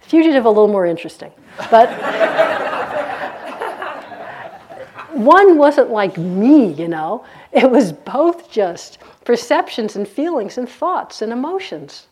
Fugitive, 0.00 0.44
a 0.44 0.48
little 0.48 0.68
more 0.68 0.84
interesting. 0.84 1.32
But 1.70 1.88
one 5.12 5.58
wasn't 5.58 5.90
like 5.90 6.18
me, 6.18 6.72
you 6.72 6.88
know. 6.88 7.24
It 7.52 7.70
was 7.70 7.92
both 7.92 8.50
just 8.50 8.98
perceptions 9.28 9.94
and 9.94 10.08
feelings 10.08 10.56
and 10.56 10.66
thoughts 10.66 11.20
and 11.20 11.34
emotions 11.34 12.06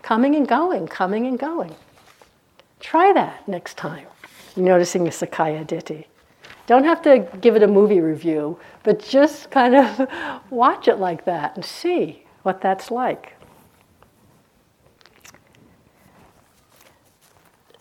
coming 0.00 0.34
and 0.34 0.48
going, 0.48 0.88
coming 0.88 1.26
and 1.26 1.38
going. 1.38 1.74
Try 2.80 3.12
that 3.12 3.46
next 3.46 3.76
time, 3.76 4.06
noticing 4.56 5.04
the 5.04 5.10
Sakkaya 5.10 5.66
Ditthi. 5.66 6.06
Don't 6.66 6.84
have 6.84 7.02
to 7.02 7.28
give 7.42 7.56
it 7.56 7.62
a 7.62 7.68
movie 7.68 8.00
review, 8.00 8.58
but 8.84 9.04
just 9.04 9.50
kind 9.50 9.74
of 9.74 10.08
watch 10.50 10.88
it 10.88 10.96
like 10.96 11.26
that 11.26 11.54
and 11.56 11.62
see 11.62 12.24
what 12.42 12.62
that's 12.62 12.90
like. 12.90 13.34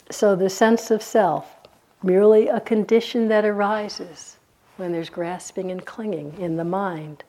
So, 0.09 0.35
the 0.35 0.49
sense 0.49 0.91
of 0.91 1.01
self, 1.01 1.55
merely 2.03 2.49
a 2.49 2.59
condition 2.59 3.29
that 3.29 3.45
arises 3.45 4.35
when 4.75 4.91
there's 4.91 5.09
grasping 5.09 5.71
and 5.71 5.85
clinging 5.85 6.37
in 6.37 6.57
the 6.57 6.65
mind. 6.65 7.23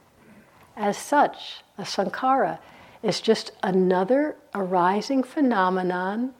As 0.76 0.96
such, 0.96 1.62
a 1.78 1.82
sankhara 1.82 2.58
is 3.02 3.20
just 3.20 3.52
another 3.62 4.36
arising 4.54 5.22
phenomenon 5.22 6.34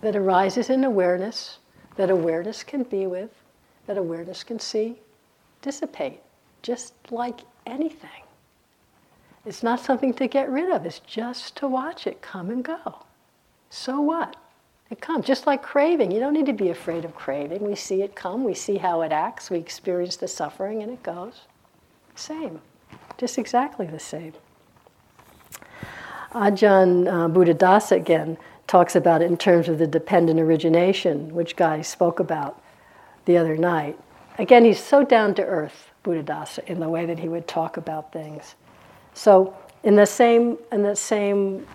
that 0.00 0.16
arises 0.16 0.70
in 0.70 0.84
awareness, 0.84 1.58
that 1.96 2.10
awareness 2.10 2.62
can 2.62 2.84
be 2.84 3.06
with, 3.06 3.30
that 3.86 3.98
awareness 3.98 4.44
can 4.44 4.58
see 4.58 4.98
dissipate, 5.60 6.20
just 6.62 6.94
like 7.10 7.40
anything. 7.66 8.22
It's 9.44 9.62
not 9.62 9.80
something 9.80 10.14
to 10.14 10.26
get 10.26 10.50
rid 10.50 10.70
of, 10.70 10.86
it's 10.86 11.00
just 11.00 11.56
to 11.56 11.68
watch 11.68 12.06
it 12.06 12.22
come 12.22 12.50
and 12.50 12.62
go. 12.62 13.04
So 13.70 14.00
what? 14.00 14.36
It 14.90 15.00
comes, 15.00 15.26
just 15.26 15.46
like 15.46 15.62
craving. 15.62 16.10
You 16.10 16.20
don't 16.20 16.32
need 16.32 16.46
to 16.46 16.52
be 16.52 16.70
afraid 16.70 17.04
of 17.04 17.14
craving. 17.14 17.62
We 17.62 17.74
see 17.74 18.02
it 18.02 18.14
come, 18.14 18.44
we 18.44 18.54
see 18.54 18.78
how 18.78 19.02
it 19.02 19.12
acts, 19.12 19.50
we 19.50 19.58
experience 19.58 20.16
the 20.16 20.28
suffering, 20.28 20.82
and 20.82 20.90
it 20.90 21.02
goes. 21.02 21.42
Same, 22.14 22.60
just 23.18 23.36
exactly 23.36 23.86
the 23.86 23.98
same. 23.98 24.32
Ajahn 26.32 27.08
uh, 27.08 27.28
Buddhadasa 27.28 27.92
again 27.92 28.38
talks 28.66 28.94
about 28.94 29.22
it 29.22 29.26
in 29.26 29.36
terms 29.36 29.68
of 29.68 29.78
the 29.78 29.86
dependent 29.86 30.38
origination, 30.38 31.34
which 31.34 31.56
Guy 31.56 31.82
spoke 31.82 32.20
about 32.20 32.62
the 33.24 33.36
other 33.36 33.56
night. 33.56 33.98
Again, 34.38 34.64
he's 34.64 34.82
so 34.82 35.04
down 35.04 35.34
to 35.34 35.42
earth, 35.44 35.90
Buddhadasa, 36.04 36.64
in 36.66 36.78
the 36.78 36.88
way 36.88 37.06
that 37.06 37.18
he 37.18 37.28
would 37.28 37.48
talk 37.48 37.76
about 37.76 38.12
things. 38.12 38.54
So, 39.14 39.56
in 39.82 39.96
the 39.96 40.06
same 40.06 40.58
in 40.70 40.82
the 40.82 40.94
same 40.94 41.66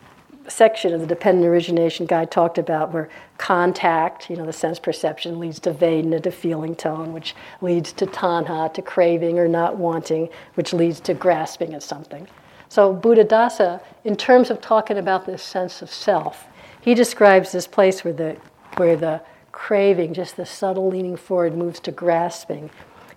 section 0.47 0.93
of 0.93 1.01
the 1.01 1.07
dependent 1.07 1.47
origination 1.47 2.05
Guy 2.05 2.25
talked 2.25 2.57
about 2.57 2.91
where 2.91 3.09
contact, 3.37 4.29
you 4.29 4.35
know, 4.35 4.45
the 4.45 4.53
sense 4.53 4.79
perception 4.79 5.39
leads 5.39 5.59
to 5.61 5.73
Vedana, 5.73 6.21
to 6.23 6.31
feeling 6.31 6.75
tone, 6.75 7.13
which 7.13 7.35
leads 7.61 7.91
to 7.93 8.05
tanha, 8.05 8.73
to 8.73 8.81
craving 8.81 9.39
or 9.39 9.47
not 9.47 9.77
wanting, 9.77 10.29
which 10.55 10.73
leads 10.73 10.99
to 11.01 11.13
grasping 11.13 11.73
at 11.73 11.83
something. 11.83 12.27
So, 12.69 12.95
Buddhadasa, 12.95 13.81
in 14.03 14.15
terms 14.15 14.49
of 14.49 14.59
talking 14.59 14.97
about 14.97 15.25
this 15.25 15.43
sense 15.43 15.81
of 15.81 15.89
self, 15.89 16.47
he 16.81 16.95
describes 16.95 17.51
this 17.51 17.67
place 17.67 18.03
where 18.03 18.13
the, 18.13 18.37
where 18.77 18.95
the 18.95 19.21
craving, 19.51 20.13
just 20.13 20.35
the 20.35 20.45
subtle 20.45 20.89
leaning 20.89 21.15
forward, 21.15 21.55
moves 21.55 21.79
to 21.81 21.91
grasping. 21.91 22.69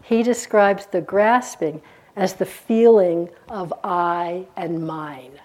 He 0.02 0.22
describes 0.22 0.86
the 0.86 1.00
grasping 1.00 1.82
as 2.14 2.34
the 2.34 2.46
feeling 2.46 3.28
of 3.48 3.72
I 3.82 4.46
and 4.56 4.86
mine. 4.86 5.40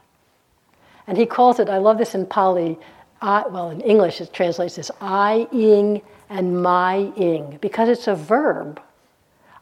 And 1.07 1.17
he 1.17 1.25
calls 1.25 1.59
it, 1.59 1.69
I 1.69 1.77
love 1.77 1.97
this 1.97 2.15
in 2.15 2.25
Pali, 2.25 2.77
well, 3.21 3.69
in 3.69 3.81
English 3.81 4.21
it 4.21 4.33
translates 4.33 4.77
as 4.77 4.91
I 5.01 5.47
ing 5.51 6.01
and 6.29 6.61
my 6.61 7.11
ing, 7.17 7.57
because 7.61 7.89
it's 7.89 8.07
a 8.07 8.15
verb. 8.15 8.81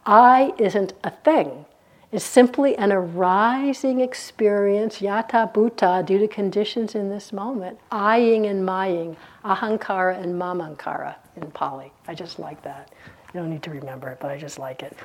I 0.06 0.54
isn't 0.58 0.94
a 1.04 1.12
thing 1.12 1.66
It's 2.12 2.26
simply 2.26 2.76
an 2.76 2.92
arising 2.92 4.02
experience, 4.02 5.00
yatha 5.00 5.54
bhuta, 5.54 6.04
due 6.04 6.18
to 6.18 6.28
conditions 6.28 6.96
in 6.96 7.10
this 7.10 7.32
moment, 7.32 7.78
I-ing 7.92 8.48
and 8.48 8.66
my-ing, 8.66 9.16
ahankara 9.46 10.20
and 10.20 10.34
mamankara 10.34 11.16
in 11.36 11.52
Pali. 11.52 11.92
I 12.08 12.16
just 12.16 12.40
like 12.40 12.64
that. 12.64 12.92
You 13.32 13.42
don't 13.42 13.52
need 13.52 13.62
to 13.62 13.70
remember 13.70 14.10
it, 14.10 14.18
but 14.20 14.32
I 14.32 14.40
just 14.40 14.58
like 14.58 14.82
it. 14.82 14.98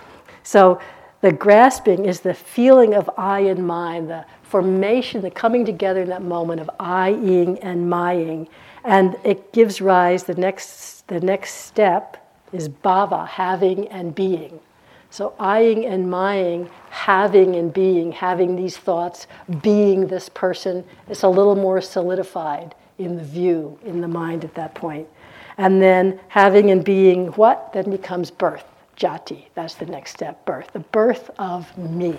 So 0.44 0.80
the 1.24 1.32
grasping 1.32 2.04
is 2.04 2.20
the 2.20 2.34
feeling 2.34 2.92
of 2.92 3.08
I 3.16 3.40
and 3.40 3.66
mine, 3.66 4.08
the 4.08 4.26
formation, 4.42 5.22
the 5.22 5.30
coming 5.30 5.64
together 5.64 6.02
in 6.02 6.10
that 6.10 6.20
moment 6.20 6.60
of 6.60 6.68
I-ing 6.78 7.60
and 7.60 7.88
my-ing. 7.88 8.46
And 8.84 9.16
it 9.24 9.50
gives 9.54 9.80
rise, 9.80 10.24
the 10.24 10.34
next, 10.34 11.08
the 11.08 11.20
next 11.20 11.54
step 11.54 12.30
is 12.52 12.68
bhava, 12.68 13.26
having 13.26 13.88
and 13.88 14.14
being. 14.14 14.60
So, 15.08 15.32
I-ing 15.38 15.86
and 15.86 16.10
mying, 16.10 16.68
having 16.90 17.56
and 17.56 17.72
being, 17.72 18.12
having 18.12 18.54
these 18.54 18.76
thoughts, 18.76 19.26
being 19.62 20.08
this 20.08 20.28
person, 20.28 20.84
is 21.08 21.22
a 21.22 21.28
little 21.30 21.56
more 21.56 21.80
solidified 21.80 22.74
in 22.98 23.16
the 23.16 23.24
view, 23.24 23.78
in 23.82 24.02
the 24.02 24.08
mind 24.08 24.44
at 24.44 24.54
that 24.56 24.74
point. 24.74 25.08
And 25.56 25.80
then 25.80 26.20
having 26.28 26.70
and 26.70 26.84
being 26.84 27.28
what? 27.28 27.72
Then 27.72 27.90
becomes 27.90 28.30
birth, 28.30 28.66
jati. 28.96 29.46
That's 29.54 29.74
the 29.74 29.86
next 29.86 30.12
step, 30.12 30.44
birth. 30.44 30.72
The 30.72 30.80
birth 30.80 31.30
of 31.38 31.76
me 31.78 32.16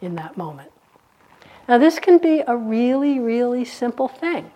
in 0.00 0.14
that 0.16 0.36
moment. 0.36 0.70
Now, 1.68 1.78
this 1.78 1.98
can 1.98 2.18
be 2.18 2.42
a 2.46 2.56
really, 2.56 3.18
really 3.18 3.64
simple 3.64 4.08
thing. 4.08 4.50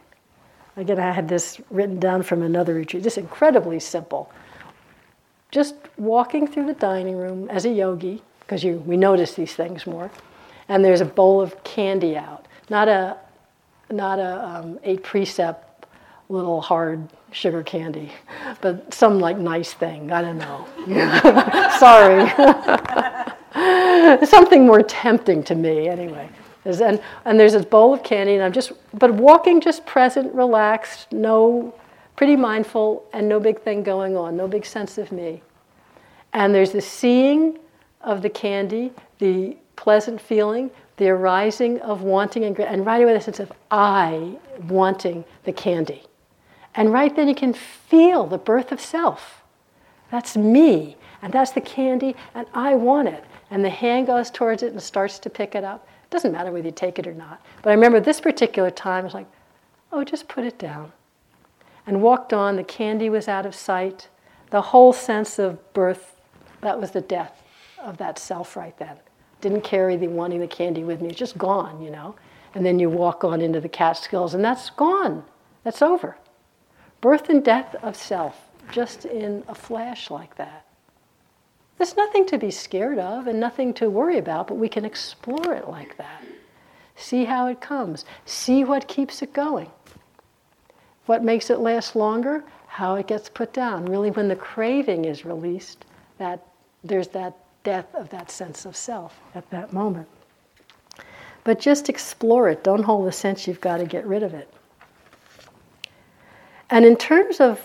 Again, 0.77 1.01
I 1.01 1.11
had 1.11 1.29
this 1.29 1.61
written 1.71 1.99
down 1.99 2.23
from 2.23 2.43
another 2.43 2.75
retreat, 2.75 3.03
just 3.03 3.19
incredibly 3.19 3.81
simple. 3.81 4.31
Just 5.51 5.75
walking 5.99 6.47
through 6.47 6.67
the 6.67 6.75
dining 6.75 7.17
room 7.17 7.51
as 7.51 7.65
a 7.65 7.71
yogi, 7.71 8.23
because 8.41 8.65
we 8.65 8.97
notice 8.97 9.35
these 9.35 9.55
things 9.55 9.87
more, 9.87 10.11
and 10.69 10.85
there's 10.85 11.01
a 11.01 11.05
bowl 11.05 11.41
of 11.41 11.63
candy 11.65 12.17
out. 12.17 12.47
Not 12.69 12.89
a, 12.89 13.17
not 13.91 14.21
a 14.21 14.45
um, 14.45 14.79
eight 14.85 15.03
precept 15.03 15.70
little 16.31 16.61
hard 16.61 17.09
sugar 17.33 17.63
candy, 17.63 18.13
but 18.61 18.93
some 18.95 19.19
like 19.19 19.37
nice 19.37 19.73
thing. 19.73 20.13
I 20.13 20.23
don't 20.23 20.39
know. 20.39 20.67
Sorry. 21.79 22.29
Something 24.27 24.67
more 24.67 24.83
tempting 24.83 25.43
to 25.45 25.55
me, 25.55 25.89
anyway. 25.89 26.29
And, 26.65 27.01
and 27.25 27.41
there's 27.41 27.55
this 27.55 27.65
bowl 27.65 27.95
of 27.95 28.03
candy, 28.03 28.35
and 28.35 28.43
I'm 28.43 28.53
just, 28.53 28.73
but 28.95 29.13
walking 29.15 29.61
just 29.61 29.85
present, 29.87 30.33
relaxed, 30.35 31.11
no, 31.13 31.75
pretty 32.17 32.37
mindful, 32.37 33.05
and 33.13 33.29
no 33.29 33.41
big 33.41 33.61
thing 33.63 33.83
going 33.83 34.17
on, 34.17 34.37
no 34.37 34.47
big 34.47 34.65
sense 34.65 34.99
of 34.99 35.11
me. 35.11 35.43
And 36.33 36.55
there's 36.55 36.71
the 36.71 36.81
seeing 36.81 37.59
of 38.03 38.23
the 38.23 38.31
candy, 38.31 38.93
the 39.19 39.57
pleasant 39.77 40.21
feeling, 40.21 40.71
the 40.99 41.09
arising 41.09 41.81
of 41.81 42.03
wanting, 42.03 42.45
and, 42.45 42.59
and 42.61 42.85
right 42.85 43.03
away 43.03 43.15
the 43.15 43.21
sense 43.21 43.41
of 43.41 43.51
I 43.71 44.39
wanting 44.69 45.25
the 45.45 45.53
candy. 45.53 46.05
And 46.75 46.93
right 46.93 47.15
then 47.15 47.29
you 47.29 47.35
can 47.35 47.53
feel 47.53 48.27
the 48.27 48.39
birth 48.39 48.73
of 48.73 48.81
self. 48.81 49.43
That's 50.11 50.37
me, 50.37 50.97
and 51.23 51.33
that's 51.33 51.53
the 51.53 51.61
candy, 51.61 52.17
and 52.35 52.47
I 52.55 52.75
want 52.75 53.09
it. 53.09 53.25
And 53.51 53.65
the 53.65 53.71
hand 53.71 54.07
goes 54.07 54.31
towards 54.31 54.63
it 54.63 54.73
and 54.73 54.83
starts 54.83 55.19
to 55.21 55.31
pick 55.31 55.55
it 55.55 55.65
up. 55.65 55.87
It 56.05 56.11
doesn't 56.11 56.33
matter 56.33 56.53
whether 56.53 56.67
you 56.67 56.73
take 56.73 56.99
it 56.99 57.07
or 57.07 57.15
not. 57.15 57.45
But 57.63 57.71
I 57.71 57.75
remember 57.75 58.01
this 58.01 58.21
particular 58.21 58.71
time, 58.71 59.05
was 59.05 59.15
like, 59.15 59.27
oh, 59.93 60.05
just 60.05 60.29
put 60.29 60.45
it 60.45 60.59
down. 60.59 60.93
And 61.87 62.03
walked 62.03 62.33
on, 62.33 62.57
the 62.57 62.65
candy 62.65 63.11
was 63.11 63.29
out 63.29 63.47
of 63.47 63.55
sight. 63.55 64.09
The 64.51 64.61
whole 64.61 64.93
sense 64.93 65.39
of 65.39 65.73
birth, 65.73 66.21
that 66.61 66.81
was 66.81 66.93
the 66.93 67.01
death 67.01 67.43
of 67.81 67.97
that 67.99 68.19
self 68.19 68.57
right 68.57 68.77
then. 68.79 68.97
Didn't 69.41 69.63
carry 69.63 69.97
the 69.97 70.09
wanting 70.09 70.41
the 70.41 70.47
candy 70.47 70.85
with 70.85 71.01
me, 71.01 71.09
it's 71.09 71.19
just 71.19 71.39
gone, 71.39 71.83
you 71.83 71.91
know. 71.91 72.15
And 72.55 72.67
then 72.67 72.79
you 72.79 72.91
walk 72.91 73.25
on 73.25 73.41
into 73.41 73.61
the 73.61 73.69
Catskills, 73.69 74.35
and 74.35 74.45
that's 74.45 74.71
gone. 74.71 75.25
That's 75.63 75.83
over. 75.83 76.17
Birth 77.01 77.29
and 77.29 77.45
death 77.45 77.75
of 77.83 77.97
self, 77.97 78.49
just 78.71 79.05
in 79.05 79.43
a 79.49 79.55
flash 79.55 80.11
like 80.11 80.37
that. 80.37 80.67
There's 81.79 81.97
nothing 81.97 82.27
to 82.27 82.37
be 82.37 82.51
scared 82.51 82.99
of 82.99 83.27
and 83.27 83.41
nothing 83.41 83.73
to 83.75 83.89
worry 83.89 84.19
about, 84.19 84.49
but 84.49 84.57
we 84.57 84.69
can 84.69 84.85
explore 84.85 85.55
it 85.55 85.67
like 85.69 85.97
that. 85.97 86.23
See 86.95 87.25
how 87.25 87.47
it 87.47 87.63
comes. 87.63 88.05
See 88.27 88.65
what 88.65 88.87
keeps 88.87 89.23
it 89.23 89.33
going. 89.33 89.71
What 91.07 91.25
makes 91.25 91.49
it 91.49 91.61
last 91.61 91.97
longer? 91.97 92.45
How 92.67 92.97
it 92.97 93.07
gets 93.07 93.31
put 93.31 93.55
down. 93.55 93.87
Really, 93.87 94.11
when 94.11 94.29
the 94.29 94.37
craving 94.37 95.07
is 95.07 95.25
released, 95.25 95.87
that 96.19 96.47
there's 96.85 97.09
that 97.09 97.35
death 97.65 97.95
of 97.95 98.11
that 98.11 98.31
sense 98.31 98.67
of 98.67 98.77
self 98.77 99.19
at 99.35 99.49
that 99.51 99.73
moment. 99.73 100.09
But 101.45 101.59
just 101.59 101.89
explore 101.89 102.51
it. 102.51 102.63
Don't 102.63 102.83
hold 102.83 103.07
the 103.07 103.13
sense 103.13 103.47
you've 103.47 103.61
got 103.61 103.79
to 103.79 103.87
get 103.87 104.07
rid 104.07 104.23
of 104.23 104.35
it. 104.35 104.53
And 106.71 106.85
in 106.85 106.97
terms 106.97 107.41
of 107.41 107.61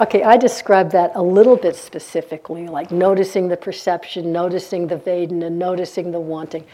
Okay, 0.00 0.22
I 0.22 0.38
described 0.38 0.90
that 0.92 1.12
a 1.14 1.22
little 1.22 1.54
bit 1.54 1.76
specifically, 1.76 2.66
like 2.66 2.90
noticing 2.90 3.48
the 3.48 3.58
perception, 3.58 4.32
noticing 4.32 4.86
the 4.86 4.96
Vedana, 4.96 5.46
and 5.46 5.58
noticing 5.58 6.10
the 6.10 6.18
wanting. 6.18 6.64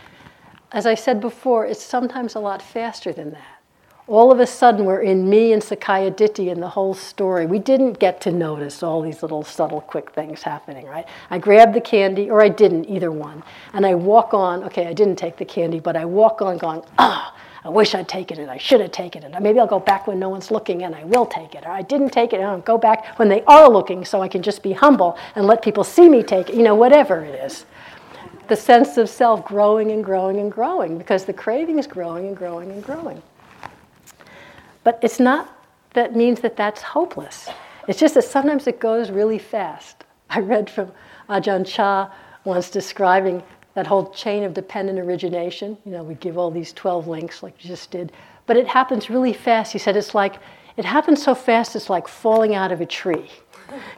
As 0.71 0.87
I 0.87 0.95
said 0.95 1.21
before, 1.21 1.67
it's 1.67 1.83
sometimes 1.83 2.37
a 2.37 2.39
lot 2.39 2.63
faster 2.63 3.13
than 3.13 3.33
that. 3.33 3.61
All 4.07 4.31
of 4.31 4.39
a 4.39 4.47
sudden, 4.47 4.87
we're 4.87 5.03
in 5.03 5.29
me 5.29 5.53
and 5.53 5.61
Sakkaya 5.61 6.13
Ditthi 6.13 6.51
and 6.51 6.63
the 6.63 6.69
whole 6.69 6.95
story. 6.95 7.45
We 7.45 7.59
didn't 7.59 7.99
get 7.99 8.21
to 8.23 8.31
notice 8.31 8.83
all 8.83 9.03
these 9.03 9.21
little 9.21 9.43
subtle, 9.43 9.81
quick 9.81 10.13
things 10.13 10.43
happening, 10.43 10.87
right? 10.87 11.07
I 11.29 11.39
grabbed 11.39 11.75
the 11.75 11.81
candy, 11.81 12.31
or 12.31 12.41
I 12.41 12.49
didn't, 12.49 12.87
either 12.87 13.11
one. 13.11 13.43
And 13.75 13.85
I 13.85 13.95
walk 13.97 14.33
on, 14.33 14.63
okay, 14.65 14.87
I 14.87 14.93
didn't 14.93 15.17
take 15.17 15.37
the 15.37 15.45
candy, 15.45 15.81
but 15.81 15.97
I 15.97 16.05
walk 16.05 16.41
on 16.41 16.57
going, 16.57 16.83
ah, 16.99 17.35
I 17.65 17.69
wish 17.69 17.95
I'd 17.95 18.09
taken 18.09 18.39
it. 18.39 18.49
I 18.49 18.57
should 18.57 18.81
have 18.81 18.93
taken 18.93 19.23
it. 19.25 19.43
Maybe 19.43 19.59
I'll 19.59 19.67
go 19.67 19.81
back 19.81 20.07
when 20.07 20.19
no 20.19 20.29
one's 20.29 20.51
looking 20.51 20.85
and 20.85 20.95
I 20.95 21.05
will 21.05 21.27
take 21.27 21.55
it. 21.55 21.65
Or 21.67 21.71
I 21.71 21.83
didn't 21.83 22.11
take 22.11 22.33
it 22.33 22.37
and 22.37 22.47
I'll 22.47 22.61
go 22.61 22.79
back 22.79 23.19
when 23.19 23.29
they 23.29 23.43
are 23.45 23.69
looking 23.69 24.05
so 24.05 24.23
I 24.23 24.29
can 24.29 24.43
just 24.43 24.63
be 24.63 24.73
humble 24.73 25.19
and 25.35 25.47
let 25.47 25.63
people 25.63 25.85
see 25.85 26.09
me 26.09 26.23
take 26.23 26.51
it. 26.51 26.55
You 26.55 26.63
know, 26.63 26.75
whatever 26.75 27.25
it 27.25 27.35
is. 27.35 27.65
The 28.47 28.57
sense 28.57 28.97
of 28.97 29.09
self 29.09 29.45
growing 29.45 29.91
and 29.91 30.05
growing 30.05 30.39
and 30.39 30.51
growing 30.51 30.99
because 30.99 31.25
the 31.25 31.33
craving 31.33 31.79
is 31.79 31.87
growing 31.87 32.27
and 32.27 32.37
growing 32.37 32.71
and 32.71 32.83
growing. 32.83 33.23
But 34.85 34.99
it's 35.03 35.21
not 35.21 35.55
that 35.95 36.15
means 36.15 36.41
that 36.41 36.57
that's 36.57 36.81
hopeless. 36.81 37.49
It's 37.89 37.99
just 37.99 38.15
that 38.15 38.25
sometimes 38.25 38.67
it 38.67 38.79
goes 38.79 39.11
really 39.11 39.39
fast. 39.39 40.05
I 40.31 40.41
read 40.41 40.71
from 40.71 40.93
Ajahn 41.29 41.67
Chah 41.67 42.11
once 42.45 42.71
describing 42.71 43.43
that 43.75 43.87
whole 43.87 44.11
chain 44.11 44.45
of 44.45 44.55
dependent 44.55 44.99
origination. 44.99 45.77
You 45.85 45.93
know, 45.93 46.03
we 46.03 46.15
give 46.15 46.39
all 46.39 46.51
these 46.51 46.73
12 46.73 47.07
links 47.07 47.43
like 47.43 47.63
you 47.63 47.69
just 47.69 47.91
did, 47.91 48.13
but 48.47 48.57
it 48.57 48.67
happens 48.67 49.11
really 49.11 49.33
fast. 49.33 49.73
He 49.73 49.79
said 49.79 49.97
it's 49.97 50.15
like, 50.15 50.37
it 50.77 50.85
happens 50.85 51.23
so 51.23 51.35
fast 51.35 51.77
it's 51.77 51.91
like 51.91 52.07
falling 52.09 52.55
out 52.55 52.73
of 52.73 52.81
a 52.81 52.87
tree. 52.87 53.31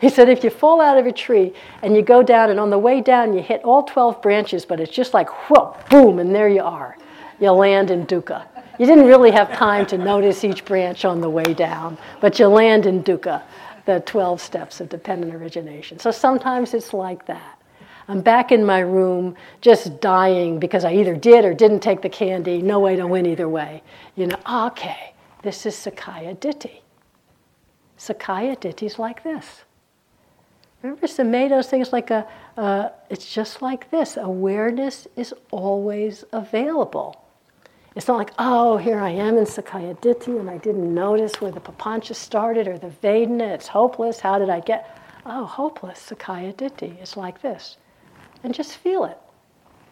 He 0.00 0.08
said 0.08 0.28
if 0.28 0.42
you 0.42 0.50
fall 0.50 0.80
out 0.80 0.98
of 0.98 1.06
a 1.06 1.12
tree 1.12 1.54
and 1.82 1.94
you 1.94 2.02
go 2.02 2.24
down, 2.24 2.50
and 2.50 2.58
on 2.58 2.70
the 2.70 2.78
way 2.78 3.00
down 3.00 3.32
you 3.32 3.40
hit 3.40 3.62
all 3.62 3.84
12 3.84 4.20
branches, 4.20 4.64
but 4.64 4.80
it's 4.80 4.90
just 4.90 5.14
like 5.14 5.28
whoop, 5.48 5.88
boom, 5.88 6.18
and 6.18 6.34
there 6.34 6.48
you 6.48 6.62
are. 6.62 6.98
You 7.38 7.52
land 7.52 7.92
in 7.92 8.04
dukkha. 8.04 8.44
You 8.80 8.86
didn't 8.86 9.06
really 9.06 9.30
have 9.30 9.52
time 9.52 9.86
to 9.86 9.98
notice 9.98 10.42
each 10.42 10.64
branch 10.64 11.04
on 11.04 11.20
the 11.20 11.30
way 11.30 11.54
down, 11.54 11.98
but 12.20 12.38
you 12.40 12.48
land 12.48 12.86
in 12.86 13.04
dukkha, 13.04 13.42
the 13.84 14.00
12 14.00 14.40
steps 14.40 14.80
of 14.80 14.88
dependent 14.88 15.34
origination. 15.34 15.98
So 15.98 16.10
sometimes 16.10 16.74
it's 16.74 16.92
like 16.92 17.26
that. 17.26 17.59
I'm 18.10 18.22
back 18.22 18.50
in 18.50 18.66
my 18.66 18.80
room 18.80 19.36
just 19.60 20.00
dying 20.00 20.58
because 20.58 20.84
I 20.84 20.94
either 20.94 21.14
did 21.14 21.44
or 21.44 21.54
didn't 21.54 21.78
take 21.78 22.02
the 22.02 22.08
candy. 22.08 22.60
No 22.60 22.80
way 22.80 22.96
to 22.96 23.06
win 23.06 23.24
either 23.24 23.48
way. 23.48 23.84
You 24.16 24.26
know, 24.26 24.66
okay, 24.66 25.14
this 25.44 25.64
is 25.64 25.76
Sakkaya 25.76 26.36
Ditthi. 26.36 26.80
Sakkaya 27.96 28.58
Ditthi's 28.58 28.98
like 28.98 29.22
this. 29.22 29.62
Remember 30.82 31.06
Sumedho's 31.06 31.68
things 31.68 31.92
like 31.92 32.10
a, 32.10 32.26
uh, 32.56 32.88
it's 33.10 33.32
just 33.32 33.62
like 33.62 33.92
this. 33.92 34.16
Awareness 34.16 35.06
is 35.14 35.32
always 35.52 36.24
available. 36.32 37.24
It's 37.94 38.08
not 38.08 38.16
like, 38.16 38.32
oh, 38.40 38.76
here 38.76 38.98
I 38.98 39.10
am 39.10 39.38
in 39.38 39.44
Sakkaya 39.44 39.96
Ditthi 40.00 40.40
and 40.40 40.50
I 40.50 40.58
didn't 40.58 40.92
notice 40.92 41.40
where 41.40 41.52
the 41.52 41.60
Papancha 41.60 42.16
started 42.16 42.66
or 42.66 42.76
the 42.76 42.88
Vedana. 42.88 43.54
It's 43.54 43.68
hopeless. 43.68 44.18
How 44.18 44.40
did 44.40 44.50
I 44.50 44.58
get? 44.58 44.98
Oh, 45.24 45.44
hopeless, 45.44 46.10
Sakkaya 46.10 46.52
Ditthi. 46.52 47.00
It's 47.00 47.16
like 47.16 47.40
this 47.40 47.76
and 48.42 48.54
just 48.54 48.76
feel 48.76 49.04
it. 49.04 49.18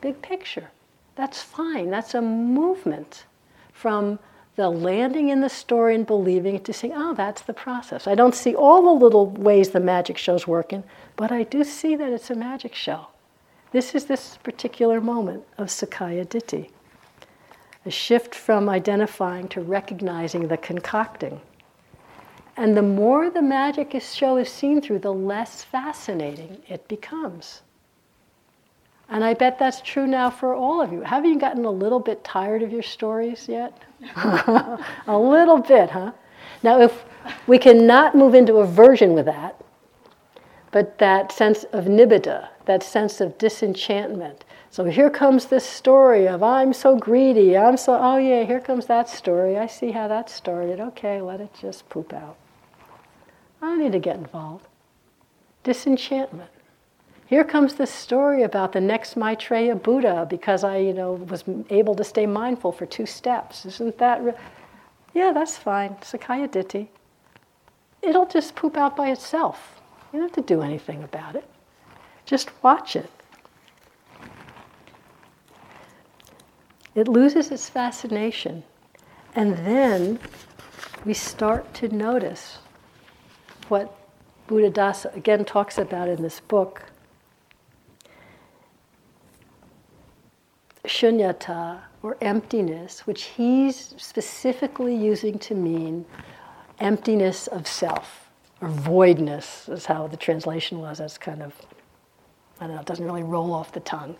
Big 0.00 0.20
picture. 0.22 0.70
That's 1.16 1.42
fine. 1.42 1.90
That's 1.90 2.14
a 2.14 2.22
movement 2.22 3.24
from 3.72 4.18
the 4.56 4.68
landing 4.68 5.28
in 5.28 5.40
the 5.40 5.48
story 5.48 5.94
and 5.94 6.06
believing 6.06 6.60
to 6.60 6.72
saying, 6.72 6.92
oh, 6.96 7.14
that's 7.14 7.42
the 7.42 7.54
process. 7.54 8.08
I 8.08 8.14
don't 8.14 8.34
see 8.34 8.54
all 8.54 8.82
the 8.82 9.04
little 9.04 9.30
ways 9.30 9.70
the 9.70 9.80
magic 9.80 10.18
show's 10.18 10.46
working, 10.46 10.82
but 11.16 11.30
I 11.30 11.44
do 11.44 11.62
see 11.62 11.94
that 11.94 12.12
it's 12.12 12.30
a 12.30 12.34
magic 12.34 12.74
show. 12.74 13.06
This 13.70 13.94
is 13.94 14.06
this 14.06 14.38
particular 14.42 15.00
moment 15.00 15.44
of 15.58 15.68
Sakkaya 15.68 16.26
Ditthi. 16.26 16.70
A 17.86 17.90
shift 17.90 18.34
from 18.34 18.68
identifying 18.68 19.46
to 19.48 19.60
recognizing 19.60 20.48
the 20.48 20.56
concocting. 20.56 21.40
And 22.56 22.76
the 22.76 22.82
more 22.82 23.30
the 23.30 23.42
magic 23.42 23.94
show 24.02 24.36
is 24.36 24.48
seen 24.48 24.80
through, 24.80 24.98
the 24.98 25.12
less 25.14 25.62
fascinating 25.62 26.62
it 26.66 26.88
becomes. 26.88 27.62
And 29.08 29.24
I 29.24 29.34
bet 29.34 29.58
that's 29.58 29.80
true 29.80 30.06
now 30.06 30.28
for 30.28 30.54
all 30.54 30.82
of 30.82 30.92
you. 30.92 31.00
Haven't 31.00 31.30
you 31.32 31.38
gotten 31.38 31.64
a 31.64 31.70
little 31.70 32.00
bit 32.00 32.22
tired 32.24 32.62
of 32.62 32.72
your 32.72 32.82
stories 32.82 33.48
yet? 33.48 33.72
a 34.16 35.18
little 35.18 35.58
bit, 35.58 35.90
huh? 35.90 36.12
Now, 36.62 36.80
if 36.80 37.04
we 37.46 37.58
cannot 37.58 38.14
move 38.14 38.34
into 38.34 38.56
aversion 38.56 39.14
with 39.14 39.24
that, 39.26 39.60
but 40.70 40.98
that 40.98 41.32
sense 41.32 41.64
of 41.64 41.86
nibbida, 41.86 42.48
that 42.66 42.82
sense 42.82 43.20
of 43.20 43.38
disenchantment. 43.38 44.44
So 44.70 44.84
here 44.84 45.08
comes 45.08 45.46
this 45.46 45.64
story 45.64 46.28
of 46.28 46.42
I'm 46.42 46.74
so 46.74 46.96
greedy, 46.96 47.56
I'm 47.56 47.78
so, 47.78 47.98
oh 47.98 48.18
yeah, 48.18 48.44
here 48.44 48.60
comes 48.60 48.86
that 48.86 49.08
story. 49.08 49.56
I 49.56 49.66
see 49.66 49.92
how 49.92 50.08
that 50.08 50.28
started. 50.28 50.78
Okay, 50.80 51.22
let 51.22 51.40
it 51.40 51.50
just 51.58 51.88
poop 51.88 52.12
out. 52.12 52.36
I 53.62 53.66
don't 53.66 53.80
need 53.80 53.92
to 53.92 53.98
get 53.98 54.16
involved. 54.16 54.66
Disenchantment. 55.64 56.50
Here 57.28 57.44
comes 57.44 57.74
this 57.74 57.90
story 57.90 58.42
about 58.42 58.72
the 58.72 58.80
next 58.80 59.14
Maitreya 59.14 59.74
Buddha 59.76 60.26
because 60.30 60.64
I, 60.64 60.78
you 60.78 60.94
know, 60.94 61.12
was 61.12 61.44
able 61.68 61.94
to 61.96 62.02
stay 62.02 62.24
mindful 62.24 62.72
for 62.72 62.86
two 62.86 63.04
steps. 63.04 63.66
Isn't 63.66 63.98
that? 63.98 64.22
Re- 64.24 64.32
Yeah, 65.12 65.32
that's 65.32 65.58
fine. 65.58 65.96
Sakkaya 66.00 66.48
Ditthi. 66.48 66.88
It'll 68.00 68.24
just 68.24 68.54
poop 68.54 68.78
out 68.78 68.96
by 68.96 69.10
itself. 69.10 69.82
You 70.10 70.20
don't 70.20 70.34
have 70.34 70.44
to 70.46 70.54
do 70.54 70.62
anything 70.62 71.02
about 71.04 71.36
it. 71.36 71.46
Just 72.24 72.50
watch 72.62 72.96
it. 72.96 73.10
It 76.94 77.08
loses 77.08 77.50
its 77.50 77.68
fascination. 77.68 78.64
And 79.34 79.58
then 79.58 80.18
we 81.04 81.12
start 81.12 81.74
to 81.74 81.88
notice 81.94 82.58
what 83.68 83.94
Buddhadasa 84.48 85.14
again 85.14 85.44
talks 85.44 85.76
about 85.76 86.08
in 86.08 86.22
this 86.22 86.40
book. 86.40 86.87
Shunyata, 90.88 91.80
or 92.02 92.16
emptiness, 92.20 93.06
which 93.06 93.24
he's 93.24 93.94
specifically 93.96 94.94
using 94.94 95.38
to 95.40 95.54
mean 95.54 96.04
emptiness 96.80 97.46
of 97.48 97.66
self, 97.66 98.30
or 98.60 98.68
voidness, 98.68 99.68
is 99.68 99.86
how 99.86 100.06
the 100.06 100.16
translation 100.16 100.80
was. 100.80 100.98
That's 100.98 101.18
kind 101.18 101.42
of, 101.42 101.54
I 102.60 102.66
don't 102.66 102.76
know, 102.76 102.80
it 102.80 102.86
doesn't 102.86 103.04
really 103.04 103.22
roll 103.22 103.52
off 103.52 103.72
the 103.72 103.80
tongue. 103.80 104.16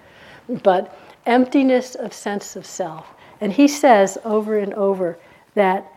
But 0.63 0.97
emptiness 1.27 1.95
of 1.95 2.13
sense 2.13 2.57
of 2.57 2.67
self. 2.67 3.07
And 3.41 3.53
he 3.53 3.69
says 3.69 4.19
over 4.25 4.59
and 4.59 4.75
over 4.75 5.19
that 5.55 5.93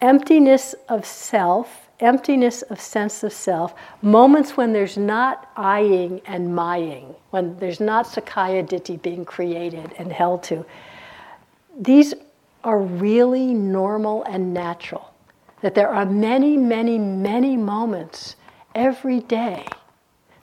emptiness 0.00 0.74
of 0.88 1.04
self, 1.04 1.87
emptiness 2.00 2.62
of 2.62 2.80
sense 2.80 3.22
of 3.22 3.32
self, 3.32 3.74
moments 4.02 4.56
when 4.56 4.72
there's 4.72 4.96
not 4.96 5.50
I-ing 5.56 6.20
and 6.26 6.54
mying, 6.54 7.14
when 7.30 7.58
there's 7.58 7.80
not 7.80 8.06
Sakkaya 8.06 8.66
Ditthi 8.66 9.00
being 9.02 9.24
created 9.24 9.92
and 9.98 10.12
held 10.12 10.42
to, 10.44 10.64
these 11.78 12.14
are 12.64 12.80
really 12.80 13.54
normal 13.54 14.24
and 14.24 14.52
natural. 14.52 15.12
That 15.60 15.74
there 15.74 15.88
are 15.88 16.06
many, 16.06 16.56
many, 16.56 16.98
many 16.98 17.56
moments 17.56 18.36
every 18.74 19.20
day 19.20 19.66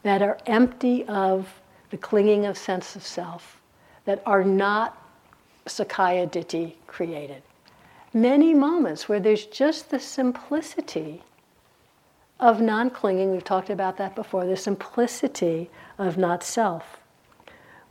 that 0.04 0.22
are 0.22 0.38
empty 0.46 1.06
of 1.06 1.62
the 1.90 1.98
clinging 1.98 2.46
of 2.46 2.58
sense 2.58 2.96
of 2.96 3.04
self, 3.04 3.62
that 4.06 4.22
are 4.26 4.44
not 4.44 5.02
Sakkaya 5.66 6.30
Ditthi 6.30 6.76
created. 6.88 7.42
Many 8.14 8.54
moments 8.54 9.10
where 9.10 9.20
there's 9.20 9.46
just 9.46 9.90
the 9.90 10.00
simplicity 10.00 11.24
of 12.40 12.62
non 12.62 12.90
clinging, 12.90 13.32
we've 13.32 13.44
talked 13.44 13.70
about 13.70 13.98
that 13.98 14.16
before, 14.16 14.46
the 14.46 14.58
simplicity 14.58 15.70
of 15.98 16.18
not 16.18 16.44
self. 16.44 16.98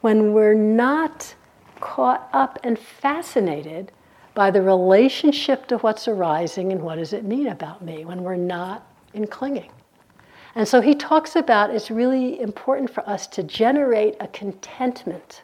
When 0.01 0.33
we're 0.33 0.55
not 0.55 1.35
caught 1.81 2.29
up 2.33 2.59
and 2.63 2.79
fascinated 2.79 3.93
by 4.35 4.51
the 4.51 4.63
relationship 4.63 5.67
to 5.69 5.79
what's 5.79 6.09
arising 6.09 6.73
and 6.73 6.83
what 6.83 6.97
does 6.97 7.13
it 7.13 7.25
mean 7.25 7.47
about 7.47 7.83
me, 7.83 8.05
when 8.05 8.23
we're 8.23 8.37
not 8.37 8.87
in 9.15 9.27
clinging. 9.27 9.71
And 10.55 10.69
so 10.69 10.81
he 10.81 10.95
talks 10.95 11.37
about 11.37 11.71
it's 11.71 11.91
really 11.91 12.41
important 12.41 12.91
for 12.91 13.09
us 13.09 13.27
to 13.29 13.43
generate 13.43 14.17
a 14.21 14.29
contentment 14.29 15.43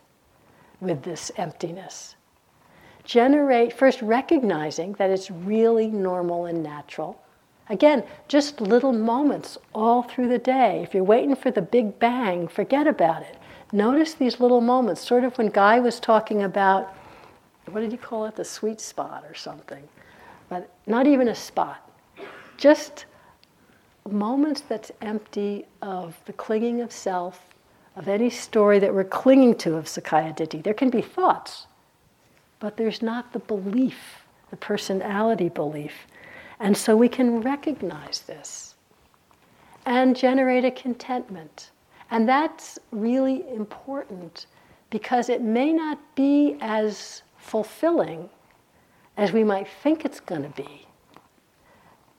with 0.81 1.03
this 1.03 1.33
emptiness. 1.37 2.17
Generate, 3.05 3.73
first 3.73 4.03
recognizing 4.03 4.93
that 4.95 5.11
it's 5.11 5.31
really 5.31 5.89
normal 5.89 6.47
and 6.47 6.63
natural. 6.63 7.21
Again, 7.71 8.03
just 8.27 8.61
little 8.61 8.93
moments 8.93 9.57
all 9.73 10.03
through 10.03 10.29
the 10.29 10.39
day. 10.39 10.83
If 10.83 10.93
you're 10.93 11.05
waiting 11.05 11.37
for 11.37 11.53
the 11.53 11.63
big 11.63 12.01
bang, 12.01 12.49
forget 12.49 12.89
about 12.89 13.23
it. 13.23 13.39
Notice 13.73 14.15
these 14.15 14.41
little 14.41 14.61
moments, 14.61 15.01
sort 15.01 15.23
of 15.23 15.39
when 15.39 15.51
Guy 15.51 15.79
was 15.79 16.01
talking 16.01 16.43
about, 16.43 16.93
what 17.67 17.81
did 17.81 17.93
he 17.93 17.97
call 17.97 18.27
it? 18.27 18.35
The 18.35 18.45
sweet 18.45 18.81
spot 18.81 19.25
or 19.29 19.35
something. 19.35 19.85
But 20.49 20.69
not 20.89 21.07
even 21.07 21.29
a 21.29 21.35
spot. 21.35 21.89
Just 22.57 23.05
moments 24.11 24.63
that's 24.63 24.91
empty 25.01 25.65
of 25.81 26.19
the 26.27 26.33
clinging 26.33 26.81
of 26.81 26.91
self, 26.91 27.41
of 27.95 28.09
any 28.09 28.31
story 28.31 28.81
that 28.81 28.93
we're 28.93 29.05
clinging 29.05 29.55
to 29.59 29.77
of 29.77 29.85
Sakkaya 29.85 30.37
Ditthi. 30.37 30.61
There 30.61 30.75
can 30.75 30.91
be 30.91 31.03
thoughts, 31.03 31.69
but 32.59 32.77
there's 32.77 33.01
not 33.01 33.33
the 33.33 33.39
belief, 33.39 34.25
the 34.51 34.57
personality 34.57 35.49
belief. 35.49 35.93
And 36.61 36.77
so 36.77 36.95
we 36.95 37.09
can 37.09 37.41
recognize 37.41 38.21
this 38.21 38.75
and 39.87 40.15
generate 40.15 40.65
a 40.65 40.71
contentment. 40.71 41.71
And 42.11 42.29
that's 42.29 42.79
really 42.93 43.49
important 43.51 44.47
because 44.91 45.29
it 45.29 45.41
may 45.41 45.73
not 45.73 45.99
be 46.15 46.59
as 46.61 47.23
fulfilling 47.39 48.29
as 49.17 49.33
we 49.33 49.43
might 49.43 49.69
think 49.83 50.05
it's 50.05 50.21
going 50.21 50.43
to 50.43 50.63
be. 50.63 50.87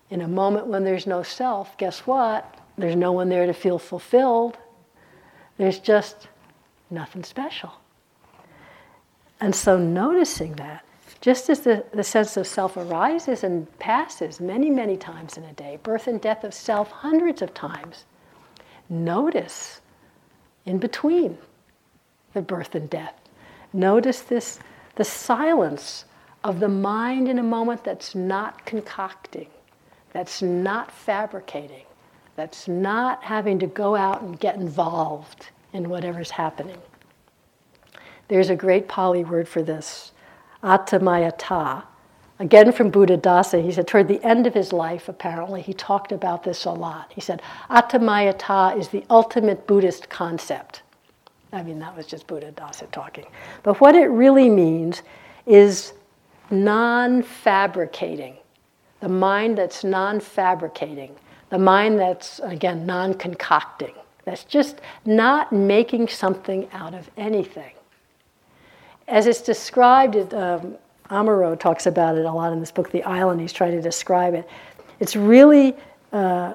In 0.10 0.22
a 0.22 0.28
moment 0.28 0.68
when 0.68 0.84
there's 0.84 1.08
no 1.08 1.24
self, 1.24 1.78
guess 1.78 2.00
what? 2.02 2.58
There's 2.78 2.96
no 2.96 3.12
one 3.12 3.30
there 3.30 3.46
to 3.46 3.54
feel 3.54 3.78
fulfilled. 3.78 4.58
There's 5.58 5.80
just 5.80 6.28
nothing 6.90 7.24
special. 7.24 7.72
And 9.40 9.56
so 9.56 9.78
noticing 9.78 10.54
that, 10.54 10.86
just 11.22 11.50
as 11.50 11.62
the, 11.62 11.86
the 11.94 12.04
sense 12.04 12.36
of 12.38 12.48
self 12.48 12.76
arises 12.78 13.44
and 13.44 13.68
passes 13.80 14.40
many, 14.40 14.70
many 14.70 14.98
times 14.98 15.38
in 15.38 15.44
a 15.44 15.54
day, 15.54 15.80
birth 15.84 16.08
and 16.08 16.20
death 16.20 16.44
of 16.44 16.54
self 16.54 16.92
hundreds 16.92 17.42
of 17.42 17.54
times, 17.54 18.06
notice 18.90 19.82
in 20.66 20.78
between 20.78 21.38
the 22.34 22.42
birth 22.42 22.76
and 22.76 22.90
death. 22.90 23.16
Notice 23.74 24.22
this 24.22 24.60
the 24.96 25.04
silence 25.06 26.06
of 26.44 26.60
the 26.60 26.68
mind 26.68 27.28
in 27.30 27.40
a 27.40 27.44
moment 27.44 27.84
that's 27.84 28.16
not 28.16 28.66
concocting 28.66 29.48
that's 30.14 30.42
not 30.42 30.92
fabricating, 30.92 31.86
that's 32.36 32.68
not 32.68 33.24
having 33.24 33.60
to 33.60 33.68
go 33.68 33.96
out 33.96 34.22
and 34.22 34.40
get 34.40 34.56
involved 34.56 35.48
in 35.74 35.90
whatever's 35.90 36.32
happening. 36.32 36.78
There's 38.28 38.50
a 38.50 38.56
great 38.56 38.88
Pali 38.88 39.24
word 39.24 39.48
for 39.48 39.62
this, 39.62 40.12
atammayata. 40.64 41.84
Again 42.40 42.72
from 42.72 42.90
Buddha 42.90 43.18
Buddhadasa, 43.18 43.64
he 43.64 43.72
said 43.72 43.88
toward 43.88 44.08
the 44.08 44.24
end 44.24 44.48
of 44.48 44.54
his 44.54 44.74
life, 44.74 45.08
apparently, 45.08 45.62
he 45.62 45.74
talked 45.74 46.12
about 46.12 46.44
this 46.44 46.66
a 46.66 46.72
lot. 46.72 47.12
He 47.14 47.22
said, 47.22 47.42
atammayata 47.70 48.78
is 48.78 48.88
the 48.90 49.04
ultimate 49.10 49.68
Buddhist 49.68 50.10
concept. 50.10 50.82
I 51.54 51.62
mean, 51.62 51.80
that 51.80 51.96
was 51.96 52.08
just 52.08 52.28
Buddha 52.28 52.52
Buddhadasa 52.52 52.90
talking. 52.92 53.26
But 53.62 53.80
what 53.80 53.96
it 53.96 54.08
really 54.08 54.50
means 54.50 55.04
is 55.46 55.94
non 56.50 57.22
fabricating 57.22 58.38
the 59.02 59.10
mind 59.10 59.58
that's 59.58 59.84
non 59.84 60.20
fabricating, 60.20 61.16
the 61.50 61.58
mind 61.58 62.00
that's, 62.00 62.40
again, 62.40 62.86
non 62.86 63.14
concocting, 63.16 63.94
that's 64.24 64.46
just 64.46 64.80
not 65.06 65.52
making 65.52 66.08
something 66.08 66.70
out 66.72 66.94
of 66.94 67.10
anything. 67.18 67.74
As 69.12 69.28
it's 69.28 69.42
described, 69.42 70.16
um, 70.34 70.78
Amaro 71.10 71.60
talks 71.60 71.86
about 71.86 72.18
it 72.18 72.26
a 72.26 72.32
lot 72.32 72.54
in 72.54 72.62
this 72.62 72.72
book, 72.72 72.92
The 72.92 73.04
Island, 73.04 73.42
he's 73.42 73.52
trying 73.52 73.74
to 73.74 73.82
describe 73.82 74.34
it. 74.34 74.48
It's 75.02 75.18
really, 75.18 75.76
uh, 76.14 76.54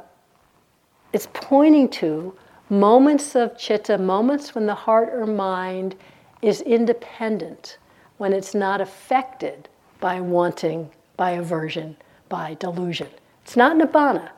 it's 1.13 1.29
pointing 1.35 1.91
to 1.91 2.35
moments 2.71 3.37
of 3.37 3.59
chitta, 3.59 3.99
moments 3.99 4.55
when 4.55 4.65
the 4.65 4.75
heart 4.75 5.11
or 5.13 5.27
mind 5.27 5.97
is 6.41 6.63
independent, 6.63 7.77
when 8.17 8.33
it's 8.33 8.55
not 8.55 8.81
affected 8.81 9.69
by 10.01 10.23
wanting, 10.23 10.89
by 11.19 11.33
aversion, 11.33 11.95
by 12.31 12.55
delusion. 12.55 13.09
It's 13.45 13.57
not 13.57 13.77
nibbana, 13.77 14.31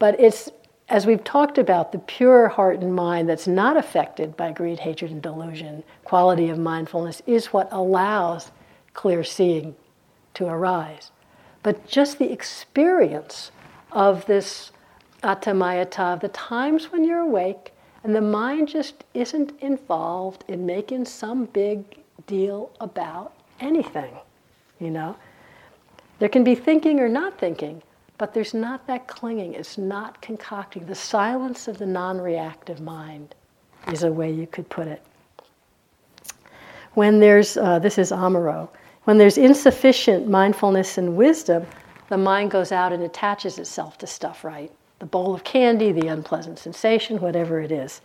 but 0.00 0.18
it's, 0.18 0.50
as 0.90 1.06
we've 1.06 1.22
talked 1.22 1.56
about, 1.56 1.92
the 1.92 1.98
pure 2.00 2.48
heart 2.48 2.80
and 2.80 2.94
mind 2.94 3.28
that's 3.28 3.46
not 3.46 3.76
affected 3.76 4.36
by 4.36 4.50
greed, 4.50 4.80
hatred, 4.80 5.12
and 5.12 5.22
delusion, 5.22 5.84
quality 6.04 6.48
of 6.50 6.58
mindfulness, 6.58 7.22
is 7.26 7.46
what 7.46 7.68
allows 7.70 8.50
clear 8.92 9.22
seeing 9.22 9.76
to 10.34 10.46
arise. 10.46 11.12
But 11.62 11.86
just 11.86 12.18
the 12.18 12.32
experience 12.32 13.52
of 13.92 14.26
this 14.26 14.72
atammayata, 15.22 16.14
of 16.14 16.20
the 16.20 16.28
times 16.28 16.90
when 16.90 17.04
you're 17.04 17.20
awake 17.20 17.72
and 18.02 18.14
the 18.14 18.20
mind 18.20 18.68
just 18.68 19.04
isn't 19.14 19.52
involved 19.60 20.44
in 20.48 20.66
making 20.66 21.04
some 21.04 21.44
big 21.44 21.84
deal 22.26 22.70
about 22.80 23.34
anything, 23.60 24.14
you 24.80 24.90
know? 24.90 25.14
There 26.18 26.28
can 26.28 26.42
be 26.42 26.54
thinking 26.54 26.98
or 26.98 27.08
not 27.08 27.38
thinking, 27.38 27.82
but 28.20 28.34
there's 28.34 28.52
not 28.52 28.86
that 28.86 29.06
clinging. 29.06 29.54
It's 29.54 29.78
not 29.78 30.20
concocting. 30.20 30.84
The 30.84 30.94
silence 30.94 31.68
of 31.68 31.78
the 31.78 31.86
non 31.86 32.20
reactive 32.20 32.78
mind 32.78 33.34
is 33.90 34.02
a 34.02 34.12
way 34.12 34.30
you 34.30 34.46
could 34.46 34.68
put 34.68 34.86
it. 34.88 35.02
When 36.92 37.18
there's, 37.18 37.56
uh, 37.56 37.78
this 37.78 37.96
is 37.96 38.12
Amaro, 38.12 38.68
when 39.04 39.16
there's 39.16 39.38
insufficient 39.38 40.28
mindfulness 40.28 40.98
and 40.98 41.16
wisdom, 41.16 41.64
the 42.10 42.18
mind 42.18 42.50
goes 42.50 42.72
out 42.72 42.92
and 42.92 43.02
attaches 43.02 43.58
itself 43.58 43.96
to 43.96 44.06
stuff, 44.06 44.44
right? 44.44 44.70
The 44.98 45.06
bowl 45.06 45.34
of 45.34 45.42
candy, 45.42 45.90
the 45.90 46.08
unpleasant 46.08 46.58
sensation, 46.58 47.22
whatever 47.22 47.58
it 47.58 47.72
is. 47.72 48.02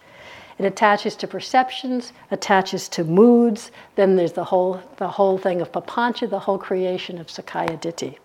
It 0.58 0.64
attaches 0.64 1.18
to 1.18 1.28
perceptions, 1.28 2.14
attaches 2.32 2.88
to 2.90 3.04
moods. 3.04 3.70
Then 3.96 4.16
there's 4.16 4.32
the 4.32 4.46
whole, 4.46 4.82
the 4.96 5.10
whole 5.10 5.38
thing 5.38 5.60
of 5.60 5.74
papancha, 5.74 6.30
the 6.30 6.40
whole 6.40 6.58
creation 6.58 7.18
of 7.18 7.28
Sakkaya 7.28 7.78
Ditthi. 7.82 8.16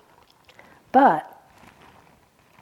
But 0.93 1.30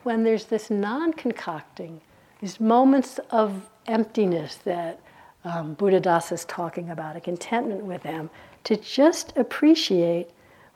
when 0.02 0.24
there's 0.24 0.46
this 0.46 0.70
non 0.70 1.12
concocting, 1.12 2.00
these 2.40 2.60
moments 2.60 3.18
of 3.30 3.68
emptiness 3.86 4.56
that 4.64 5.00
um, 5.44 5.76
Buddhadasa 5.76 6.32
is 6.32 6.44
talking 6.44 6.90
about, 6.90 7.16
a 7.16 7.20
contentment 7.20 7.84
with 7.84 8.02
them, 8.02 8.30
to 8.64 8.76
just 8.76 9.36
appreciate 9.36 10.30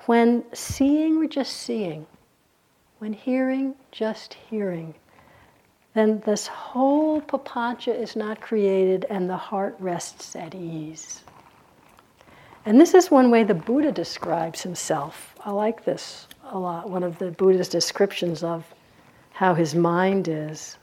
when 0.07 0.45
seeing, 0.53 1.19
we're 1.19 1.29
just 1.29 1.53
seeing. 1.53 2.07
When 2.99 3.13
hearing, 3.13 3.75
just 3.91 4.35
hearing. 4.35 4.95
Then 5.95 6.23
this 6.25 6.47
whole 6.47 7.21
papancha 7.21 7.95
is 7.95 8.17
not 8.17 8.41
created 8.41 9.05
and 9.11 9.29
the 9.29 9.37
heart 9.37 9.77
rests 9.79 10.35
at 10.35 10.55
ease. 10.55 11.23
And 12.65 12.81
this 12.81 12.95
is 12.95 13.11
one 13.11 13.31
way 13.31 13.43
the 13.43 13.55
Buddha 13.55 13.93
describes 13.93 14.63
himself. 14.63 15.35
I 15.45 15.51
like 15.51 15.85
this 15.85 16.29
a 16.45 16.59
lot, 16.59 16.89
one 16.89 17.03
of 17.03 17.19
the 17.19 17.33
Buddha's 17.33 17.69
descriptions 17.69 18.43
of 18.43 18.65
how 19.43 19.55
his 19.55 19.75
mind 19.75 20.29
is. 20.29 20.77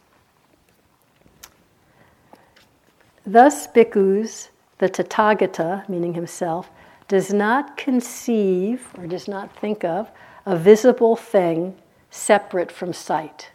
Thus, 3.26 3.68
bhikkhus, 3.68 4.50
the 4.80 4.90
Tathagata, 4.90 5.88
meaning 5.88 6.14
himself, 6.14 6.70
does 7.08 7.32
not 7.32 7.78
conceive 7.78 8.86
or 8.98 9.08
does 9.08 9.30
not 9.30 9.56
think 9.56 9.86
of 9.86 10.12
a 10.46 10.58
visible 10.58 11.16
thing 11.16 11.74
separate 12.10 12.70
from 12.70 12.92
sight. 12.92 13.50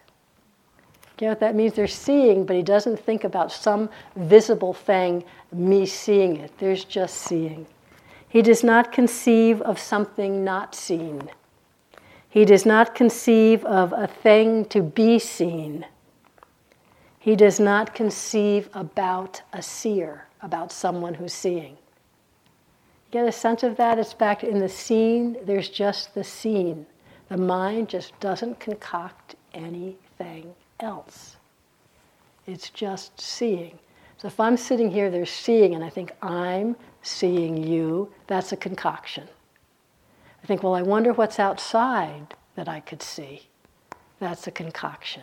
You 1.20 1.26
know 1.26 1.32
what 1.32 1.40
that 1.40 1.54
means? 1.54 1.74
They're 1.74 1.86
seeing, 1.86 2.46
but 2.46 2.56
he 2.56 2.62
doesn't 2.62 2.98
think 2.98 3.24
about 3.24 3.52
some 3.52 3.90
visible 4.16 4.72
thing, 4.72 5.22
me 5.52 5.84
seeing 5.84 6.38
it. 6.38 6.56
There's 6.56 6.82
just 6.82 7.18
seeing. 7.18 7.66
He 8.26 8.40
does 8.40 8.64
not 8.64 8.90
conceive 8.90 9.60
of 9.60 9.78
something 9.78 10.44
not 10.44 10.74
seen. 10.74 11.28
He 12.34 12.44
does 12.44 12.66
not 12.66 12.96
conceive 12.96 13.64
of 13.64 13.92
a 13.92 14.08
thing 14.08 14.64
to 14.64 14.82
be 14.82 15.20
seen. 15.20 15.86
He 17.20 17.36
does 17.36 17.60
not 17.60 17.94
conceive 17.94 18.68
about 18.74 19.40
a 19.52 19.62
seer, 19.62 20.26
about 20.42 20.72
someone 20.72 21.14
who's 21.14 21.32
seeing. 21.32 21.76
Get 23.12 23.28
a 23.28 23.30
sense 23.30 23.62
of 23.62 23.76
that? 23.76 24.00
It's 24.00 24.14
back 24.14 24.42
in 24.42 24.58
the 24.58 24.68
seen, 24.68 25.36
there's 25.44 25.68
just 25.68 26.12
the 26.14 26.24
seen. 26.24 26.86
The 27.28 27.36
mind 27.36 27.88
just 27.88 28.18
doesn't 28.18 28.58
concoct 28.58 29.36
anything 29.52 30.56
else. 30.80 31.36
It's 32.48 32.68
just 32.68 33.20
seeing. 33.20 33.78
So 34.18 34.26
if 34.26 34.40
I'm 34.40 34.56
sitting 34.56 34.90
here, 34.90 35.08
there's 35.08 35.30
seeing, 35.30 35.76
and 35.76 35.84
I 35.84 35.88
think 35.88 36.10
I'm 36.20 36.74
seeing 37.00 37.62
you, 37.62 38.12
that's 38.26 38.50
a 38.50 38.56
concoction. 38.56 39.28
I 40.44 40.46
think, 40.46 40.62
well, 40.62 40.74
I 40.74 40.82
wonder 40.82 41.14
what's 41.14 41.40
outside 41.40 42.34
that 42.54 42.68
I 42.68 42.80
could 42.80 43.02
see. 43.02 43.48
That's 44.20 44.46
a 44.46 44.50
concoction. 44.50 45.22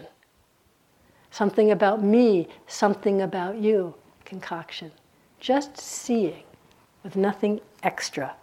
Something 1.30 1.69
about 1.69 2.03
me, 2.03 2.47
something 2.65 3.22
about 3.22 3.57
you, 3.57 3.93
concoction. 4.26 4.91
Just 5.39 5.78
seeing 5.78 6.41
with 7.03 7.15
nothing 7.15 7.61
extra. 7.84 8.34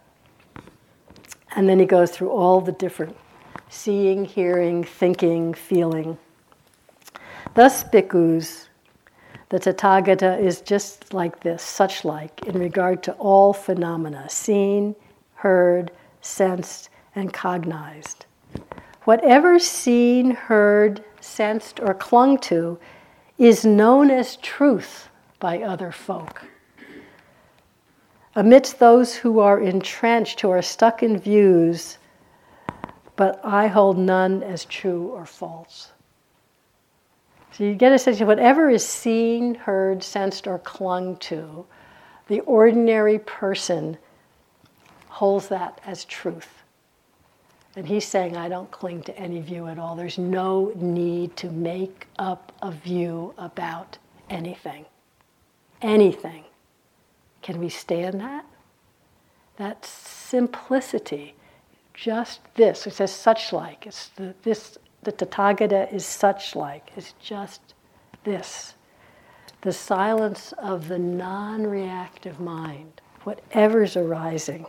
And 1.53 1.67
then 1.67 1.79
he 1.79 1.85
goes 1.85 2.11
through 2.11 2.29
all 2.29 2.61
the 2.61 2.71
different 2.71 3.17
seeing, 3.67 4.23
hearing, 4.23 4.85
thinking, 4.85 5.53
feeling. 5.53 6.17
Thus, 7.55 7.83
bhikkhus, 7.83 8.69
the 9.49 9.59
Tathagata 9.59 10.39
is 10.39 10.61
just 10.61 11.13
like 11.13 11.41
this, 11.41 11.61
such 11.61 12.05
like, 12.05 12.45
in 12.45 12.57
regard 12.57 13.03
to 13.03 13.11
all 13.13 13.51
phenomena 13.51 14.29
seen, 14.29 14.95
heard, 15.35 15.91
sensed, 16.29 16.89
and 17.15 17.33
cognized. 17.33 18.25
Whatever 19.03 19.59
seen, 19.59 20.31
heard, 20.31 21.03
sensed, 21.19 21.79
or 21.79 21.93
clung 21.93 22.37
to 22.39 22.79
is 23.37 23.65
known 23.65 24.11
as 24.11 24.35
truth 24.37 25.09
by 25.39 25.61
other 25.61 25.91
folk 25.91 26.43
amidst 28.35 28.79
those 28.79 29.15
who 29.15 29.39
are 29.39 29.59
entrenched, 29.59 30.41
who 30.41 30.49
are 30.49 30.61
stuck 30.61 31.03
in 31.03 31.17
views, 31.17 31.97
but 33.15 33.39
I 33.43 33.67
hold 33.67 33.97
none 33.97 34.43
as 34.43 34.63
true 34.65 35.07
or 35.07 35.25
false. 35.25 35.91
So 37.51 37.65
you 37.65 37.75
get 37.75 37.91
a 37.91 37.99
sense 37.99 38.21
of 38.21 38.27
whatever 38.27 38.69
is 38.69 38.85
seen, 38.87 39.55
heard, 39.55 40.03
sensed, 40.03 40.47
or 40.47 40.59
clung 40.59 41.17
to, 41.17 41.65
the 42.27 42.39
ordinary 42.41 43.19
person 43.19 43.97
holds 45.19 45.49
that 45.49 45.81
as 45.85 46.05
truth. 46.05 46.63
And 47.75 47.85
he's 47.85 48.07
saying, 48.07 48.37
I 48.37 48.47
don't 48.47 48.71
cling 48.71 49.03
to 49.03 49.19
any 49.19 49.41
view 49.41 49.67
at 49.67 49.77
all. 49.77 49.93
There's 49.97 50.17
no 50.17 50.71
need 50.77 51.35
to 51.35 51.51
make 51.51 52.07
up 52.17 52.53
a 52.61 52.71
view 52.71 53.33
about 53.37 53.97
anything. 54.29 54.85
Anything. 55.81 56.45
Can 57.41 57.59
we 57.59 57.67
stand 57.67 58.21
that? 58.21 58.45
That 59.57 59.85
simplicity, 59.85 61.35
just 61.93 62.39
this. 62.55 62.87
It 62.87 62.93
says 62.93 63.11
such 63.11 63.51
like. 63.51 63.85
It's 63.85 64.07
the, 64.15 64.33
this. 64.43 64.77
The 65.03 65.11
Tathagata 65.11 65.93
is 65.93 66.05
such 66.05 66.55
like. 66.55 66.91
It's 66.95 67.13
just 67.21 67.73
this. 68.23 68.75
The 69.63 69.73
silence 69.73 70.53
of 70.59 70.87
the 70.87 70.99
non-reactive 70.99 72.39
mind, 72.39 73.01
whatever's 73.25 73.97
arising. 73.97 74.65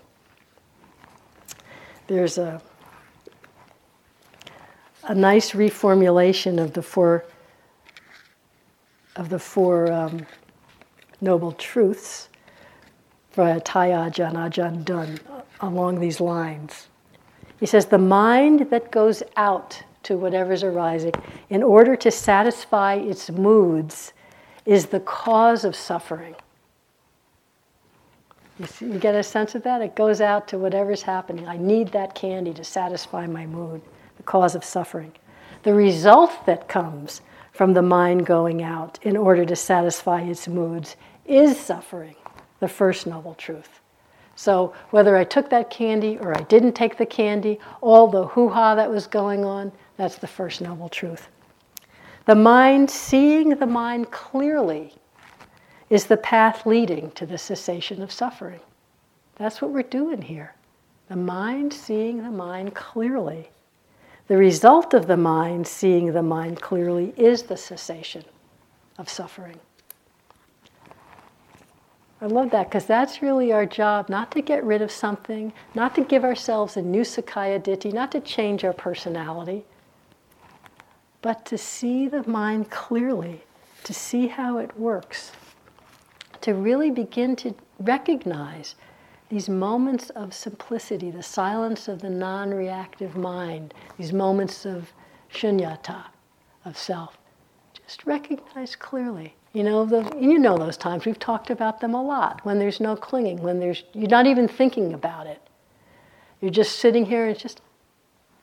There's 2.10 2.38
a 2.38 2.60
a 5.04 5.14
nice 5.14 5.52
reformulation 5.52 6.60
of 6.60 6.72
the 6.72 6.82
four 6.82 7.24
of 9.14 9.28
the 9.28 9.38
four 9.38 9.92
um, 9.92 10.26
noble 11.20 11.52
truths 11.52 12.28
by 13.36 13.60
Ajahn, 13.60 14.34
Ajahn 14.34 14.84
Dune, 14.84 15.20
along 15.60 16.00
these 16.00 16.20
lines. 16.20 16.88
He 17.60 17.66
says, 17.66 17.86
The 17.86 17.98
mind 17.98 18.70
that 18.70 18.90
goes 18.90 19.22
out 19.36 19.80
to 20.02 20.16
whatever's 20.16 20.64
arising 20.64 21.14
in 21.48 21.62
order 21.62 21.94
to 21.94 22.10
satisfy 22.10 22.94
its 22.94 23.30
moods 23.30 24.14
is 24.66 24.86
the 24.86 24.98
cause 24.98 25.64
of 25.64 25.76
suffering. 25.76 26.34
You, 28.60 28.66
see, 28.66 28.84
you 28.84 28.98
get 28.98 29.14
a 29.14 29.22
sense 29.22 29.54
of 29.54 29.62
that? 29.62 29.80
It 29.80 29.96
goes 29.96 30.20
out 30.20 30.46
to 30.48 30.58
whatever's 30.58 31.00
happening. 31.00 31.48
I 31.48 31.56
need 31.56 31.88
that 31.92 32.14
candy 32.14 32.52
to 32.52 32.62
satisfy 32.62 33.26
my 33.26 33.46
mood, 33.46 33.80
the 34.18 34.22
cause 34.22 34.54
of 34.54 34.64
suffering. 34.64 35.12
The 35.62 35.72
result 35.72 36.44
that 36.44 36.68
comes 36.68 37.22
from 37.52 37.72
the 37.72 37.80
mind 37.80 38.26
going 38.26 38.62
out 38.62 38.98
in 39.00 39.16
order 39.16 39.46
to 39.46 39.56
satisfy 39.56 40.20
its 40.20 40.46
moods 40.46 40.96
is 41.24 41.58
suffering 41.58 42.16
the 42.58 42.68
first 42.68 43.06
noble 43.06 43.34
truth. 43.34 43.80
So 44.36 44.74
whether 44.90 45.16
I 45.16 45.24
took 45.24 45.48
that 45.48 45.70
candy 45.70 46.18
or 46.18 46.36
I 46.36 46.42
didn't 46.42 46.74
take 46.74 46.98
the 46.98 47.06
candy, 47.06 47.58
all 47.80 48.08
the 48.08 48.26
hoo 48.26 48.50
ha 48.50 48.74
that 48.74 48.90
was 48.90 49.06
going 49.06 49.42
on, 49.42 49.72
that's 49.96 50.16
the 50.16 50.26
first 50.26 50.60
noble 50.60 50.90
truth. 50.90 51.28
The 52.26 52.34
mind, 52.34 52.90
seeing 52.90 53.48
the 53.50 53.66
mind 53.66 54.10
clearly, 54.10 54.92
is 55.90 56.06
the 56.06 56.16
path 56.16 56.64
leading 56.64 57.10
to 57.10 57.26
the 57.26 57.36
cessation 57.36 58.00
of 58.00 58.12
suffering. 58.12 58.60
That's 59.34 59.60
what 59.60 59.72
we're 59.72 59.82
doing 59.82 60.22
here. 60.22 60.54
The 61.08 61.16
mind 61.16 61.72
seeing 61.72 62.22
the 62.22 62.30
mind 62.30 62.74
clearly. 62.74 63.50
The 64.28 64.36
result 64.36 64.94
of 64.94 65.08
the 65.08 65.16
mind 65.16 65.66
seeing 65.66 66.12
the 66.12 66.22
mind 66.22 66.60
clearly 66.60 67.12
is 67.16 67.42
the 67.42 67.56
cessation 67.56 68.24
of 68.96 69.08
suffering. 69.08 69.58
I 72.22 72.26
love 72.26 72.50
that 72.50 72.68
because 72.68 72.84
that's 72.84 73.22
really 73.22 73.50
our 73.50 73.66
job 73.66 74.08
not 74.08 74.30
to 74.32 74.42
get 74.42 74.62
rid 74.62 74.82
of 74.82 74.90
something, 74.90 75.52
not 75.74 75.94
to 75.94 76.04
give 76.04 76.22
ourselves 76.22 76.76
a 76.76 76.82
new 76.82 77.00
Sakkaya 77.00 77.58
Ditthi, 77.58 77.92
not 77.92 78.12
to 78.12 78.20
change 78.20 78.62
our 78.62 78.74
personality, 78.74 79.64
but 81.22 81.44
to 81.46 81.58
see 81.58 82.06
the 82.06 82.28
mind 82.28 82.70
clearly, 82.70 83.42
to 83.84 83.94
see 83.94 84.28
how 84.28 84.58
it 84.58 84.78
works, 84.78 85.32
to 86.42 86.54
really 86.54 86.90
begin 86.90 87.36
to 87.36 87.54
recognize 87.78 88.74
these 89.28 89.48
moments 89.48 90.10
of 90.10 90.34
simplicity, 90.34 91.10
the 91.10 91.22
silence 91.22 91.86
of 91.86 92.00
the 92.00 92.10
non 92.10 92.50
reactive 92.50 93.16
mind, 93.16 93.72
these 93.96 94.12
moments 94.12 94.66
of 94.66 94.92
shunyata, 95.32 96.04
of 96.64 96.76
self. 96.76 97.16
Just 97.86 98.04
recognize 98.06 98.74
clearly. 98.76 99.34
You 99.52 99.64
know, 99.64 99.84
the, 99.84 100.12
you 100.18 100.38
know 100.38 100.58
those 100.58 100.76
times. 100.76 101.04
We've 101.04 101.18
talked 101.18 101.50
about 101.50 101.80
them 101.80 101.94
a 101.94 102.02
lot. 102.02 102.44
When 102.44 102.58
there's 102.58 102.80
no 102.80 102.94
clinging, 102.96 103.42
when 103.42 103.58
there's, 103.58 103.82
you're 103.94 104.08
not 104.08 104.26
even 104.26 104.46
thinking 104.46 104.94
about 104.94 105.26
it. 105.26 105.40
You're 106.40 106.50
just 106.50 106.78
sitting 106.78 107.04
here 107.04 107.24
and 107.24 107.32
it's 107.32 107.42
just, 107.42 107.60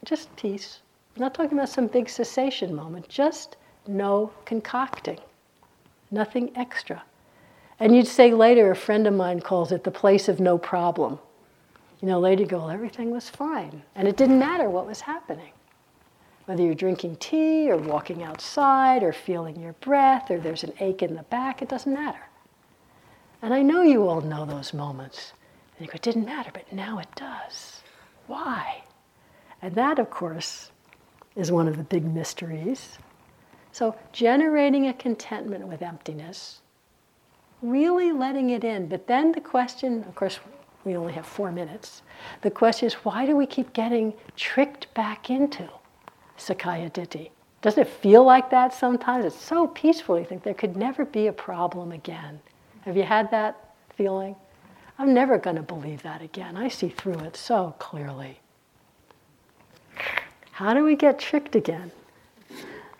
just 0.06 0.34
peace. 0.36 0.80
I'm 1.16 1.22
not 1.22 1.34
talking 1.34 1.58
about 1.58 1.70
some 1.70 1.88
big 1.88 2.10
cessation 2.10 2.76
moment, 2.76 3.10
just 3.10 3.58
no 3.88 4.32
concocting, 4.45 5.20
nothing 6.12 6.52
extra. 6.56 7.02
And 7.80 7.96
you'd 7.96 8.08
say 8.08 8.34
later, 8.34 8.72
a 8.72 8.76
friend 8.76 9.06
of 9.06 9.14
mine 9.14 9.40
calls 9.40 9.72
it 9.72 9.84
the 9.84 9.92
place 9.92 10.28
of 10.28 10.40
no 10.40 10.58
problem. 10.58 11.20
You 12.02 12.08
know, 12.08 12.20
later 12.20 12.44
you 12.44 12.48
go, 12.48 12.58
well, 12.60 12.70
everything 12.70 13.12
was 13.12 13.30
fine. 13.30 13.84
And 13.96 14.08
it 14.08 14.18
didn't 14.18 14.40
matter 14.40 14.70
what 14.70 14.88
was 14.88 15.02
happening. 15.02 15.52
Whether 16.46 16.64
you're 16.64 16.76
drinking 16.76 17.18
tea 17.18 17.70
or 17.70 17.78
walking 17.78 18.24
outside 18.24 19.04
or 19.04 19.12
feeling 19.12 19.60
your 19.60 19.74
breath 19.74 20.32
or 20.32 20.40
there's 20.40 20.64
an 20.64 20.74
ache 20.80 21.04
in 21.04 21.16
the 21.16 21.24
back, 21.24 21.62
it 21.62 21.70
doesn't 21.70 21.94
matter. 21.94 22.22
And 23.42 23.54
I 23.54 23.62
know 23.62 23.82
you 23.82 24.08
all 24.08 24.22
know 24.22 24.46
those 24.46 24.74
moments. 24.74 25.34
And 25.78 25.86
you 25.86 25.92
go, 25.92 25.96
it 25.96 26.02
didn't 26.02 26.26
matter, 26.26 26.50
but 26.54 26.72
now 26.72 27.00
it 27.00 27.10
does. 27.16 27.82
Why? 28.28 28.84
And 29.62 29.76
that, 29.76 30.00
of 30.00 30.10
course, 30.10 30.72
is 31.36 31.52
one 31.52 31.68
of 31.68 31.78
the 31.78 31.84
big 31.84 32.06
mysteries. 32.06 32.98
So, 33.72 33.96
generating 34.12 34.88
a 34.88 34.94
contentment 34.94 35.68
with 35.68 35.82
emptiness, 35.82 36.62
really 37.62 38.12
letting 38.12 38.51
it 38.51 38.64
in. 38.64 38.88
But 38.88 39.08
then 39.08 39.32
the 39.32 39.41
question, 39.41 40.03
of 40.03 40.16
course, 40.16 40.39
we 40.84 40.95
only 40.95 41.14
have 41.14 41.26
four 41.26 41.51
minutes. 41.51 42.01
The 42.41 42.51
question 42.51 42.88
is, 42.88 42.93
why 42.95 43.26
do 43.26 43.36
we 43.36 43.45
keep 43.45 43.74
getting 43.74 44.14
tricked 44.36 44.93
back 44.93 45.30
into 45.30 45.68
Sakkaya 46.38 46.91
Ditthi? 46.91 47.32
Doesn't 47.62 47.82
it 47.82 47.89
feel 47.89 48.24
like 48.24 48.49
that 48.51 48.74
sometimes? 48.74 49.26
It's 49.26 49.36
so 49.36 49.68
peaceful. 49.68 50.18
You 50.20 50.26
think 50.26 50.43
there 50.43 50.53
could 50.53 50.78
never 50.78 51.03
be 51.03 51.28
a 51.28 51.34
problem 51.34 51.91
again. 51.91 52.39
Have 52.82 52.95
you 52.95 53.03
had 53.03 53.30
that 53.32 53.74
feeling? 53.95 54.36
I'm 54.99 55.14
never 55.14 55.38
going 55.38 55.58
to 55.58 55.62
believe 55.62 56.03
that 56.03 56.22
again. 56.22 56.55
I 56.55 56.70
see 56.70 56.89
through 56.89 57.20
it 57.20 57.36
so 57.36 57.76
clearly. 57.80 58.39
How 60.51 60.74
do 60.74 60.84
we 60.84 60.95
get 60.95 61.20
tricked 61.20 61.55
again? 61.55 61.91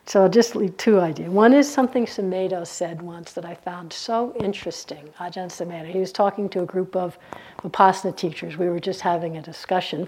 So 0.08 0.24
I'll 0.24 0.30
just 0.30 0.56
leave 0.56 0.78
two 0.78 1.02
ideas. 1.02 1.30
One 1.30 1.52
is 1.52 1.70
something 1.70 2.06
Sumedho 2.06 2.66
said 2.66 3.02
once 3.02 3.34
that 3.34 3.44
I 3.44 3.54
found 3.54 3.92
so 3.92 4.34
interesting. 4.40 5.10
Ajahn 5.20 5.50
Sumedho. 5.50 5.86
He 5.86 6.00
was 6.00 6.14
talking 6.14 6.48
to 6.50 6.62
a 6.62 6.66
group 6.66 6.96
of 6.96 7.20
Vipassana 7.62 8.16
teachers. 8.16 8.56
We 8.56 8.70
were 8.70 8.80
just 8.80 9.02
having 9.02 9.36
a 9.36 9.42
discussion. 9.42 10.08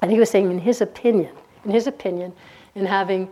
And 0.00 0.10
he 0.10 0.18
was 0.18 0.30
saying, 0.30 0.50
in 0.50 0.58
his 0.58 0.80
opinion, 0.80 1.36
in 1.66 1.70
his 1.70 1.86
opinion, 1.86 2.32
in 2.74 2.86
having 2.86 3.28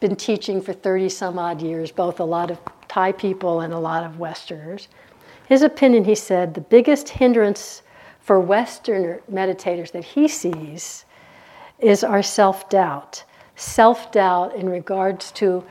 been 0.00 0.16
teaching 0.16 0.62
for 0.62 0.72
30 0.72 1.10
some 1.10 1.38
odd 1.38 1.60
years, 1.60 1.92
both 1.92 2.18
a 2.18 2.24
lot 2.24 2.50
of 2.50 2.58
Thai 2.88 3.12
people 3.12 3.60
and 3.60 3.74
a 3.74 3.78
lot 3.78 4.04
of 4.04 4.18
Westerners, 4.18 4.88
his 5.46 5.60
opinion, 5.60 6.04
he 6.04 6.14
said, 6.14 6.54
the 6.54 6.62
biggest 6.62 7.10
hindrance 7.10 7.82
for 8.20 8.40
Western 8.40 9.20
meditators 9.30 9.92
that 9.92 10.04
he 10.04 10.28
sees 10.28 11.04
is 11.78 12.02
our 12.02 12.22
self 12.22 12.70
doubt 12.70 13.24
self 13.56 14.12
doubt 14.12 14.54
in 14.54 14.68
regards 14.68 15.30
to 15.32 15.64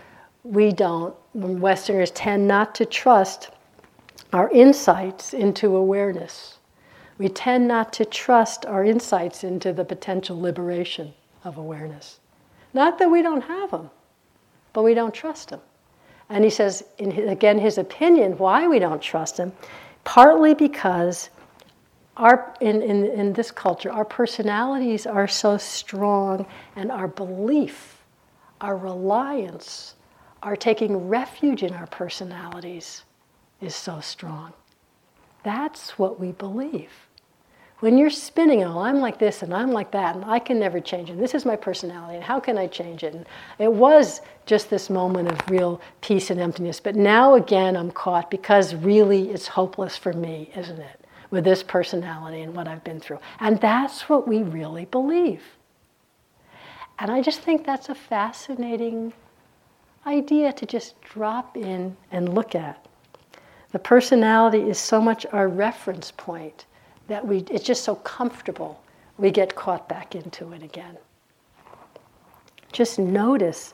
we 0.43 0.71
don't, 0.71 1.15
Westerners 1.33 2.11
tend 2.11 2.47
not 2.47 2.75
to 2.75 2.85
trust 2.85 3.49
our 4.31 4.49
insights 4.49 5.33
into 5.33 5.75
awareness. 5.75 6.57
We 7.17 7.29
tend 7.29 7.67
not 7.67 7.93
to 7.93 8.05
trust 8.05 8.65
our 8.65 8.83
insights 8.83 9.43
into 9.43 9.71
the 9.71 9.85
potential 9.85 10.39
liberation 10.39 11.13
of 11.43 11.57
awareness. 11.57 12.19
Not 12.73 12.97
that 12.99 13.09
we 13.09 13.21
don't 13.21 13.41
have 13.41 13.71
them, 13.71 13.89
but 14.73 14.83
we 14.83 14.93
don't 14.93 15.13
trust 15.13 15.49
them. 15.49 15.61
And 16.29 16.43
he 16.43 16.49
says, 16.49 16.83
in 16.97 17.11
his, 17.11 17.29
again, 17.29 17.59
his 17.59 17.77
opinion, 17.77 18.37
why 18.37 18.67
we 18.67 18.79
don't 18.79 19.01
trust 19.01 19.37
them, 19.37 19.53
partly 20.03 20.53
because 20.55 21.29
our, 22.17 22.53
in, 22.61 22.81
in, 22.81 23.05
in 23.05 23.33
this 23.33 23.51
culture, 23.51 23.91
our 23.91 24.05
personalities 24.05 25.05
are 25.05 25.27
so 25.27 25.57
strong, 25.57 26.45
and 26.75 26.91
our 26.91 27.07
belief, 27.07 28.03
our 28.61 28.77
reliance, 28.77 29.95
our 30.43 30.55
taking 30.55 31.07
refuge 31.07 31.63
in 31.63 31.73
our 31.73 31.87
personalities 31.87 33.03
is 33.61 33.73
so 33.75 33.99
strong. 33.99 34.53
That's 35.43 35.97
what 35.97 36.19
we 36.19 36.33
believe. 36.33 36.91
When 37.79 37.97
you're 37.97 38.09
spinning, 38.09 38.63
oh, 38.63 38.79
I'm 38.79 38.99
like 38.99 39.19
this 39.19 39.43
and 39.43 39.53
I'm 39.53 39.71
like 39.71 39.91
that, 39.91 40.15
and 40.15 40.23
I 40.23 40.39
can 40.39 40.57
never 40.57 40.79
change 40.79 41.09
and 41.09 41.21
This 41.21 41.35
is 41.35 41.43
my 41.45 41.57
personality, 41.57 42.15
and 42.15 42.23
how 42.23 42.39
can 42.39 42.57
I 42.57 42.67
change 42.67 43.03
it? 43.03 43.13
And 43.13 43.25
it 43.59 43.71
was 43.71 44.21
just 44.45 44.69
this 44.69 44.89
moment 44.89 45.29
of 45.29 45.49
real 45.49 45.81
peace 45.99 46.29
and 46.29 46.39
emptiness. 46.39 46.79
But 46.79 46.95
now 46.95 47.35
again, 47.35 47.75
I'm 47.75 47.91
caught 47.91 48.31
because 48.31 48.73
really 48.73 49.31
it's 49.31 49.47
hopeless 49.47 49.97
for 49.97 50.13
me, 50.13 50.49
isn't 50.55 50.79
it? 50.79 51.02
With 51.33 51.43
this 51.43 51.63
personality 51.63 52.41
and 52.41 52.55
what 52.55 52.67
I've 52.67 52.83
been 52.83 52.99
through. 52.99 53.17
And 53.39 53.59
that's 53.59 54.07
what 54.07 54.27
we 54.27 54.43
really 54.43 54.85
believe. 54.85 55.41
And 56.99 57.09
I 57.09 57.23
just 57.23 57.39
think 57.39 57.65
that's 57.65 57.89
a 57.89 57.95
fascinating 57.95 59.13
idea 60.05 60.53
to 60.53 60.65
just 60.67 61.01
drop 61.01 61.57
in 61.57 61.97
and 62.11 62.35
look 62.35 62.53
at. 62.53 62.85
The 63.71 63.79
personality 63.79 64.59
is 64.69 64.77
so 64.77 65.01
much 65.01 65.25
our 65.33 65.47
reference 65.47 66.11
point 66.11 66.67
that 67.07 67.25
we, 67.25 67.39
it's 67.49 67.65
just 67.65 67.83
so 67.83 67.95
comfortable 67.95 68.79
we 69.17 69.31
get 69.31 69.55
caught 69.55 69.89
back 69.89 70.13
into 70.13 70.53
it 70.53 70.61
again. 70.61 70.99
Just 72.71 72.99
notice 72.99 73.73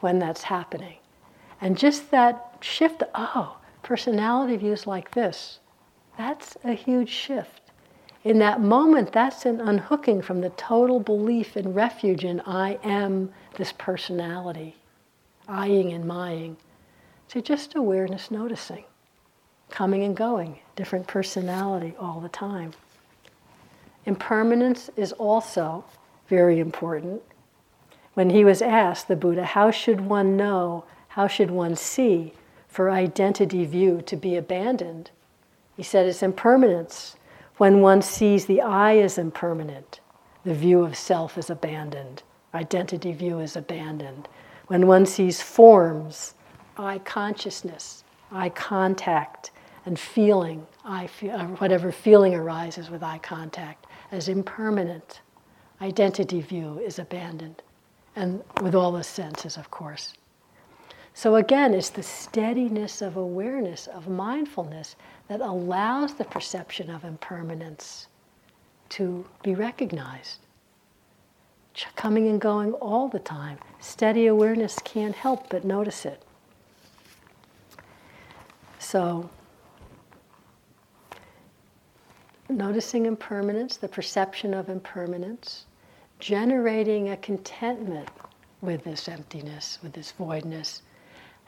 when 0.00 0.18
that's 0.18 0.42
happening. 0.42 0.98
And 1.62 1.78
just 1.78 2.10
that 2.10 2.58
shift, 2.60 3.02
oh, 3.14 3.56
personality 3.82 4.58
views 4.58 4.86
like 4.86 5.12
this. 5.12 5.60
That's 6.18 6.56
a 6.64 6.72
huge 6.72 7.10
shift. 7.10 7.70
In 8.24 8.40
that 8.40 8.60
moment, 8.60 9.12
that's 9.12 9.46
an 9.46 9.60
unhooking 9.60 10.20
from 10.20 10.40
the 10.40 10.50
total 10.50 10.98
belief 10.98 11.54
and 11.54 11.76
refuge 11.76 12.24
in 12.24 12.40
I 12.40 12.80
am 12.82 13.32
this 13.56 13.72
personality, 13.78 14.74
I-ing 15.46 15.92
and 15.92 16.04
mying, 16.04 16.56
to 17.28 17.40
just 17.40 17.76
awareness 17.76 18.32
noticing, 18.32 18.84
coming 19.70 20.02
and 20.02 20.16
going, 20.16 20.58
different 20.74 21.06
personality 21.06 21.94
all 22.00 22.18
the 22.18 22.28
time. 22.28 22.72
Impermanence 24.04 24.90
is 24.96 25.12
also 25.12 25.84
very 26.26 26.58
important. 26.58 27.22
When 28.14 28.30
he 28.30 28.44
was 28.44 28.60
asked, 28.60 29.06
the 29.06 29.14
Buddha, 29.14 29.44
how 29.44 29.70
should 29.70 30.00
one 30.00 30.36
know, 30.36 30.84
how 31.08 31.28
should 31.28 31.52
one 31.52 31.76
see 31.76 32.32
for 32.66 32.90
identity 32.90 33.64
view 33.64 34.02
to 34.02 34.16
be 34.16 34.34
abandoned? 34.34 35.12
He 35.78 35.84
said 35.84 36.06
it's 36.06 36.24
impermanence. 36.24 37.16
When 37.58 37.80
one 37.80 38.02
sees 38.02 38.46
the 38.46 38.60
I 38.60 38.94
is 38.94 39.16
impermanent, 39.16 40.00
the 40.44 40.52
view 40.52 40.82
of 40.82 40.96
self 40.96 41.38
is 41.38 41.50
abandoned, 41.50 42.24
identity 42.52 43.12
view 43.12 43.38
is 43.38 43.54
abandoned. 43.54 44.28
When 44.66 44.88
one 44.88 45.06
sees 45.06 45.40
forms, 45.40 46.34
eye 46.76 46.98
consciousness, 46.98 48.02
eye 48.32 48.48
contact, 48.48 49.52
and 49.86 49.96
feeling, 49.96 50.66
eye 50.84 51.06
feel, 51.06 51.36
uh, 51.36 51.44
whatever 51.44 51.92
feeling 51.92 52.34
arises 52.34 52.90
with 52.90 53.04
eye 53.04 53.18
contact, 53.18 53.86
as 54.10 54.28
impermanent, 54.28 55.20
identity 55.80 56.40
view 56.40 56.80
is 56.80 56.98
abandoned. 56.98 57.62
And 58.16 58.42
with 58.62 58.74
all 58.74 58.90
the 58.90 59.04
senses, 59.04 59.56
of 59.56 59.70
course. 59.70 60.14
So 61.18 61.34
again, 61.34 61.74
it's 61.74 61.90
the 61.90 62.02
steadiness 62.04 63.02
of 63.02 63.16
awareness, 63.16 63.88
of 63.88 64.08
mindfulness, 64.08 64.94
that 65.28 65.40
allows 65.40 66.14
the 66.14 66.24
perception 66.24 66.90
of 66.90 67.04
impermanence 67.04 68.08
to 68.90 69.24
be 69.42 69.54
recognized. 69.54 70.40
Coming 71.94 72.26
and 72.28 72.40
going 72.40 72.72
all 72.74 73.08
the 73.08 73.20
time. 73.20 73.58
Steady 73.78 74.26
awareness 74.26 74.78
can't 74.84 75.14
help 75.14 75.48
but 75.48 75.64
notice 75.64 76.04
it. 76.04 76.22
So, 78.80 79.30
noticing 82.48 83.06
impermanence, 83.06 83.76
the 83.76 83.86
perception 83.86 84.54
of 84.54 84.68
impermanence, 84.68 85.66
generating 86.18 87.10
a 87.10 87.16
contentment 87.18 88.08
with 88.60 88.82
this 88.82 89.06
emptiness, 89.08 89.78
with 89.82 89.92
this 89.92 90.10
voidness, 90.12 90.82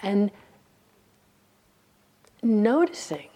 and 0.02 0.30
noticing 2.42 3.29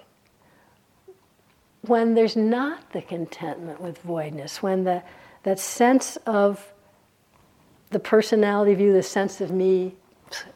when 1.88 2.14
there's 2.14 2.36
not 2.36 2.92
the 2.92 3.02
contentment 3.02 3.80
with 3.80 3.98
voidness, 3.98 4.62
when 4.62 4.84
the, 4.84 5.02
that 5.42 5.58
sense 5.58 6.16
of 6.26 6.72
the 7.90 7.98
personality 7.98 8.74
view, 8.74 8.92
the 8.92 9.02
sense 9.02 9.40
of 9.40 9.50
me, 9.50 9.94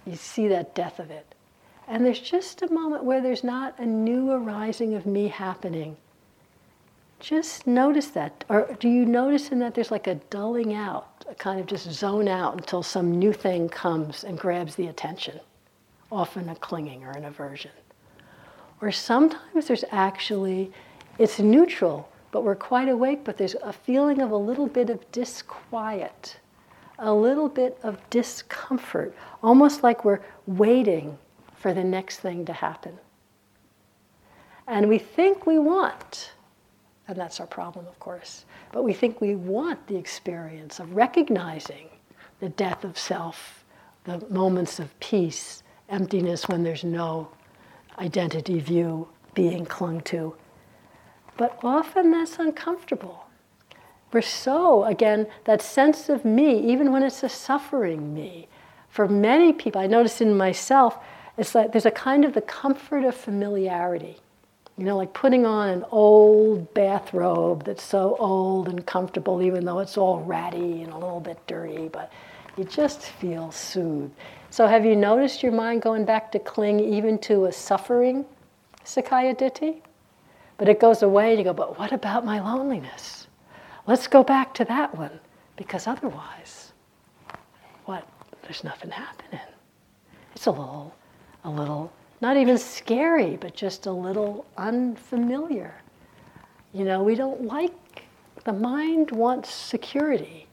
you 0.06 0.16
see 0.16 0.48
that 0.48 0.74
death 0.74 0.98
of 0.98 1.10
it. 1.10 1.34
And 1.86 2.04
there's 2.04 2.20
just 2.20 2.62
a 2.62 2.72
moment 2.72 3.04
where 3.04 3.20
there's 3.20 3.44
not 3.44 3.78
a 3.78 3.86
new 3.86 4.30
arising 4.30 4.94
of 4.94 5.06
me 5.06 5.28
happening. 5.28 5.96
Just 7.20 7.66
notice 7.66 8.08
that. 8.08 8.44
Or 8.48 8.76
do 8.78 8.88
you 8.88 9.06
notice 9.06 9.50
in 9.50 9.58
that 9.60 9.74
there's 9.74 9.90
like 9.90 10.06
a 10.06 10.16
dulling 10.30 10.74
out, 10.74 11.24
a 11.28 11.34
kind 11.34 11.58
of 11.58 11.66
just 11.66 11.90
zone 11.90 12.28
out 12.28 12.54
until 12.54 12.82
some 12.82 13.18
new 13.18 13.32
thing 13.32 13.68
comes 13.68 14.24
and 14.24 14.38
grabs 14.38 14.74
the 14.74 14.88
attention, 14.88 15.40
often 16.12 16.48
a 16.48 16.56
clinging 16.56 17.04
or 17.04 17.10
an 17.12 17.24
aversion? 17.24 17.72
Or 18.80 18.92
sometimes 18.92 19.66
there's 19.66 19.84
actually 19.90 20.72
it's 21.18 21.38
neutral, 21.38 22.08
but 22.30 22.44
we're 22.44 22.54
quite 22.54 22.88
awake, 22.88 23.24
but 23.24 23.36
there's 23.36 23.56
a 23.56 23.72
feeling 23.72 24.20
of 24.20 24.30
a 24.30 24.36
little 24.36 24.66
bit 24.66 24.90
of 24.90 25.10
disquiet, 25.12 26.38
a 26.98 27.12
little 27.12 27.48
bit 27.48 27.78
of 27.82 27.98
discomfort, 28.10 29.14
almost 29.42 29.82
like 29.82 30.04
we're 30.04 30.20
waiting 30.46 31.18
for 31.54 31.74
the 31.74 31.84
next 31.84 32.20
thing 32.20 32.44
to 32.44 32.52
happen. 32.52 32.98
And 34.66 34.88
we 34.88 34.98
think 34.98 35.46
we 35.46 35.58
want, 35.58 36.32
and 37.08 37.16
that's 37.16 37.40
our 37.40 37.46
problem, 37.46 37.86
of 37.86 37.98
course, 37.98 38.44
but 38.70 38.84
we 38.84 38.92
think 38.92 39.20
we 39.20 39.34
want 39.34 39.84
the 39.86 39.96
experience 39.96 40.78
of 40.78 40.94
recognizing 40.94 41.88
the 42.40 42.50
death 42.50 42.84
of 42.84 42.98
self, 42.98 43.64
the 44.04 44.24
moments 44.30 44.78
of 44.78 44.98
peace, 45.00 45.62
emptiness 45.88 46.48
when 46.48 46.62
there's 46.62 46.84
no 46.84 47.28
identity 47.98 48.60
view 48.60 49.08
being 49.34 49.64
clung 49.64 50.00
to. 50.02 50.34
But 51.38 51.58
often 51.62 52.10
that's 52.10 52.38
uncomfortable. 52.38 53.24
We're 54.12 54.22
so, 54.22 54.84
again, 54.84 55.28
that 55.44 55.62
sense 55.62 56.08
of 56.08 56.24
me, 56.24 56.58
even 56.70 56.92
when 56.92 57.02
it's 57.02 57.22
a 57.22 57.28
suffering 57.28 58.12
me, 58.12 58.48
for 58.88 59.06
many 59.06 59.52
people, 59.52 59.80
I 59.80 59.86
notice 59.86 60.20
in 60.20 60.36
myself, 60.36 60.98
it's 61.36 61.54
like 61.54 61.72
there's 61.72 61.86
a 61.86 61.90
kind 61.92 62.24
of 62.24 62.34
the 62.34 62.40
comfort 62.40 63.04
of 63.04 63.14
familiarity. 63.14 64.16
You 64.76 64.84
know, 64.84 64.96
like 64.96 65.12
putting 65.12 65.46
on 65.46 65.68
an 65.68 65.84
old 65.90 66.74
bathrobe 66.74 67.64
that's 67.64 67.82
so 67.82 68.16
old 68.18 68.68
and 68.68 68.84
comfortable, 68.84 69.40
even 69.42 69.64
though 69.64 69.78
it's 69.78 69.96
all 69.96 70.20
ratty 70.20 70.82
and 70.82 70.92
a 70.92 70.98
little 70.98 71.20
bit 71.20 71.38
dirty, 71.46 71.88
but 71.88 72.12
you 72.56 72.64
just 72.64 73.02
feel 73.02 73.52
soothed. 73.52 74.12
So, 74.50 74.66
have 74.66 74.84
you 74.84 74.96
noticed 74.96 75.42
your 75.42 75.52
mind 75.52 75.82
going 75.82 76.04
back 76.04 76.32
to 76.32 76.38
cling 76.38 76.80
even 76.80 77.18
to 77.20 77.46
a 77.46 77.52
suffering 77.52 78.24
Sakkaya 78.84 79.36
Ditthi? 79.36 79.82
But 80.58 80.68
it 80.68 80.80
goes 80.80 81.02
away 81.02 81.30
and 81.30 81.38
you 81.38 81.44
go, 81.44 81.54
but 81.54 81.78
what 81.78 81.92
about 81.92 82.24
my 82.24 82.40
loneliness? 82.40 83.28
Let's 83.86 84.06
go 84.06 84.22
back 84.22 84.52
to 84.54 84.64
that 84.66 84.94
one 84.96 85.18
because 85.56 85.86
otherwise, 85.86 86.72
what? 87.86 88.06
There's 88.42 88.64
nothing 88.64 88.90
happening. 88.90 89.40
It's 90.34 90.46
a 90.46 90.50
little, 90.50 90.94
a 91.44 91.50
little, 91.50 91.92
not 92.20 92.36
even 92.36 92.58
scary, 92.58 93.36
but 93.36 93.54
just 93.54 93.86
a 93.86 93.92
little 93.92 94.46
unfamiliar. 94.56 95.74
You 96.72 96.84
know, 96.84 97.02
we 97.02 97.14
don't 97.14 97.44
like, 97.44 98.04
the 98.44 98.52
mind 98.52 99.10
wants 99.10 99.52
security, 99.52 100.46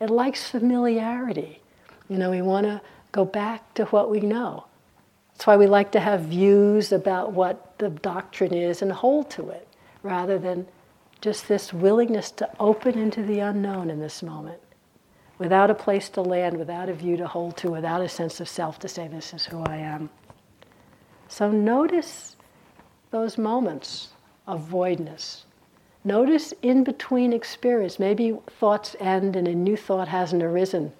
it 0.00 0.10
likes 0.10 0.48
familiarity. 0.48 1.60
You 2.08 2.18
know, 2.18 2.30
we 2.30 2.42
want 2.42 2.66
to 2.66 2.80
go 3.12 3.24
back 3.24 3.74
to 3.74 3.84
what 3.86 4.10
we 4.10 4.20
know. 4.20 4.64
That's 5.40 5.46
why 5.46 5.56
we 5.56 5.68
like 5.68 5.90
to 5.92 6.00
have 6.00 6.24
views 6.24 6.92
about 6.92 7.32
what 7.32 7.78
the 7.78 7.88
doctrine 7.88 8.52
is 8.52 8.82
and 8.82 8.92
hold 8.92 9.30
to 9.30 9.48
it, 9.48 9.66
rather 10.02 10.38
than 10.38 10.66
just 11.22 11.48
this 11.48 11.72
willingness 11.72 12.30
to 12.32 12.50
open 12.60 12.98
into 12.98 13.22
the 13.22 13.38
unknown 13.38 13.88
in 13.88 14.00
this 14.00 14.22
moment, 14.22 14.60
without 15.38 15.70
a 15.70 15.74
place 15.74 16.10
to 16.10 16.20
land, 16.20 16.58
without 16.58 16.90
a 16.90 16.92
view 16.92 17.16
to 17.16 17.26
hold 17.26 17.56
to, 17.56 17.70
without 17.70 18.02
a 18.02 18.08
sense 18.10 18.38
of 18.38 18.50
self 18.50 18.78
to 18.80 18.86
say, 18.86 19.08
This 19.08 19.32
is 19.32 19.46
who 19.46 19.62
I 19.62 19.76
am. 19.76 20.10
So 21.26 21.50
notice 21.50 22.36
those 23.10 23.38
moments 23.38 24.08
of 24.46 24.60
voidness. 24.60 25.46
Notice 26.04 26.52
in 26.60 26.84
between 26.84 27.32
experience. 27.32 27.98
Maybe 27.98 28.36
thoughts 28.46 28.94
end 29.00 29.36
and 29.36 29.48
a 29.48 29.54
new 29.54 29.78
thought 29.78 30.08
hasn't 30.08 30.42
arisen. 30.42 30.92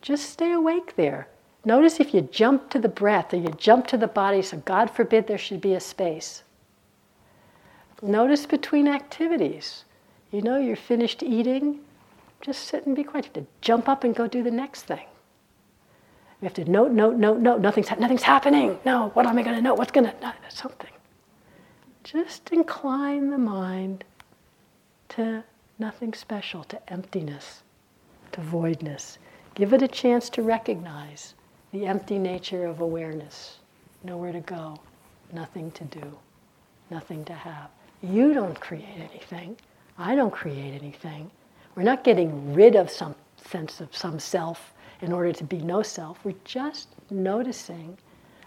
Just 0.00 0.30
stay 0.30 0.52
awake 0.52 0.96
there. 0.96 1.28
Notice 1.64 2.00
if 2.00 2.14
you 2.14 2.22
jump 2.22 2.70
to 2.70 2.78
the 2.78 2.88
breath 2.88 3.34
or 3.34 3.36
you 3.36 3.50
jump 3.58 3.86
to 3.88 3.96
the 3.96 4.06
body, 4.06 4.42
so 4.42 4.58
God 4.58 4.90
forbid 4.90 5.26
there 5.26 5.38
should 5.38 5.60
be 5.60 5.74
a 5.74 5.80
space. 5.80 6.42
Notice 8.00 8.46
between 8.46 8.86
activities. 8.86 9.84
You 10.30 10.42
know, 10.42 10.58
you're 10.58 10.76
finished 10.76 11.22
eating, 11.22 11.80
just 12.40 12.64
sit 12.64 12.86
and 12.86 12.94
be 12.94 13.02
quiet. 13.02 13.24
You 13.26 13.30
have 13.34 13.44
to 13.44 13.50
jump 13.60 13.88
up 13.88 14.04
and 14.04 14.14
go 14.14 14.26
do 14.26 14.42
the 14.42 14.50
next 14.50 14.82
thing. 14.82 15.06
You 16.40 16.46
have 16.46 16.54
to 16.54 16.64
note, 16.70 16.92
note, 16.92 17.16
note, 17.16 17.40
note. 17.40 17.60
Nothing's, 17.60 17.90
nothing's 17.98 18.22
happening. 18.22 18.78
No, 18.84 19.08
what 19.14 19.26
am 19.26 19.36
I 19.36 19.42
going 19.42 19.56
to 19.56 19.62
know? 19.62 19.74
What's 19.74 19.90
going 19.90 20.06
to, 20.06 20.14
something. 20.48 20.90
Just 22.04 22.50
incline 22.50 23.30
the 23.30 23.38
mind 23.38 24.04
to 25.10 25.42
nothing 25.80 26.14
special, 26.14 26.62
to 26.64 26.92
emptiness, 26.92 27.62
to 28.32 28.40
voidness. 28.40 29.18
Give 29.54 29.72
it 29.72 29.82
a 29.82 29.88
chance 29.88 30.30
to 30.30 30.42
recognize 30.42 31.34
the 31.72 31.86
empty 31.86 32.18
nature 32.18 32.66
of 32.66 32.80
awareness. 32.80 33.58
Nowhere 34.04 34.32
to 34.32 34.40
go, 34.40 34.78
nothing 35.32 35.70
to 35.72 35.84
do, 35.84 36.18
nothing 36.90 37.24
to 37.26 37.32
have. 37.32 37.70
You 38.02 38.32
don't 38.32 38.58
create 38.60 38.96
anything. 38.96 39.56
I 39.98 40.14
don't 40.14 40.30
create 40.30 40.74
anything. 40.74 41.30
We're 41.74 41.82
not 41.82 42.04
getting 42.04 42.54
rid 42.54 42.76
of 42.76 42.90
some 42.90 43.14
sense 43.44 43.80
of 43.80 43.94
some 43.96 44.18
self 44.18 44.72
in 45.00 45.12
order 45.12 45.32
to 45.32 45.44
be 45.44 45.58
no 45.58 45.82
self. 45.82 46.24
We're 46.24 46.34
just 46.44 46.88
noticing 47.10 47.98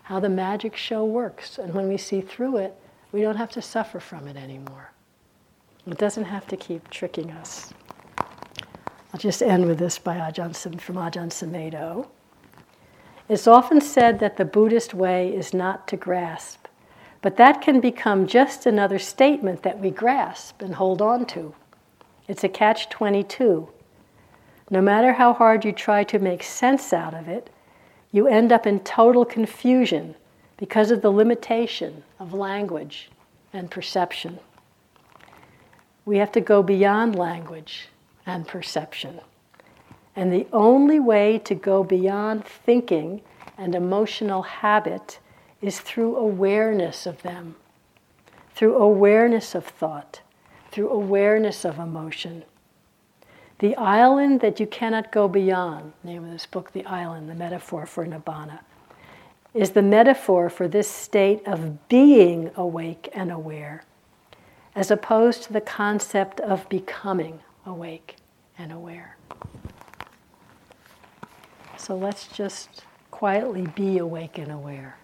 how 0.03 0.19
the 0.19 0.29
magic 0.29 0.75
show 0.75 1.05
works. 1.05 1.57
And 1.57 1.73
when 1.73 1.87
we 1.87 1.97
see 1.97 2.21
through 2.21 2.57
it, 2.57 2.75
we 3.11 3.21
don't 3.21 3.35
have 3.35 3.51
to 3.51 3.61
suffer 3.61 3.99
from 3.99 4.27
it 4.27 4.37
anymore. 4.37 4.91
It 5.87 5.97
doesn't 5.97 6.25
have 6.25 6.47
to 6.47 6.57
keep 6.57 6.89
tricking 6.89 7.31
us. 7.31 7.73
I'll 9.13 9.19
just 9.19 9.41
end 9.41 9.65
with 9.65 9.79
this 9.79 9.99
by 9.99 10.17
Ajahn, 10.17 10.79
from 10.79 10.95
Ajahn 10.95 11.29
Sumedho. 11.29 12.07
It's 13.31 13.47
often 13.47 13.79
said 13.79 14.19
that 14.19 14.35
the 14.35 14.43
Buddhist 14.43 14.93
way 14.93 15.33
is 15.33 15.53
not 15.53 15.87
to 15.87 15.95
grasp, 15.95 16.67
but 17.21 17.37
that 17.37 17.61
can 17.61 17.79
become 17.79 18.27
just 18.27 18.65
another 18.65 18.99
statement 18.99 19.63
that 19.63 19.79
we 19.79 19.89
grasp 19.89 20.61
and 20.61 20.75
hold 20.75 21.01
on 21.01 21.25
to. 21.27 21.55
It's 22.27 22.43
a 22.43 22.49
catch 22.49 22.89
22. 22.89 23.69
No 24.69 24.81
matter 24.81 25.13
how 25.13 25.31
hard 25.31 25.63
you 25.63 25.71
try 25.71 26.03
to 26.03 26.19
make 26.19 26.43
sense 26.43 26.91
out 26.91 27.13
of 27.13 27.29
it, 27.29 27.49
you 28.11 28.27
end 28.27 28.51
up 28.51 28.67
in 28.67 28.81
total 28.81 29.23
confusion 29.23 30.15
because 30.57 30.91
of 30.91 31.01
the 31.01 31.09
limitation 31.09 32.03
of 32.19 32.33
language 32.33 33.09
and 33.53 33.71
perception. 33.71 34.39
We 36.03 36.17
have 36.17 36.33
to 36.33 36.41
go 36.41 36.61
beyond 36.61 37.15
language 37.15 37.87
and 38.25 38.45
perception. 38.45 39.21
And 40.15 40.31
the 40.31 40.47
only 40.51 40.99
way 40.99 41.39
to 41.39 41.55
go 41.55 41.83
beyond 41.83 42.45
thinking 42.45 43.21
and 43.57 43.75
emotional 43.75 44.41
habit 44.41 45.19
is 45.61 45.79
through 45.79 46.17
awareness 46.17 47.05
of 47.05 47.21
them, 47.21 47.55
through 48.53 48.75
awareness 48.75 49.55
of 49.55 49.65
thought, 49.65 50.21
through 50.71 50.89
awareness 50.89 51.63
of 51.63 51.77
emotion. 51.77 52.43
The 53.59 53.75
island 53.75 54.41
that 54.41 54.59
you 54.59 54.65
cannot 54.65 55.11
go 55.11 55.27
beyond, 55.27 55.93
name 56.03 56.25
of 56.25 56.31
this 56.31 56.47
book, 56.47 56.71
The 56.71 56.85
Island, 56.85 57.29
the 57.29 57.35
metaphor 57.35 57.85
for 57.85 58.05
Nibbana, 58.05 58.61
is 59.53 59.71
the 59.71 59.83
metaphor 59.83 60.49
for 60.49 60.67
this 60.67 60.87
state 60.87 61.45
of 61.45 61.87
being 61.87 62.49
awake 62.55 63.09
and 63.13 63.31
aware, 63.31 63.83
as 64.73 64.89
opposed 64.89 65.43
to 65.43 65.53
the 65.53 65.61
concept 65.61 66.39
of 66.39 66.67
becoming 66.69 67.41
awake 67.65 68.15
and 68.57 68.71
aware. 68.71 69.17
So 71.81 71.97
let's 71.97 72.27
just 72.27 72.83
quietly 73.09 73.65
be 73.75 73.97
awake 73.97 74.37
and 74.37 74.51
aware 74.51 74.97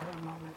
for 0.00 0.08
a 0.08 0.22
moment. 0.22 0.56